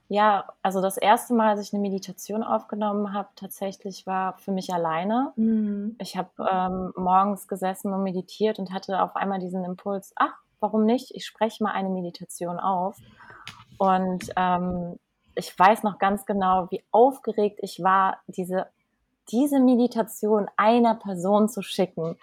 Ja, 0.09 0.47
also 0.63 0.81
das 0.81 0.97
erste 0.97 1.35
Mal, 1.35 1.51
als 1.51 1.61
ich 1.61 1.73
eine 1.73 1.83
Meditation 1.83 2.43
aufgenommen 2.43 3.13
habe, 3.13 3.29
tatsächlich 3.35 4.07
war 4.07 4.39
für 4.39 4.53
mich 4.53 4.73
alleine. 4.73 5.33
Mhm. 5.37 5.97
Ich 6.01 6.17
habe 6.17 6.31
ähm, 6.51 6.93
morgens 6.97 7.49
gesessen 7.49 7.93
und 7.93 8.05
meditiert 8.05 8.59
und 8.59 8.73
hatte 8.73 9.03
auf 9.03 9.17
einmal 9.17 9.41
diesen 9.41 9.65
Impuls, 9.65 10.13
ach, 10.17 10.35
warum 10.61 10.85
nicht? 10.85 11.13
Ich 11.15 11.27
spreche 11.27 11.63
mal 11.63 11.73
eine 11.73 11.89
Meditation 11.89 12.59
auf. 12.61 12.99
Und 13.79 14.31
ähm, 14.37 14.99
ich 15.37 15.57
weiß 15.59 15.83
noch 15.83 15.99
ganz 15.99 16.27
genau, 16.27 16.69
wie 16.71 16.83
aufgeregt 16.91 17.61
ich 17.63 17.83
war, 17.83 18.19
diese, 18.27 18.67
diese 19.31 19.61
Meditation 19.61 20.49
einer 20.57 20.95
Person 20.97 21.49
zu 21.49 21.63
schicken. 21.63 22.17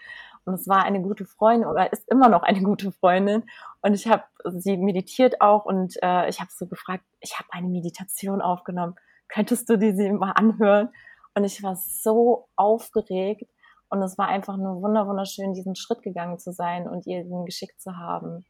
Und 0.46 0.56
es 0.56 0.68
war 0.68 0.84
eine 0.84 1.02
gute 1.02 1.26
Freundin 1.26 1.68
oder 1.68 1.92
ist 1.94 2.10
immer 2.10 2.28
noch 2.28 2.44
eine 2.44 2.62
gute 2.62 2.92
Freundin. 2.92 3.44
Und 3.82 3.94
ich 3.94 4.08
habe 4.08 4.24
sie 4.46 4.78
meditiert 4.78 5.40
auch 5.42 5.66
und 5.66 5.96
äh, 6.04 6.28
ich 6.28 6.42
habe 6.42 6.50
so 6.52 6.66
gefragt, 6.66 7.04
ich 7.22 7.40
habe 7.40 7.48
eine 7.52 7.68
Meditation 7.68 8.42
aufgenommen. 8.42 8.96
Könntest 9.30 9.70
du 9.70 9.78
die 9.78 9.94
sie 9.94 10.12
mal 10.12 10.32
anhören? 10.32 10.90
Und 11.34 11.46
ich 11.46 11.64
war 11.64 11.76
so 11.76 12.48
aufgeregt. 12.56 13.50
Und 13.90 14.02
es 14.02 14.18
war 14.18 14.28
einfach 14.28 14.58
nur 14.58 14.82
wunderschön, 14.82 15.54
diesen 15.54 15.76
Schritt 15.76 16.02
gegangen 16.02 16.40
zu 16.40 16.52
sein 16.52 16.90
und 16.90 17.06
ihr 17.06 17.24
den 17.24 17.46
geschickt 17.46 17.80
zu 17.80 17.96
haben. 17.96 18.44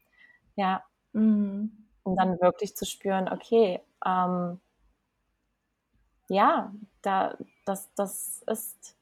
Ja. 0.56 0.84
Mhm. 1.12 1.86
Und 2.04 2.16
dann 2.18 2.40
wirklich 2.42 2.76
zu 2.76 2.86
spüren, 2.86 3.30
okay, 3.30 3.82
ähm, 4.06 4.60
ja, 6.30 6.72
da, 7.02 7.36
das, 7.66 7.94
das 7.96 8.44
ist, 8.48 8.96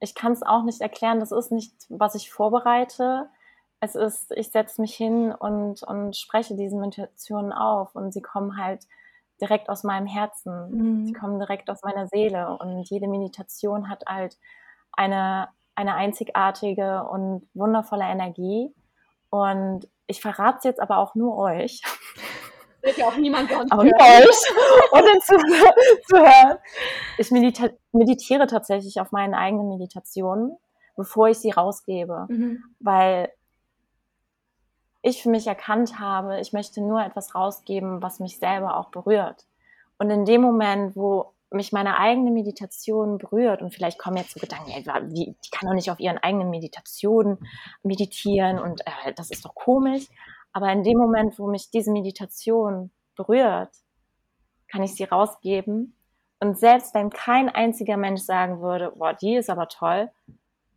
ich 0.00 0.14
kann 0.14 0.32
es 0.32 0.42
auch 0.42 0.62
nicht 0.62 0.80
erklären, 0.80 1.20
das 1.20 1.32
ist 1.32 1.50
nicht, 1.50 1.74
was 1.88 2.14
ich 2.14 2.30
vorbereite. 2.30 3.28
Es 3.80 3.94
ist, 3.94 4.30
ich 4.32 4.50
setze 4.50 4.80
mich 4.80 4.94
hin 4.94 5.32
und, 5.32 5.82
und 5.82 6.16
spreche 6.16 6.56
diese 6.56 6.76
Meditationen 6.76 7.52
auf 7.52 7.94
und 7.94 8.12
sie 8.12 8.22
kommen 8.22 8.56
halt 8.56 8.86
direkt 9.40 9.68
aus 9.68 9.82
meinem 9.82 10.06
Herzen. 10.06 10.70
Mhm. 10.70 11.06
Sie 11.06 11.12
kommen 11.12 11.38
direkt 11.38 11.68
aus 11.68 11.82
meiner 11.82 12.06
Seele 12.06 12.56
und 12.58 12.88
jede 12.88 13.08
Meditation 13.08 13.88
hat 13.88 14.04
halt 14.06 14.38
eine, 14.92 15.48
eine 15.74 15.94
einzigartige 15.94 17.04
und 17.04 17.48
wundervolle 17.54 18.04
Energie. 18.04 18.72
Und 19.30 19.88
ich 20.06 20.20
verrate 20.20 20.58
es 20.58 20.64
jetzt 20.64 20.80
aber 20.80 20.98
auch 20.98 21.14
nur 21.14 21.36
euch. 21.36 21.82
Wird 22.84 22.98
ja 22.98 23.08
auch 23.08 23.16
niemand 23.16 23.50
sonst 23.50 23.72
Und 23.72 23.80
euch 23.80 24.92
und 24.92 25.04
den 25.04 25.20
Zuhörern. 25.20 26.58
Ich 27.18 27.30
medita 27.30 27.70
meditiere 27.92 28.46
tatsächlich 28.46 29.00
auf 29.00 29.10
meinen 29.10 29.34
eigenen 29.34 29.68
Meditationen, 29.68 30.56
bevor 30.96 31.28
ich 31.28 31.38
sie 31.38 31.50
rausgebe. 31.50 32.26
Mhm. 32.28 32.62
Weil 32.80 33.32
ich 35.00 35.22
für 35.22 35.30
mich 35.30 35.46
erkannt 35.46 35.98
habe, 35.98 36.40
ich 36.40 36.52
möchte 36.52 36.80
nur 36.80 37.02
etwas 37.02 37.34
rausgeben, 37.34 38.02
was 38.02 38.20
mich 38.20 38.38
selber 38.38 38.76
auch 38.76 38.90
berührt. 38.90 39.46
Und 39.98 40.10
in 40.10 40.24
dem 40.24 40.42
Moment, 40.42 40.96
wo 40.96 41.34
mich 41.50 41.72
meine 41.72 41.98
eigene 41.98 42.30
Meditation 42.30 43.18
berührt 43.18 43.62
und 43.62 43.72
vielleicht 43.72 43.98
kommen 43.98 44.16
jetzt 44.16 44.32
so 44.32 44.40
Gedanken, 44.40 44.70
ja, 44.70 45.00
die, 45.00 45.36
die 45.44 45.50
kann 45.50 45.68
doch 45.68 45.74
nicht 45.74 45.90
auf 45.90 46.00
ihren 46.00 46.18
eigenen 46.18 46.50
Meditationen 46.50 47.38
meditieren 47.82 48.58
und 48.58 48.80
äh, 48.86 49.12
das 49.14 49.30
ist 49.30 49.44
doch 49.44 49.54
komisch. 49.54 50.08
Aber 50.54 50.72
in 50.72 50.84
dem 50.84 50.96
Moment, 50.96 51.38
wo 51.38 51.48
mich 51.48 51.70
diese 51.70 51.92
Meditation 51.92 52.90
berührt, 53.16 53.74
kann 54.68 54.82
ich 54.82 54.94
sie 54.94 55.04
rausgeben. 55.04 55.96
Und 56.40 56.58
selbst 56.58 56.94
wenn 56.94 57.10
kein 57.10 57.48
einziger 57.48 57.96
Mensch 57.96 58.22
sagen 58.22 58.60
würde, 58.60 58.92
boah, 58.96 59.14
die 59.14 59.34
ist 59.34 59.50
aber 59.50 59.68
toll, 59.68 60.10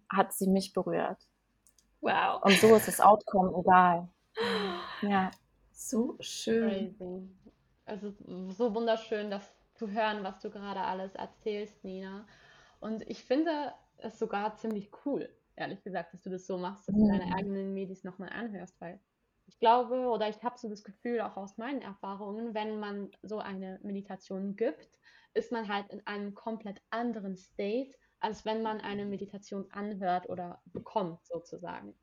hat 0.10 0.34
sie 0.34 0.48
mich 0.48 0.74
berührt. 0.74 1.20
Wow. 2.02 2.42
Und 2.44 2.54
so 2.54 2.76
ist 2.76 2.88
das 2.88 3.00
Outcome 3.00 3.60
egal. 3.60 4.10
Ja. 5.02 5.32
So 5.72 6.16
schön. 6.20 6.98
Crazy. 6.98 7.30
Es 7.86 8.04
ist 8.04 8.18
so 8.58 8.74
wunderschön, 8.74 9.30
das 9.30 9.44
zu 9.76 9.92
hören, 9.92 10.24
was 10.24 10.40
du 10.40 10.50
gerade 10.50 10.82
alles 10.82 11.14
erzählst, 11.16 11.84
Nina. 11.84 12.26
Und 12.80 13.08
ich 13.08 13.24
finde 13.24 13.74
es 13.98 14.18
sogar 14.18 14.56
ziemlich 14.56 14.92
cool, 15.06 15.30
ehrlich 15.56 15.84
gesagt, 15.84 16.14
dass 16.14 16.22
du 16.22 16.30
das 16.30 16.48
so 16.48 16.58
machst, 16.58 16.88
dass 16.88 16.96
du 16.96 17.08
deine 17.08 17.28
mhm. 17.28 17.34
eigenen 17.34 17.74
Medis 17.74 18.04
nochmal 18.04 18.30
anhörst, 18.30 18.80
weil 18.82 19.00
ich 19.48 19.60
glaube 19.60 20.08
oder 20.10 20.30
ich 20.30 20.44
habe 20.44 20.58
so 20.58 20.70
das 20.70 20.84
Gefühl 20.84 21.22
auch 21.22 21.38
aus 21.38 21.58
meinen 21.58 21.82
Erfahrungen, 21.82 22.54
wenn 22.54 22.80
man 22.80 23.12
so 23.24 23.40
eine 23.40 23.80
Meditation 23.82 24.56
gibt, 24.56 25.00
ist 25.34 25.52
man 25.52 25.68
halt 25.68 25.90
in 25.90 26.06
einem 26.06 26.36
komplett 26.36 26.82
anderen 26.90 27.36
State, 27.38 27.96
als 28.20 28.46
wenn 28.46 28.62
man 28.62 28.82
eine 28.82 29.06
Meditation 29.06 29.70
anhört 29.72 30.30
oder 30.30 30.62
bekommt 30.66 31.26
sozusagen. 31.26 31.96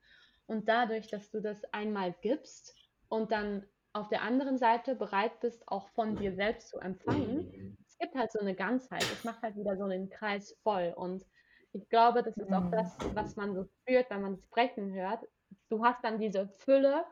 Und 0.46 0.68
dadurch, 0.68 1.08
dass 1.08 1.30
du 1.30 1.40
das 1.40 1.64
einmal 1.72 2.14
gibst 2.20 2.74
und 3.08 3.30
dann 3.32 3.66
auf 3.92 4.08
der 4.08 4.22
anderen 4.22 4.58
Seite 4.58 4.94
bereit 4.94 5.38
bist, 5.40 5.66
auch 5.68 5.88
von 5.90 6.16
dir 6.16 6.34
selbst 6.34 6.68
zu 6.68 6.78
empfangen, 6.78 7.76
es 7.86 7.98
gibt 7.98 8.14
halt 8.14 8.32
so 8.32 8.40
eine 8.40 8.54
Ganzheit. 8.54 9.02
Es 9.02 9.24
macht 9.24 9.42
halt 9.42 9.56
wieder 9.56 9.76
so 9.76 9.84
einen 9.84 10.10
Kreis 10.10 10.58
voll. 10.62 10.92
Und 10.96 11.24
ich 11.72 11.88
glaube, 11.88 12.22
das 12.22 12.36
ist 12.36 12.52
auch 12.52 12.70
das, 12.70 12.96
was 13.14 13.36
man 13.36 13.54
so 13.54 13.64
spürt, 13.64 14.10
wenn 14.10 14.22
man 14.22 14.36
sprechen 14.38 14.92
hört. 14.92 15.24
Du 15.68 15.84
hast 15.84 16.02
dann 16.02 16.18
diese 16.18 16.48
Fülle 16.48 17.04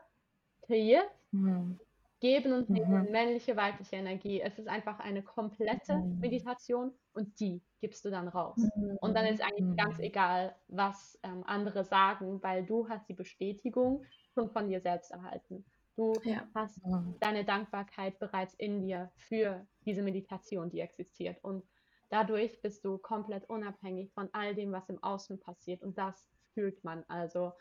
kreiert, 0.65 1.09
mhm. 1.31 1.79
geben 2.19 2.53
und 2.53 2.69
nehmen, 2.69 3.05
mhm. 3.05 3.11
männliche, 3.11 3.55
weibliche 3.55 3.97
Energie. 3.97 4.41
Es 4.41 4.57
ist 4.57 4.67
einfach 4.67 4.99
eine 4.99 5.23
komplette 5.23 5.95
mhm. 5.95 6.19
Meditation 6.19 6.91
und 7.13 7.39
die 7.39 7.61
gibst 7.81 8.03
du 8.05 8.09
dann 8.09 8.27
raus. 8.27 8.57
Und 9.01 9.13
dann 9.15 9.25
ist 9.25 9.41
eigentlich 9.41 9.65
mhm. 9.65 9.75
ganz 9.75 9.99
egal, 9.99 10.55
was 10.67 11.19
ähm, 11.23 11.43
andere 11.45 11.83
sagen, 11.83 12.41
weil 12.41 12.65
du 12.65 12.87
hast 12.87 13.07
die 13.09 13.13
Bestätigung 13.13 14.03
schon 14.33 14.49
von 14.49 14.69
dir 14.69 14.81
selbst 14.81 15.11
erhalten. 15.11 15.65
Du 15.95 16.13
ja. 16.23 16.47
hast 16.55 16.81
deine 17.19 17.45
Dankbarkeit 17.45 18.17
bereits 18.17 18.55
in 18.55 18.81
dir 18.81 19.11
für 19.15 19.67
diese 19.85 20.01
Meditation, 20.01 20.71
die 20.71 20.79
existiert. 20.79 21.37
Und 21.43 21.63
dadurch 22.09 22.61
bist 22.61 22.83
du 22.83 22.97
komplett 22.97 23.47
unabhängig 23.49 24.11
von 24.13 24.29
all 24.33 24.55
dem, 24.55 24.71
was 24.71 24.89
im 24.89 25.03
Außen 25.03 25.39
passiert. 25.39 25.83
Und 25.83 25.97
das 25.97 26.27
fühlt 26.53 26.83
man. 26.83 27.03
Also 27.07 27.53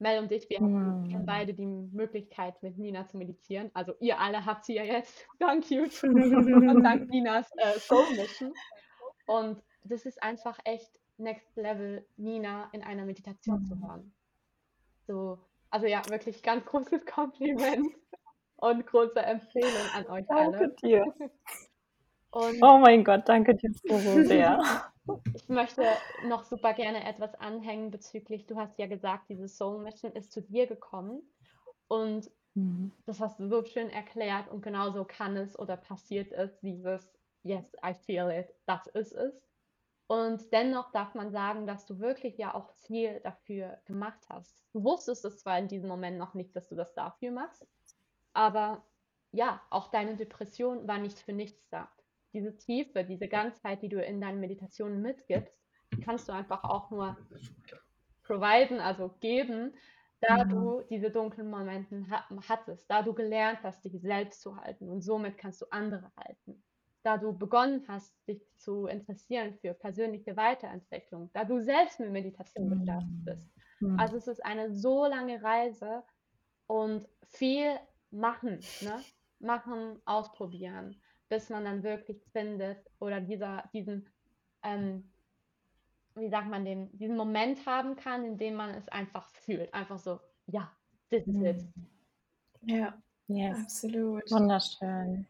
Mel 0.00 0.18
und 0.18 0.32
ich, 0.32 0.48
wir 0.50 0.60
mhm. 0.60 1.14
haben 1.14 1.26
beide 1.26 1.54
die 1.54 1.66
Möglichkeit, 1.66 2.62
mit 2.62 2.78
Nina 2.78 3.06
zu 3.06 3.16
meditieren. 3.16 3.70
Also 3.74 3.94
ihr 4.00 4.18
alle 4.18 4.44
habt 4.44 4.64
sie 4.64 4.74
ja 4.74 4.82
jetzt. 4.82 5.26
Dank 5.38 5.70
YouTube 5.70 6.02
und 6.02 6.82
dank 6.82 7.08
Ninas 7.10 7.50
äh, 7.56 7.78
Soul 7.78 8.04
Mission. 8.16 8.52
Und 9.26 9.62
das 9.84 10.06
ist 10.06 10.22
einfach 10.22 10.58
echt 10.64 10.98
Next 11.18 11.54
Level, 11.56 12.04
Nina 12.16 12.68
in 12.72 12.82
einer 12.82 13.04
Meditation 13.04 13.60
mhm. 13.60 13.64
zu 13.66 13.80
hören. 13.80 14.12
So 15.06 15.38
also 15.70 15.86
ja, 15.86 16.02
wirklich 16.08 16.42
ganz 16.42 16.64
großes 16.66 17.06
Kompliment 17.06 17.94
und 18.56 18.86
große 18.86 19.20
Empfehlung 19.20 19.70
an 19.94 20.06
euch 20.08 20.26
danke 20.26 20.58
alle. 20.58 20.68
Dir. 20.82 21.14
Und 22.32 22.62
oh 22.62 22.78
mein 22.78 23.04
Gott, 23.04 23.28
danke 23.28 23.54
dir 23.54 23.70
so, 23.72 23.98
so 23.98 24.22
sehr. 24.24 24.60
Ich 25.34 25.48
möchte 25.48 25.84
noch 26.26 26.44
super 26.44 26.72
gerne 26.74 27.06
etwas 27.06 27.34
anhängen 27.34 27.90
bezüglich, 27.90 28.46
du 28.46 28.56
hast 28.56 28.78
ja 28.78 28.86
gesagt, 28.86 29.28
diese 29.28 29.48
Soul 29.48 29.82
Mission 29.82 30.12
ist 30.12 30.32
zu 30.32 30.42
dir 30.42 30.66
gekommen 30.66 31.22
und 31.88 32.30
mhm. 32.54 32.92
das 33.06 33.20
hast 33.20 33.40
du 33.40 33.48
so 33.48 33.64
schön 33.64 33.90
erklärt 33.90 34.48
und 34.48 34.62
genauso 34.62 35.04
kann 35.04 35.36
es 35.36 35.58
oder 35.58 35.76
passiert 35.76 36.32
es, 36.32 36.58
dieses 36.60 37.08
Yes, 37.42 37.72
I 37.84 37.94
feel 37.94 38.30
it, 38.30 38.54
das 38.66 38.86
ist 38.88 39.12
es. 39.12 39.32
Und 40.08 40.52
dennoch 40.52 40.90
darf 40.90 41.14
man 41.14 41.30
sagen, 41.30 41.66
dass 41.66 41.86
du 41.86 42.00
wirklich 42.00 42.36
ja 42.36 42.54
auch 42.54 42.68
viel 42.86 43.20
dafür 43.20 43.78
gemacht 43.84 44.18
hast. 44.28 44.64
Du 44.72 44.82
wusstest 44.82 45.24
es 45.24 45.38
zwar 45.38 45.58
in 45.58 45.68
diesem 45.68 45.88
Moment 45.88 46.18
noch 46.18 46.34
nicht, 46.34 46.54
dass 46.54 46.68
du 46.68 46.74
das 46.74 46.92
dafür 46.94 47.30
machst, 47.30 47.64
aber 48.32 48.84
ja, 49.32 49.60
auch 49.70 49.88
deine 49.88 50.16
Depression 50.16 50.86
war 50.88 50.98
nicht 50.98 51.18
für 51.18 51.32
nichts 51.32 51.68
da. 51.70 51.88
Diese 52.32 52.56
Tiefe, 52.56 53.04
diese 53.04 53.28
Ganzheit, 53.28 53.82
die 53.82 53.88
du 53.88 54.02
in 54.02 54.20
deinen 54.20 54.40
Meditationen 54.40 55.02
mitgibst, 55.02 55.58
kannst 56.04 56.28
du 56.28 56.32
einfach 56.32 56.64
auch 56.64 56.90
nur 56.90 57.16
providen, 58.22 58.78
also 58.80 59.14
geben, 59.20 59.74
da 60.20 60.44
mhm. 60.44 60.48
du 60.50 60.82
diese 60.90 61.10
dunklen 61.10 61.50
Momente 61.50 62.04
hattest, 62.48 62.88
da 62.90 63.02
du 63.02 63.12
gelernt 63.14 63.60
hast, 63.62 63.84
dich 63.84 64.00
selbst 64.00 64.42
zu 64.42 64.56
halten 64.56 64.88
und 64.88 65.02
somit 65.02 65.38
kannst 65.38 65.62
du 65.62 65.66
andere 65.70 66.12
halten 66.16 66.62
da 67.02 67.16
du 67.16 67.36
begonnen 67.36 67.84
hast, 67.88 68.14
dich 68.28 68.42
zu 68.56 68.86
interessieren 68.86 69.54
für 69.60 69.74
persönliche 69.74 70.36
Weiterentwicklung, 70.36 71.30
da 71.32 71.44
du 71.44 71.62
selbst 71.62 72.00
mit 72.00 72.10
Meditation 72.10 72.68
mhm. 72.68 72.70
gestartet 72.70 73.24
bist. 73.24 73.50
Mhm. 73.80 73.98
Also 73.98 74.16
es 74.16 74.26
ist 74.26 74.44
eine 74.44 74.74
so 74.74 75.06
lange 75.06 75.42
Reise 75.42 76.02
und 76.66 77.08
viel 77.22 77.76
machen, 78.10 78.60
ne? 78.82 79.00
machen, 79.38 80.00
ausprobieren, 80.04 81.00
bis 81.30 81.48
man 81.48 81.64
dann 81.64 81.82
wirklich 81.82 82.22
findet 82.32 82.78
oder 82.98 83.20
dieser, 83.20 83.64
diesen, 83.72 84.06
ähm, 84.62 85.08
wie 86.16 86.28
sagt 86.28 86.48
man 86.48 86.64
den, 86.64 86.90
diesen 86.98 87.16
Moment 87.16 87.64
haben 87.64 87.96
kann, 87.96 88.24
in 88.24 88.36
dem 88.36 88.56
man 88.56 88.70
es 88.70 88.88
einfach 88.88 89.30
fühlt. 89.30 89.72
Einfach 89.72 89.98
so, 89.98 90.20
ja, 90.46 90.70
this 91.08 91.26
is 91.26 91.36
it. 91.36 91.64
Ja, 92.62 92.92
yes. 93.28 93.58
absolut. 93.62 94.30
Wunderschön. 94.30 95.26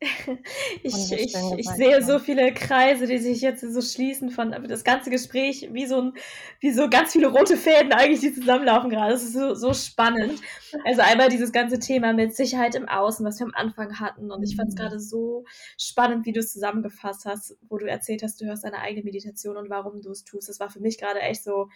ich, 0.82 1.12
ich, 1.12 1.34
ich 1.56 1.68
sehe 1.70 2.02
so 2.02 2.18
viele 2.18 2.54
Kreise, 2.54 3.06
die 3.06 3.18
sich 3.18 3.40
jetzt 3.40 3.60
so 3.60 3.82
schließen 3.82 4.30
von 4.30 4.52
das 4.68 4.84
ganze 4.84 5.10
Gespräch, 5.10 5.68
wie 5.72 5.86
so, 5.86 6.00
ein, 6.00 6.12
wie 6.60 6.70
so 6.70 6.88
ganz 6.88 7.12
viele 7.12 7.26
rote 7.26 7.56
Fäden 7.56 7.92
eigentlich, 7.92 8.20
die 8.20 8.32
zusammenlaufen 8.32 8.90
gerade. 8.90 9.12
Das 9.12 9.24
ist 9.24 9.32
so, 9.32 9.54
so 9.54 9.74
spannend. 9.74 10.40
Also 10.84 11.02
einmal 11.02 11.28
dieses 11.28 11.52
ganze 11.52 11.78
Thema 11.80 12.12
mit 12.12 12.34
Sicherheit 12.34 12.76
im 12.76 12.88
Außen, 12.88 13.26
was 13.26 13.40
wir 13.40 13.46
am 13.46 13.54
Anfang 13.54 13.98
hatten. 13.98 14.30
Und 14.30 14.42
ich 14.44 14.56
fand 14.56 14.68
es 14.68 14.74
mhm. 14.74 14.78
gerade 14.78 15.00
so 15.00 15.44
spannend, 15.78 16.26
wie 16.26 16.32
du 16.32 16.40
es 16.40 16.52
zusammengefasst 16.52 17.24
hast, 17.24 17.56
wo 17.68 17.76
du 17.76 17.86
erzählt 17.86 18.22
hast, 18.22 18.40
du 18.40 18.46
hörst 18.46 18.64
deine 18.64 18.78
eigene 18.78 19.04
Meditation 19.04 19.56
und 19.56 19.68
warum 19.68 20.00
du 20.00 20.10
es 20.10 20.24
tust. 20.24 20.48
Das 20.48 20.60
war 20.60 20.70
für 20.70 20.80
mich 20.80 20.98
gerade 20.98 21.20
echt 21.20 21.42
so 21.42 21.68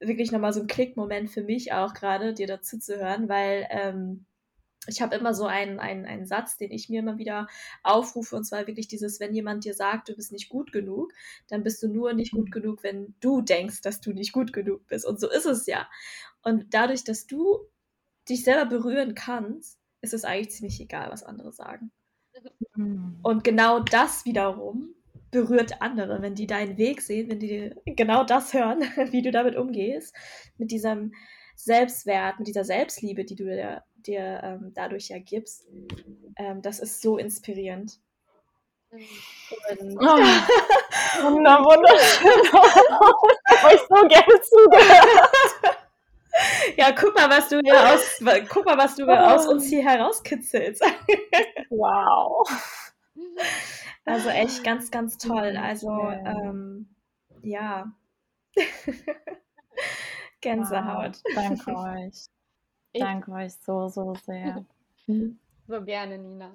wirklich 0.00 0.32
nochmal 0.32 0.52
so 0.52 0.60
ein 0.60 0.66
Klickmoment 0.66 1.30
für 1.30 1.42
mich 1.42 1.72
auch 1.72 1.94
gerade, 1.94 2.34
dir 2.34 2.46
dazu 2.46 2.78
zu 2.78 2.96
hören, 2.98 3.28
weil 3.28 3.66
ähm, 3.70 4.26
ich 4.86 5.02
habe 5.02 5.16
immer 5.16 5.34
so 5.34 5.46
einen, 5.46 5.78
einen, 5.78 6.04
einen 6.04 6.26
Satz, 6.26 6.56
den 6.56 6.70
ich 6.70 6.88
mir 6.88 7.00
immer 7.00 7.18
wieder 7.18 7.48
aufrufe, 7.82 8.36
und 8.36 8.44
zwar 8.44 8.66
wirklich 8.66 8.88
dieses, 8.88 9.20
wenn 9.20 9.34
jemand 9.34 9.64
dir 9.64 9.74
sagt, 9.74 10.08
du 10.08 10.14
bist 10.14 10.32
nicht 10.32 10.48
gut 10.48 10.72
genug, 10.72 11.12
dann 11.48 11.62
bist 11.62 11.82
du 11.82 11.88
nur 11.88 12.12
nicht 12.12 12.32
gut 12.32 12.52
genug, 12.52 12.82
wenn 12.82 13.14
du 13.20 13.40
denkst, 13.40 13.80
dass 13.82 14.00
du 14.00 14.12
nicht 14.12 14.32
gut 14.32 14.52
genug 14.52 14.86
bist. 14.86 15.04
Und 15.04 15.20
so 15.20 15.30
ist 15.30 15.46
es 15.46 15.66
ja. 15.66 15.88
Und 16.42 16.74
dadurch, 16.74 17.04
dass 17.04 17.26
du 17.26 17.58
dich 18.28 18.44
selber 18.44 18.66
berühren 18.66 19.14
kannst, 19.14 19.78
ist 20.00 20.14
es 20.14 20.24
eigentlich 20.24 20.50
ziemlich 20.50 20.80
egal, 20.80 21.10
was 21.10 21.22
andere 21.22 21.52
sagen. 21.52 21.90
Mhm. 22.74 23.18
Und 23.22 23.44
genau 23.44 23.80
das 23.80 24.24
wiederum 24.24 24.94
berührt 25.30 25.82
andere, 25.82 26.22
wenn 26.22 26.34
die 26.34 26.46
deinen 26.46 26.76
Weg 26.76 27.02
sehen, 27.02 27.28
wenn 27.28 27.40
die 27.40 27.72
genau 27.84 28.24
das 28.24 28.54
hören, 28.54 28.80
wie 29.10 29.22
du 29.22 29.30
damit 29.30 29.56
umgehst, 29.56 30.14
mit 30.56 30.70
diesem 30.70 31.12
Selbstwert, 31.56 32.38
mit 32.38 32.48
dieser 32.48 32.64
Selbstliebe, 32.64 33.24
die 33.24 33.34
du 33.34 33.44
dir, 33.44 33.82
dir 33.96 34.40
ähm, 34.44 34.72
dadurch 34.74 35.08
ja 35.08 35.18
gibst. 35.18 35.66
Ähm, 36.36 36.62
das 36.62 36.78
ist 36.78 37.00
so 37.00 37.16
inspirierend. 37.16 37.98
Und, 38.90 39.96
oh, 39.98 40.16
wunder, 41.32 41.58
wunderschön. 41.64 42.40
ich 42.44 42.52
habe 43.62 43.74
euch 43.74 43.80
so 43.80 44.08
gerne 44.08 44.40
zugehört. 44.42 45.78
Ja, 46.76 46.92
guck 46.92 47.14
mal, 47.14 47.30
was 47.30 47.48
du 47.48 47.60
hier 47.64 47.94
aus, 47.94 48.20
guck 48.48 48.66
mal, 48.66 48.76
was 48.76 48.94
du 48.94 49.06
aus 49.06 49.46
uns 49.46 49.66
hier 49.68 49.82
herauskitzelst. 49.82 50.82
Wow. 51.70 52.46
Also 54.04 54.28
echt 54.28 54.62
ganz, 54.62 54.90
ganz 54.90 55.18
toll. 55.18 55.56
Also 55.56 55.90
ähm, 56.10 56.94
ja. 57.42 57.92
Gänsehaut. 60.40 61.20
Wow, 61.24 61.34
danke 61.34 61.76
euch. 61.76 62.26
Danke 62.92 63.32
euch 63.32 63.54
so, 63.54 63.88
so 63.88 64.14
sehr. 64.14 64.64
So 65.68 65.82
gerne, 65.82 66.16
Nina. 66.16 66.54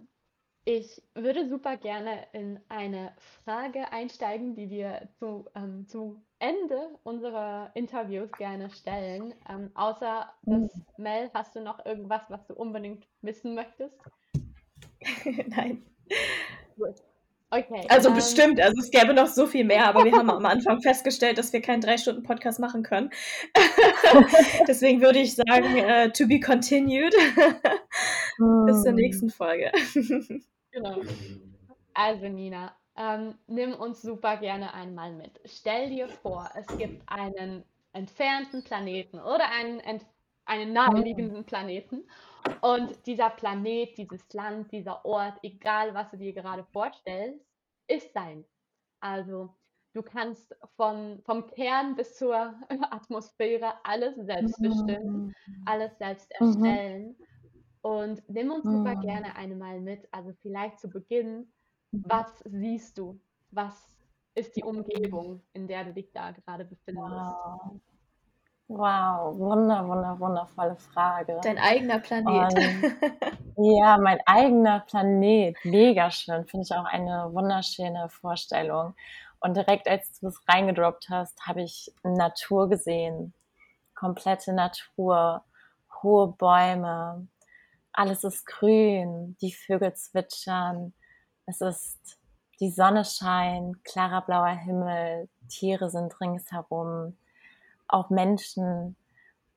Ich 0.63 1.01
würde 1.15 1.49
super 1.49 1.75
gerne 1.75 2.27
in 2.33 2.59
eine 2.69 3.11
Frage 3.43 3.91
einsteigen, 3.91 4.55
die 4.55 4.69
wir 4.69 5.09
zu, 5.19 5.49
ähm, 5.55 5.85
zu 5.87 6.21
Ende 6.39 6.97
unserer 7.03 7.71
Interviews 7.73 8.31
gerne 8.31 8.69
stellen. 8.69 9.33
Ähm, 9.49 9.71
außer 9.73 10.31
das, 10.43 10.61
mhm. 10.61 10.85
Mel, 10.97 11.31
hast 11.33 11.55
du 11.55 11.61
noch 11.61 11.85
irgendwas, 11.85 12.21
was 12.29 12.45
du 12.47 12.53
unbedingt 12.53 13.07
wissen 13.21 13.53
möchtest? 13.53 13.97
Nein. 15.47 15.83
Gut. 16.77 16.95
Okay. 17.53 17.85
Also 17.89 18.09
ähm, 18.09 18.15
bestimmt, 18.15 18.61
also 18.61 18.81
es 18.81 18.91
gäbe 18.91 19.13
noch 19.13 19.27
so 19.27 19.45
viel 19.45 19.65
mehr, 19.65 19.85
aber 19.85 20.05
wir 20.05 20.13
haben 20.13 20.29
am 20.29 20.45
Anfang 20.45 20.81
festgestellt, 20.81 21.37
dass 21.37 21.51
wir 21.51 21.61
keinen 21.61 21.81
drei 21.81 21.97
Stunden 21.97 22.23
Podcast 22.23 22.59
machen 22.59 22.81
können. 22.81 23.09
Deswegen 24.69 25.01
würde 25.01 25.19
ich 25.19 25.35
sagen, 25.35 25.75
uh, 25.75 26.09
to 26.13 26.27
be 26.27 26.39
continued. 26.39 27.13
Bis 28.65 28.83
zur 28.83 28.93
nächsten 28.93 29.29
Folge. 29.29 29.69
genau. 30.71 31.01
Also 31.93 32.29
Nina, 32.29 32.73
ähm, 32.97 33.35
nimm 33.47 33.73
uns 33.73 34.01
super 34.01 34.37
gerne 34.37 34.73
einmal 34.73 35.11
mit. 35.11 35.41
Stell 35.43 35.89
dir 35.89 36.07
vor, 36.07 36.49
es 36.55 36.77
gibt 36.77 37.03
einen 37.07 37.65
entfernten 37.91 38.63
Planeten 38.63 39.19
oder 39.19 39.49
einen, 39.49 39.81
einen 40.45 40.71
naheliegenden 40.71 41.43
Planeten 41.43 42.05
und 42.61 43.05
dieser 43.05 43.29
Planet, 43.29 43.97
dieses 43.97 44.31
Land, 44.33 44.71
dieser 44.71 45.03
Ort, 45.05 45.39
egal 45.43 45.93
was 45.93 46.09
du 46.11 46.17
dir 46.17 46.33
gerade 46.33 46.63
vorstellst, 46.71 47.45
ist 47.87 48.15
dein. 48.15 48.45
Also 48.99 49.49
du 49.93 50.01
kannst 50.01 50.55
von, 50.75 51.21
vom 51.25 51.47
Kern 51.47 51.95
bis 51.95 52.15
zur 52.15 52.53
Atmosphäre 52.91 53.73
alles 53.83 54.15
selbst 54.15 54.61
bestimmen, 54.61 55.35
mhm. 55.45 55.63
alles 55.65 55.97
selbst 55.97 56.31
mhm. 56.39 56.47
erstellen. 56.47 57.15
Und 57.81 58.21
nimm 58.29 58.51
uns 58.51 58.63
super 58.63 58.95
mhm. 58.95 59.01
gerne 59.01 59.35
einmal 59.35 59.79
mit. 59.79 60.07
Also 60.11 60.33
vielleicht 60.41 60.79
zu 60.79 60.87
Beginn, 60.87 61.51
was 61.91 62.39
siehst 62.45 62.97
du? 62.97 63.19
Was 63.51 63.89
ist 64.35 64.55
die 64.55 64.63
Umgebung, 64.63 65.41
in 65.53 65.67
der 65.67 65.83
du 65.85 65.93
dich 65.93 66.11
da 66.13 66.31
gerade 66.31 66.63
befindest? 66.63 67.11
Wow. 67.11 67.81
Wow, 68.73 69.37
wunder, 69.37 69.85
wunder, 69.85 70.17
wundervolle 70.17 70.77
Frage. 70.77 71.37
Dein 71.43 71.57
eigener 71.57 71.99
Planet. 71.99 72.53
Und, 72.55 73.75
ja, 73.77 73.97
mein 73.97 74.19
eigener 74.25 74.79
Planet. 74.87 75.57
Mega 75.65 76.09
schön. 76.09 76.45
Finde 76.45 76.63
ich 76.63 76.73
auch 76.73 76.85
eine 76.85 77.33
wunderschöne 77.33 78.07
Vorstellung. 78.07 78.95
Und 79.41 79.57
direkt 79.57 79.89
als 79.89 80.17
du 80.21 80.27
es 80.27 80.39
reingedroppt 80.47 81.09
hast, 81.09 81.45
habe 81.45 81.63
ich 81.63 81.93
Natur 82.03 82.69
gesehen. 82.69 83.33
Komplette 83.93 84.53
Natur. 84.53 85.43
Hohe 86.01 86.29
Bäume. 86.29 87.27
Alles 87.91 88.23
ist 88.23 88.45
grün. 88.45 89.35
Die 89.41 89.51
Vögel 89.51 89.93
zwitschern. 89.95 90.93
Es 91.45 91.59
ist 91.59 92.19
die 92.61 92.71
Sonne 92.71 93.03
scheint, 93.03 93.83
klarer 93.83 94.21
blauer 94.21 94.47
Himmel. 94.47 95.27
Tiere 95.49 95.89
sind 95.89 96.21
ringsherum 96.21 97.17
auch 97.91 98.09
Menschen 98.09 98.95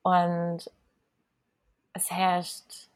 und 0.03 0.69
es 1.93 2.11
herrscht 2.11 2.89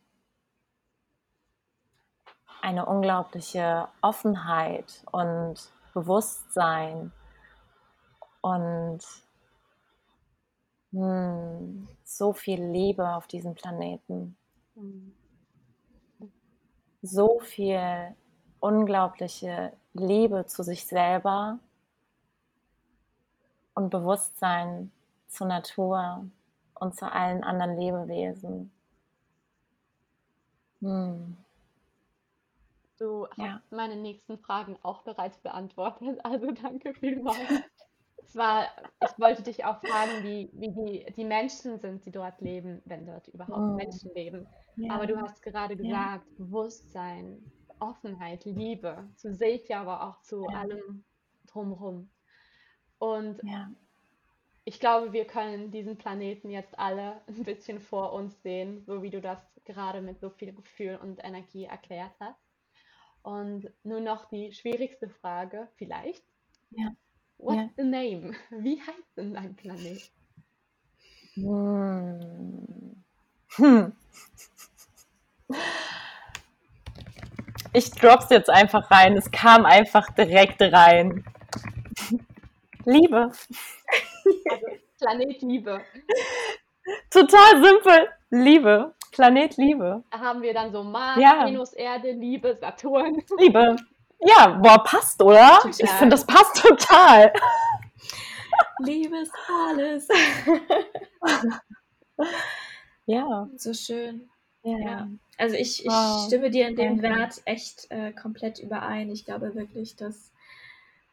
eine 2.61 2.85
unglaubliche 2.85 3.87
Offenheit 4.01 5.03
und 5.11 5.55
Bewusstsein 5.93 7.11
und 8.41 8.99
hm, 10.91 11.87
so 12.03 12.33
viel 12.33 12.63
Liebe 12.63 13.15
auf 13.15 13.27
diesem 13.27 13.55
Planeten. 13.55 14.35
So 17.01 17.39
viel 17.39 18.15
unglaubliche 18.59 19.71
Liebe 19.93 20.45
zu 20.45 20.63
sich 20.63 20.85
selber 20.85 21.59
und 23.73 23.89
Bewusstsein 23.89 24.91
zur 25.30 25.47
Natur 25.47 26.25
und 26.73 26.95
zu 26.95 27.11
allen 27.11 27.43
anderen 27.43 27.77
Lebewesen. 27.77 28.71
Hm. 30.82 31.38
Du 32.97 33.27
ja. 33.38 33.53
hast 33.53 33.71
meine 33.71 33.95
nächsten 33.95 34.38
Fragen 34.39 34.77
auch 34.84 35.03
bereits 35.03 35.38
beantwortet, 35.39 36.19
also 36.23 36.51
danke 36.51 36.93
vielmals. 36.93 37.38
Zwar, 38.25 38.65
ich 39.03 39.17
wollte 39.17 39.41
dich 39.41 39.65
auch 39.65 39.80
fragen, 39.80 40.23
wie, 40.23 40.51
wie 40.53 40.71
die, 40.71 41.13
die 41.13 41.25
Menschen 41.25 41.80
sind, 41.80 42.05
die 42.05 42.11
dort 42.11 42.41
leben, 42.41 42.80
wenn 42.86 43.07
dort 43.07 43.27
überhaupt 43.30 43.57
oh. 43.57 43.75
Menschen 43.75 44.13
leben. 44.13 44.45
Ja. 44.75 44.93
Aber 44.93 45.07
du 45.07 45.19
hast 45.19 45.41
gerade 45.41 45.75
gesagt, 45.75 46.27
ja. 46.27 46.36
Bewusstsein, 46.38 47.51
Offenheit, 47.80 48.45
Liebe, 48.45 49.09
zu 49.15 49.34
sich, 49.34 49.75
aber 49.75 50.03
auch 50.03 50.21
zu 50.21 50.45
allem 50.47 51.03
drumherum. 51.47 52.11
Und 52.99 53.41
ich 54.70 54.80
glaube, 54.80 55.13
wir 55.13 55.26
können 55.26 55.72
diesen 55.72 55.97
Planeten 55.97 56.51
jetzt 56.51 56.78
alle 56.78 57.20
ein 57.28 57.43
bisschen 57.43 57.80
vor 57.80 58.13
uns 58.13 58.39
sehen, 58.43 58.84
so 58.86 59.01
wie 59.01 59.09
du 59.09 59.20
das 59.20 59.39
gerade 59.65 59.99
mit 59.99 60.20
so 60.20 60.30
viel 60.30 60.53
Gefühl 60.53 60.99
und 61.01 61.24
Energie 61.24 61.65
erklärt 61.65 62.13
hast. 62.20 62.39
Und 63.24 63.67
nur 63.84 63.99
noch 63.99 64.30
die 64.30 64.53
schwierigste 64.53 65.09
Frage, 65.09 65.67
vielleicht. 65.78 66.24
Ja. 66.70 66.91
What's 67.39 67.55
ja. 67.55 67.70
the 67.78 67.84
name? 67.84 68.36
Wie 68.51 68.80
heißt 68.80 69.17
denn 69.17 69.34
dein 69.34 69.55
Planet? 69.55 70.11
Hm. 71.34 73.03
Hm. 73.55 73.93
Ich 77.74 77.89
drop's 77.89 78.30
jetzt 78.30 78.51
einfach 78.51 78.91
rein. 78.91 79.17
Es 79.17 79.32
kam 79.32 79.65
einfach 79.65 80.13
direkt 80.13 80.61
rein. 80.61 81.26
Liebe. 82.86 83.32
Planet 84.99 85.41
Liebe. 85.41 85.81
Total 87.09 87.63
simpel. 87.63 88.09
Liebe. 88.29 88.93
Planet 89.11 89.57
Liebe. 89.57 90.03
Da 90.11 90.19
haben 90.19 90.41
wir 90.41 90.53
dann 90.53 90.71
so 90.71 90.83
Mars, 90.83 91.19
ja. 91.19 91.45
Venus, 91.45 91.73
Erde, 91.73 92.11
Liebe, 92.11 92.55
Saturn. 92.59 93.23
Liebe. 93.39 93.75
Ja, 94.19 94.59
boah, 94.61 94.83
passt, 94.83 95.21
oder? 95.21 95.59
Total. 95.61 95.71
Ich 95.79 95.89
finde, 95.91 96.15
das 96.15 96.25
passt 96.25 96.61
total. 96.61 97.31
Liebe 98.79 99.17
ist 99.17 99.33
alles. 99.47 100.07
ja. 103.05 103.49
So 103.55 103.73
schön. 103.73 104.29
Ja. 104.63 104.77
ja. 104.77 105.07
Also 105.37 105.55
ich, 105.55 105.85
ich 105.85 105.91
wow. 105.91 106.25
stimme 106.27 106.49
dir 106.49 106.67
in 106.67 106.75
dem. 106.75 107.01
Wert 107.01 107.41
echt 107.45 107.89
äh, 107.89 108.11
komplett 108.11 108.59
überein. 108.59 109.09
Ich 109.09 109.23
glaube 109.23 109.55
wirklich, 109.55 109.95
dass 109.95 110.31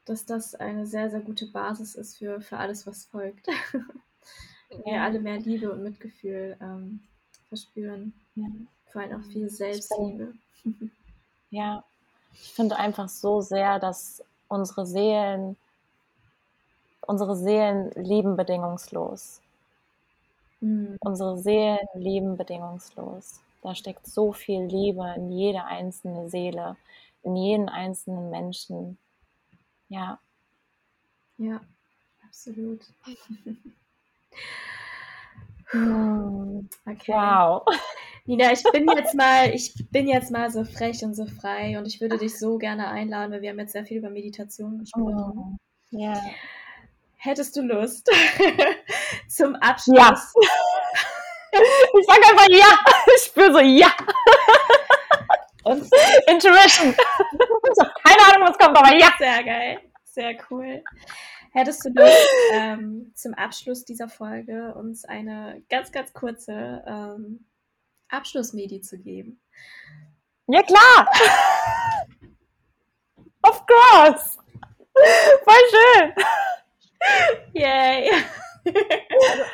dass 0.07 0.25
das 0.25 0.55
eine 0.55 0.87
sehr, 0.87 1.11
sehr 1.11 1.21
gute 1.21 1.47
Basis 1.47 1.95
ist 1.95 2.17
für, 2.19 2.41
für 2.41 2.57
alles, 2.57 2.87
was 2.87 3.05
folgt. 3.05 3.47
ja. 4.71 4.85
Wir 4.85 5.03
alle 5.03 5.21
mehr 5.21 5.39
Liebe 5.39 5.71
und 5.71 5.83
Mitgefühl 5.83 6.57
ähm, 6.61 7.01
verspüren. 7.49 8.15
Ja. 8.37 8.47
Vor 8.87 9.03
allem 9.03 9.21
auch 9.21 9.27
viel 9.27 9.51
Selbstliebe. 9.51 10.33
ja, 11.51 11.85
ich 12.33 12.53
finde 12.53 12.77
einfach 12.77 13.09
so 13.09 13.41
sehr, 13.41 13.79
dass 13.79 14.23
unsere 14.49 14.87
Seelen, 14.87 15.57
unsere 17.01 17.37
Seelen 17.37 17.91
lieben 17.97 18.37
bedingungslos. 18.37 19.41
Mhm. 20.61 20.97
Unsere 21.01 21.39
Seelen 21.39 21.87
lieben 21.95 22.37
bedingungslos. 22.37 23.41
Da 23.63 23.75
steckt 23.75 24.07
so 24.07 24.33
viel 24.33 24.63
Liebe 24.63 25.13
in 25.17 25.33
jede 25.33 25.65
einzelne 25.65 26.29
Seele, 26.29 26.77
in 27.23 27.37
jeden 27.37 27.69
einzelnen 27.69 28.31
Menschen. 28.31 28.99
Ja. 29.89 30.19
Ja, 31.39 31.61
absolut. 32.25 32.81
Okay. 35.73 37.13
Wow. 37.13 37.65
Nina, 38.25 38.53
ich 38.53 38.63
bin 38.73 38.89
jetzt 38.97 39.15
mal, 39.15 39.51
ich 39.55 39.75
bin 39.91 40.09
jetzt 40.09 40.31
mal 40.31 40.51
so 40.51 40.65
frech 40.65 41.05
und 41.05 41.15
so 41.15 41.27
frei 41.27 41.79
und 41.79 41.87
ich 41.87 42.01
würde 42.01 42.19
dich 42.19 42.39
so 42.39 42.59
gerne 42.59 42.89
einladen, 42.89 43.33
weil 43.33 43.43
wir 43.43 43.51
haben 43.51 43.59
jetzt 43.59 43.73
sehr 43.73 43.85
viel 43.85 43.99
über 43.99 44.11
Meditation 44.11 44.79
gesprochen. 44.79 45.33
Oh, 45.37 45.57
ja. 45.91 46.15
Hättest 47.17 47.57
du 47.57 47.63
Lust 47.63 48.09
zum 49.29 49.55
Abschluss? 49.57 49.97
Ja. 49.97 51.61
Ich 51.99 52.07
sage 52.07 52.27
einfach 52.31 52.49
ja. 52.49 52.79
Ich 53.17 53.23
spüre 53.25 53.53
so 53.53 53.59
ja. 53.61 53.93
Und 55.65 55.83
Intuition. 56.29 56.95
Ich 56.95 57.81
habe 57.81 57.93
keine 58.05 58.35
Ahnung, 58.35 58.49
was 58.49 58.59
kommt, 58.59 58.66
aber 58.79 58.97
ja. 58.97 59.13
Sehr 59.19 59.45
geil. 59.45 59.81
Sehr 60.05 60.37
cool. 60.51 60.83
Hättest 61.53 61.85
du 61.85 61.91
Lust, 61.91 62.29
ähm, 62.53 63.13
zum 63.15 63.35
Abschluss 63.35 63.85
dieser 63.85 64.09
Folge 64.09 64.75
uns 64.75 65.05
eine 65.05 65.63
ganz, 65.69 65.91
ganz 65.93 66.13
kurze 66.13 66.85
ähm, 66.87 67.47
Abschlussmedi 68.09 68.81
zu 68.81 68.99
geben? 68.99 69.41
Ja, 70.49 70.63
klar! 70.63 71.09
of 73.43 73.67
course! 73.67 74.39
Voll 75.45 75.65
schön! 75.71 76.13
Yay! 77.53 78.11
Also, 78.11 79.45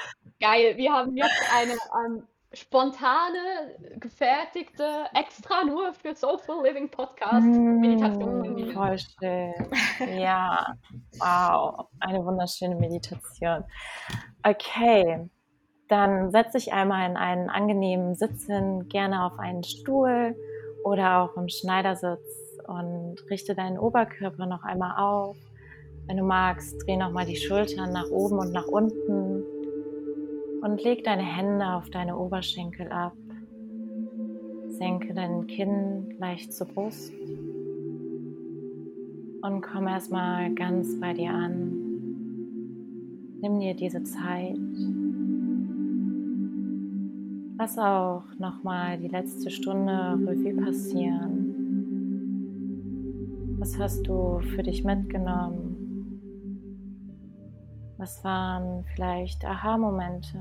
geil, 0.40 0.76
wir 0.76 0.92
haben 0.92 1.16
jetzt 1.16 1.42
eine 1.52 1.72
ähm, 1.72 2.26
spontane, 2.54 3.76
gefertigte, 3.98 5.04
extra 5.14 5.64
nur 5.64 5.92
für 5.94 6.14
Soulful 6.14 6.64
Living 6.64 6.90
Podcast 6.90 7.46
mm, 7.46 7.80
Meditation. 7.80 8.72
Voll 8.72 8.98
schön. 8.98 9.54
Ja, 10.18 10.76
wow, 11.18 11.86
eine 12.00 12.24
wunderschöne 12.24 12.74
Meditation. 12.74 13.64
Okay, 14.42 15.28
dann 15.88 16.30
setz 16.30 16.52
dich 16.52 16.72
einmal 16.72 17.08
in 17.10 17.16
einen 17.16 17.48
angenehmen 17.48 18.14
Sitz 18.14 18.46
hin, 18.46 18.88
gerne 18.88 19.24
auf 19.24 19.38
einen 19.38 19.64
Stuhl 19.64 20.36
oder 20.84 21.20
auch 21.20 21.36
im 21.36 21.48
Schneidersitz 21.48 22.20
und 22.66 23.16
richte 23.30 23.54
deinen 23.54 23.78
Oberkörper 23.78 24.46
noch 24.46 24.64
einmal 24.64 24.96
auf. 24.98 25.36
Wenn 26.06 26.16
du 26.16 26.24
magst, 26.24 26.84
dreh 26.84 26.96
nochmal 26.96 27.26
die 27.26 27.36
Schultern 27.36 27.92
nach 27.92 28.10
oben 28.10 28.38
und 28.38 28.52
nach 28.52 28.66
unten 28.66 29.41
und 30.62 30.82
leg 30.82 31.04
deine 31.04 31.22
Hände 31.22 31.66
auf 31.66 31.90
deine 31.90 32.16
Oberschenkel 32.16 32.88
ab. 32.88 33.16
Senke 34.68 35.12
dein 35.12 35.46
Kinn 35.46 36.14
leicht 36.18 36.52
zur 36.52 36.68
Brust 36.68 37.12
und 39.42 39.60
komm 39.60 39.88
erstmal 39.88 40.54
ganz 40.54 40.98
bei 40.98 41.12
dir 41.12 41.30
an. 41.30 41.72
Nimm 43.40 43.58
dir 43.58 43.74
diese 43.74 44.02
Zeit. 44.04 44.56
Lass 47.58 47.76
auch 47.76 48.22
nochmal 48.38 48.98
die 48.98 49.08
letzte 49.08 49.50
Stunde 49.50 50.18
Revue 50.26 50.54
passieren. 50.54 51.54
Was 53.58 53.76
hast 53.78 54.06
du 54.06 54.40
für 54.54 54.62
dich 54.62 54.84
mitgenommen? 54.84 55.71
Was 58.02 58.24
waren 58.24 58.82
vielleicht 58.96 59.44
Aha-Momente, 59.44 60.36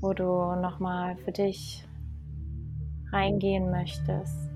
wo 0.00 0.14
du 0.14 0.24
nochmal 0.58 1.18
für 1.18 1.32
dich 1.32 1.86
reingehen 3.12 3.70
möchtest? 3.70 4.50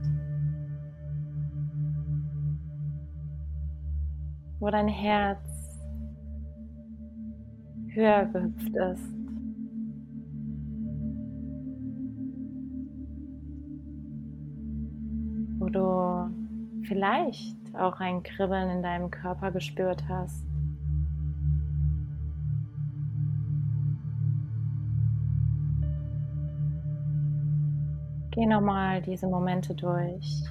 Wo 4.61 4.71
dein 4.71 4.89
Herz 4.89 5.79
höher 7.89 8.25
gehüpft 8.33 8.75
ist. 8.75 9.15
Wo 15.59 15.69
du 15.69 16.31
vielleicht 16.87 17.58
auch 17.79 18.01
ein 18.01 18.22
Kribbeln 18.22 18.70
in 18.70 18.83
deinem 18.83 19.11
Körper 19.11 19.51
gespürt 19.51 20.03
hast. 20.09 20.45
Geh 28.31 28.47
nochmal 28.47 29.03
diese 29.03 29.26
Momente 29.26 29.74
durch. 29.74 30.45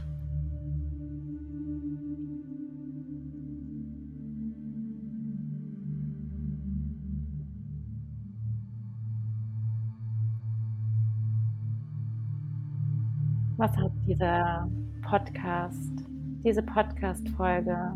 Was 13.56 13.76
hat 13.78 13.92
dieser 14.06 14.70
Podcast 15.02 16.08
diese 16.48 16.64
Podcast-Folge 16.64 17.94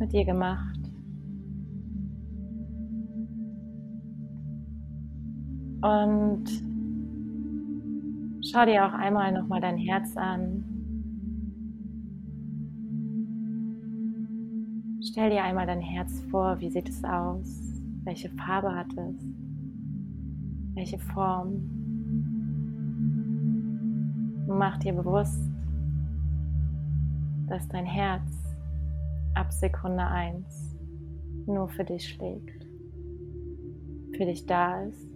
mit 0.00 0.12
dir 0.12 0.24
gemacht. 0.24 0.80
Und 5.82 6.46
schau 8.44 8.66
dir 8.66 8.86
auch 8.86 8.92
einmal 8.92 9.30
nochmal 9.30 9.60
dein 9.60 9.78
Herz 9.78 10.16
an. 10.16 10.64
Stell 15.00 15.30
dir 15.30 15.44
einmal 15.44 15.68
dein 15.68 15.80
Herz 15.80 16.20
vor, 16.28 16.58
wie 16.58 16.70
sieht 16.70 16.88
es 16.88 17.04
aus? 17.04 17.80
Welche 18.02 18.30
Farbe 18.30 18.74
hat 18.74 18.92
es? 18.94 19.14
Welche 20.74 20.98
Form? 20.98 21.80
mach 24.60 24.76
dir 24.76 24.92
bewusst, 24.92 25.49
dass 27.50 27.66
dein 27.68 27.84
Herz 27.84 28.30
ab 29.34 29.52
Sekunde 29.52 30.06
1 30.06 30.76
nur 31.46 31.68
für 31.68 31.82
dich 31.82 32.08
schlägt, 32.08 32.64
für 34.16 34.24
dich 34.24 34.46
da 34.46 34.84
ist 34.84 35.10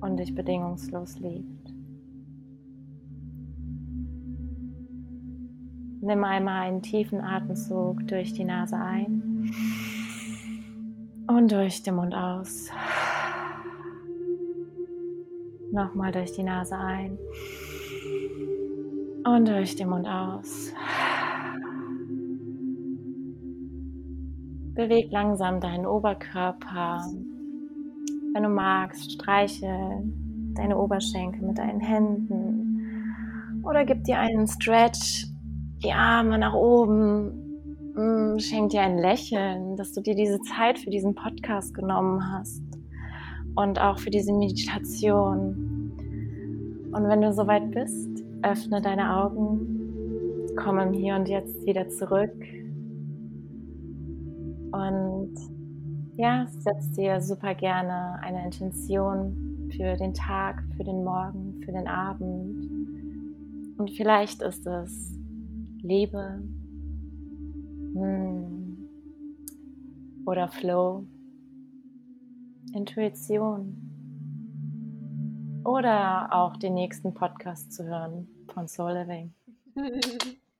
und 0.00 0.16
dich 0.16 0.34
bedingungslos 0.34 1.18
liebt. 1.18 1.74
Nimm 6.00 6.24
einmal 6.24 6.68
einen 6.68 6.80
tiefen 6.80 7.20
Atemzug 7.20 8.06
durch 8.08 8.32
die 8.32 8.44
Nase 8.44 8.76
ein 8.76 9.50
und 11.26 11.52
durch 11.52 11.82
den 11.82 11.96
Mund 11.96 12.14
aus. 12.14 12.70
Nochmal 15.72 16.12
durch 16.12 16.32
die 16.32 16.44
Nase 16.44 16.78
ein 16.78 17.18
und 19.26 19.48
durch 19.48 19.74
den 19.74 19.88
Mund 19.88 20.06
aus. 20.06 20.72
Beweg 24.74 25.10
langsam 25.10 25.60
deinen 25.60 25.86
Oberkörper. 25.86 27.04
Wenn 28.32 28.42
du 28.42 28.48
magst, 28.48 29.12
streiche 29.12 30.02
deine 30.54 30.78
Oberschenkel 30.78 31.42
mit 31.42 31.58
deinen 31.58 31.80
Händen. 31.80 33.62
Oder 33.64 33.84
gib 33.84 34.04
dir 34.04 34.18
einen 34.18 34.46
Stretch, 34.46 35.26
die 35.82 35.92
Arme 35.92 36.38
nach 36.38 36.54
oben. 36.54 37.32
Mm, 37.94 38.38
schenk 38.38 38.70
dir 38.70 38.82
ein 38.82 38.98
Lächeln, 38.98 39.76
dass 39.76 39.92
du 39.92 40.02
dir 40.02 40.14
diese 40.14 40.40
Zeit 40.42 40.78
für 40.78 40.90
diesen 40.90 41.14
Podcast 41.14 41.74
genommen 41.74 42.22
hast. 42.32 42.62
Und 43.56 43.80
auch 43.80 43.98
für 43.98 44.10
diese 44.10 44.32
Meditation. 44.32 45.92
Und 46.92 47.08
wenn 47.08 47.22
du 47.22 47.32
soweit 47.32 47.70
bist, 47.72 48.15
Öffne 48.42 48.80
deine 48.80 49.16
Augen, 49.16 50.54
komm 50.56 50.78
im 50.78 50.92
Hier 50.92 51.16
und 51.16 51.28
Jetzt 51.28 51.64
wieder 51.66 51.88
zurück. 51.88 52.34
Und 54.72 55.34
ja, 56.16 56.46
setz 56.46 56.92
dir 56.92 57.20
super 57.20 57.54
gerne 57.54 58.18
eine 58.22 58.44
Intention 58.44 59.70
für 59.74 59.96
den 59.96 60.14
Tag, 60.14 60.62
für 60.76 60.84
den 60.84 61.04
Morgen, 61.04 61.60
für 61.64 61.72
den 61.72 61.86
Abend. 61.86 62.70
Und 63.78 63.90
vielleicht 63.90 64.42
ist 64.42 64.66
es 64.66 65.18
Liebe. 65.82 66.42
Hm, 67.94 68.76
oder 70.26 70.48
Flow, 70.48 71.04
Intuition 72.74 73.85
oder 75.66 76.28
auch 76.30 76.56
den 76.56 76.74
nächsten 76.74 77.12
Podcast 77.12 77.72
zu 77.72 77.84
hören 77.84 78.28
von 78.54 78.68
Soul 78.68 78.92
Living 78.92 79.34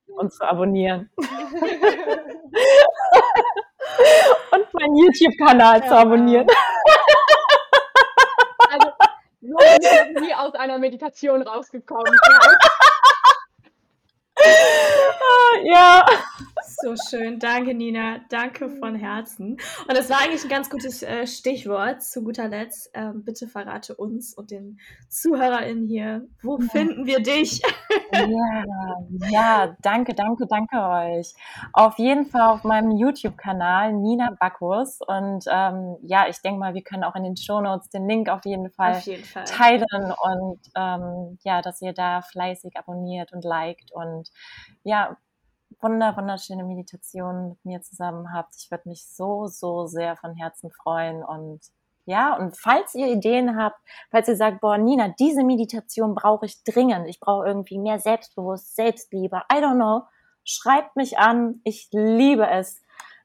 und 0.09 0.33
zu 0.33 0.43
abonnieren. 0.45 1.09
und 4.51 4.75
meinen 4.75 4.97
YouTube-Kanal 4.97 5.81
ja. 5.81 5.87
zu 5.87 5.97
abonnieren. 5.97 6.47
Also, 8.69 8.89
so 9.41 9.57
bin 9.57 9.81
ich 9.81 10.21
nie 10.23 10.35
aus 10.35 10.53
einer 10.55 10.77
Meditation 10.79 11.41
rausgekommen. 11.43 12.13
ja. 15.63 16.05
So 16.83 16.95
schön. 17.09 17.39
Danke, 17.39 17.75
Nina. 17.75 18.21
Danke 18.29 18.69
von 18.69 18.95
Herzen. 18.95 19.53
Und 19.89 19.97
das 19.97 20.11
war 20.11 20.21
eigentlich 20.21 20.43
ein 20.43 20.51
ganz 20.51 20.69
gutes 20.69 21.03
äh, 21.03 21.27
Stichwort 21.27 22.03
zu 22.03 22.23
guter 22.23 22.49
Letzt. 22.49 22.91
Ähm, 22.93 23.25
bitte 23.25 23.47
verrate 23.47 23.95
uns 23.95 24.35
und 24.35 24.51
den 24.51 24.79
ZuhörerInnen 25.09 25.87
hier, 25.87 26.29
wo 26.43 26.59
ja. 26.59 26.67
finden 26.69 27.07
wir 27.07 27.21
dich? 27.21 27.63
ja, 28.13 28.65
ja, 29.31 29.77
danke, 29.81 30.15
danke, 30.15 30.47
danke 30.47 30.77
euch. 30.77 31.35
Auf 31.73 31.99
jeden 31.99 32.27
Fall 32.27 32.51
auf 32.51 32.65
meinem 32.65 32.91
YouTube-Kanal 32.91 33.95
Nina 33.95 34.37
Backus. 34.39 34.99
Und 35.07 35.45
ähm, 35.51 35.97
ja, 36.03 36.29
ich 36.29 36.43
denke 36.43 36.61
mal, 36.61 36.75
wir 36.75 36.83
können 36.83 37.05
auch 37.05 37.15
in 37.15 37.25
den 37.25 37.37
Shownotes 37.37 37.89
den 37.89 38.07
Link 38.07 38.29
auf 38.29 38.45
jeden 38.45 38.71
Fall, 38.71 38.97
auf 38.97 39.03
jeden 39.03 39.25
Fall. 39.25 39.45
teilen 39.45 39.87
und 40.23 40.61
ähm, 40.75 41.39
ja, 41.43 41.63
dass 41.63 41.81
ihr 41.81 41.95
da 41.95 42.21
fleißig 42.21 42.77
abonniert 42.77 43.33
und 43.33 43.45
liked 43.45 43.93
und 43.93 44.31
ja, 44.83 45.17
wunder, 45.81 46.17
wunderschöne 46.17 46.65
Meditation 46.65 47.51
mit 47.51 47.65
mir 47.65 47.83
zusammen 47.83 48.33
habt. 48.33 48.55
Ich 48.57 48.71
würde 48.71 48.89
mich 48.89 49.07
so, 49.07 49.47
so 49.47 49.87
sehr 49.87 50.17
von 50.17 50.35
Herzen 50.35 50.71
freuen 50.71 51.23
und 51.23 51.61
ja, 52.09 52.37
und 52.37 52.57
falls 52.57 52.95
ihr 52.95 53.09
Ideen 53.09 53.57
habt, 53.61 53.81
falls 54.13 54.29
ihr 54.29 54.37
sagt, 54.37 54.61
boah, 54.61 54.79
Nina, 54.79 55.09
diese 55.19 55.43
Meditation 55.43 56.15
brauche 56.15 56.47
ich 56.47 56.63
dringend, 56.63 57.09
ich 57.09 57.19
brauche 57.19 57.47
irgendwie 57.47 57.79
mehr 57.79 57.99
Selbstbewusst, 57.99 58.77
Selbstliebe, 58.77 59.43
I 59.53 59.57
don't 59.57 59.75
know, 59.75 60.03
schreibt 60.45 60.95
mich 60.95 61.19
an. 61.19 61.61
Ich 61.65 61.89
liebe 61.91 62.49
es, 62.49 62.81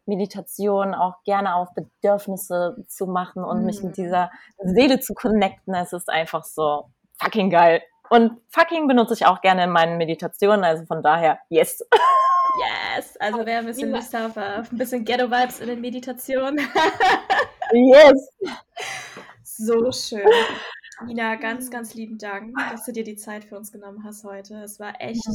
Meditation 0.06 0.96
auch 0.96 1.24
gerne 1.24 1.56
auf 1.56 1.70
Bedürfnisse 1.76 2.84
zu 2.88 3.06
machen 3.06 3.44
und 3.44 3.60
mhm. 3.60 3.66
mich 3.66 3.84
mit 3.84 3.98
mhm. 3.98 4.04
dieser 4.04 4.32
Seele 4.58 5.00
zu 5.00 5.14
connecten. 5.14 5.76
Es 5.76 5.94
ist 5.94 6.10
einfach 6.10 6.44
so 6.44 6.90
fucking 7.20 7.52
geil. 7.52 7.84
Und 8.12 8.42
fucking 8.50 8.90
benutze 8.90 9.14
ich 9.14 9.26
auch 9.26 9.40
gerne 9.40 9.64
in 9.64 9.70
meinen 9.70 9.98
Meditationen, 9.98 10.66
also 10.66 10.84
von 10.86 11.02
daher, 11.02 11.40
yes. 11.48 11.82
Yes, 12.98 13.16
also 13.16 13.46
wer 13.46 13.60
ein 13.60 13.66
bisschen 13.66 13.90
Lust 13.90 14.14
hat 14.14 14.38
auf 14.38 14.70
ein 14.70 14.78
bisschen 14.78 15.06
Ghetto-Vibes 15.06 15.62
in 15.62 15.68
den 15.68 15.80
Meditationen. 15.80 16.58
yes. 17.72 18.30
So 19.44 19.90
schön. 19.94 20.28
Nina, 21.06 21.36
ganz, 21.36 21.72
ganz 21.72 21.94
lieben 21.94 22.18
Dank, 22.18 22.54
dass 22.70 22.84
du 22.84 22.92
dir 22.92 23.06
die 23.06 23.16
Zeit 23.16 23.46
für 23.46 23.56
uns 23.56 23.72
genommen 23.72 24.04
hast 24.04 24.26
heute. 24.26 24.56
Es 24.62 24.78
war 24.78 25.00
echt, 25.00 25.26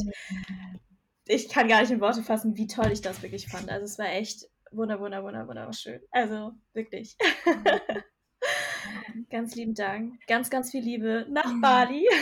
ich 1.25 1.49
kann 1.49 1.67
gar 1.67 1.81
nicht 1.81 1.89
in 1.89 1.99
Worte 1.99 2.21
fassen, 2.21 2.55
wie 2.57 2.67
toll 2.67 2.91
ich 2.91 3.01
das 3.01 3.23
wirklich 3.23 3.47
fand. 3.47 3.71
Also 3.71 3.85
es 3.85 3.97
war 3.97 4.09
echt 4.09 4.47
wunder, 4.69 4.99
wunder, 4.99 5.23
wunder, 5.23 5.47
wunderschön. 5.47 5.99
Also 6.11 6.51
wirklich. 6.73 7.17
ganz 9.29 9.55
lieben 9.55 9.73
Dank. 9.73 10.13
Ganz, 10.27 10.49
ganz 10.49 10.71
viel 10.71 10.83
Liebe 10.83 11.25
nach 11.29 11.51
Bali. 11.61 12.07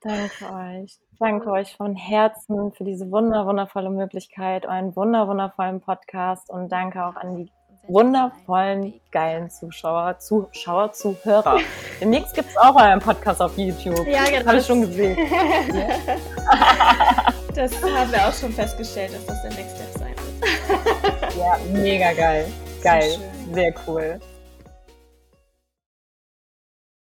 Danke 0.00 0.52
euch. 0.52 0.98
Danke 1.18 1.50
euch 1.50 1.76
von 1.76 1.94
Herzen 1.94 2.72
für 2.72 2.82
diese 2.82 3.10
wunder, 3.12 3.46
wundervolle 3.46 3.90
Möglichkeit, 3.90 4.66
euren 4.66 4.96
wunder, 4.96 5.28
wundervollen 5.28 5.80
Podcast 5.80 6.50
und 6.50 6.72
danke 6.72 7.04
auch 7.04 7.14
an 7.14 7.36
die 7.36 7.52
wundervollen, 7.86 9.00
geilen 9.10 9.50
Zuschauer, 9.50 10.18
Zuschauer, 10.18 10.92
Zuhörer. 10.92 11.60
Demnächst 12.00 12.34
gibt 12.34 12.50
es 12.50 12.56
auch 12.56 12.74
euren 12.74 12.98
Podcast 13.00 13.40
auf 13.40 13.56
YouTube. 13.56 14.04
Ja, 14.06 14.24
genau. 14.24 14.46
Habe 14.46 14.58
ich 14.58 14.66
schon 14.66 14.80
gesehen. 14.82 15.16
das 17.54 17.82
haben 17.82 18.12
wir 18.12 18.28
auch 18.28 18.34
schon 18.34 18.52
festgestellt, 18.52 19.14
dass 19.14 19.26
das 19.26 19.42
der 19.42 19.52
Next 19.52 19.76
Step 19.76 19.98
sein 19.98 20.14
wird. 20.40 21.36
ja, 21.36 21.56
mega 21.72 22.12
geil. 22.12 22.46
Geil. 22.82 23.16
Sehr 23.52 23.72
cool. 23.86 24.18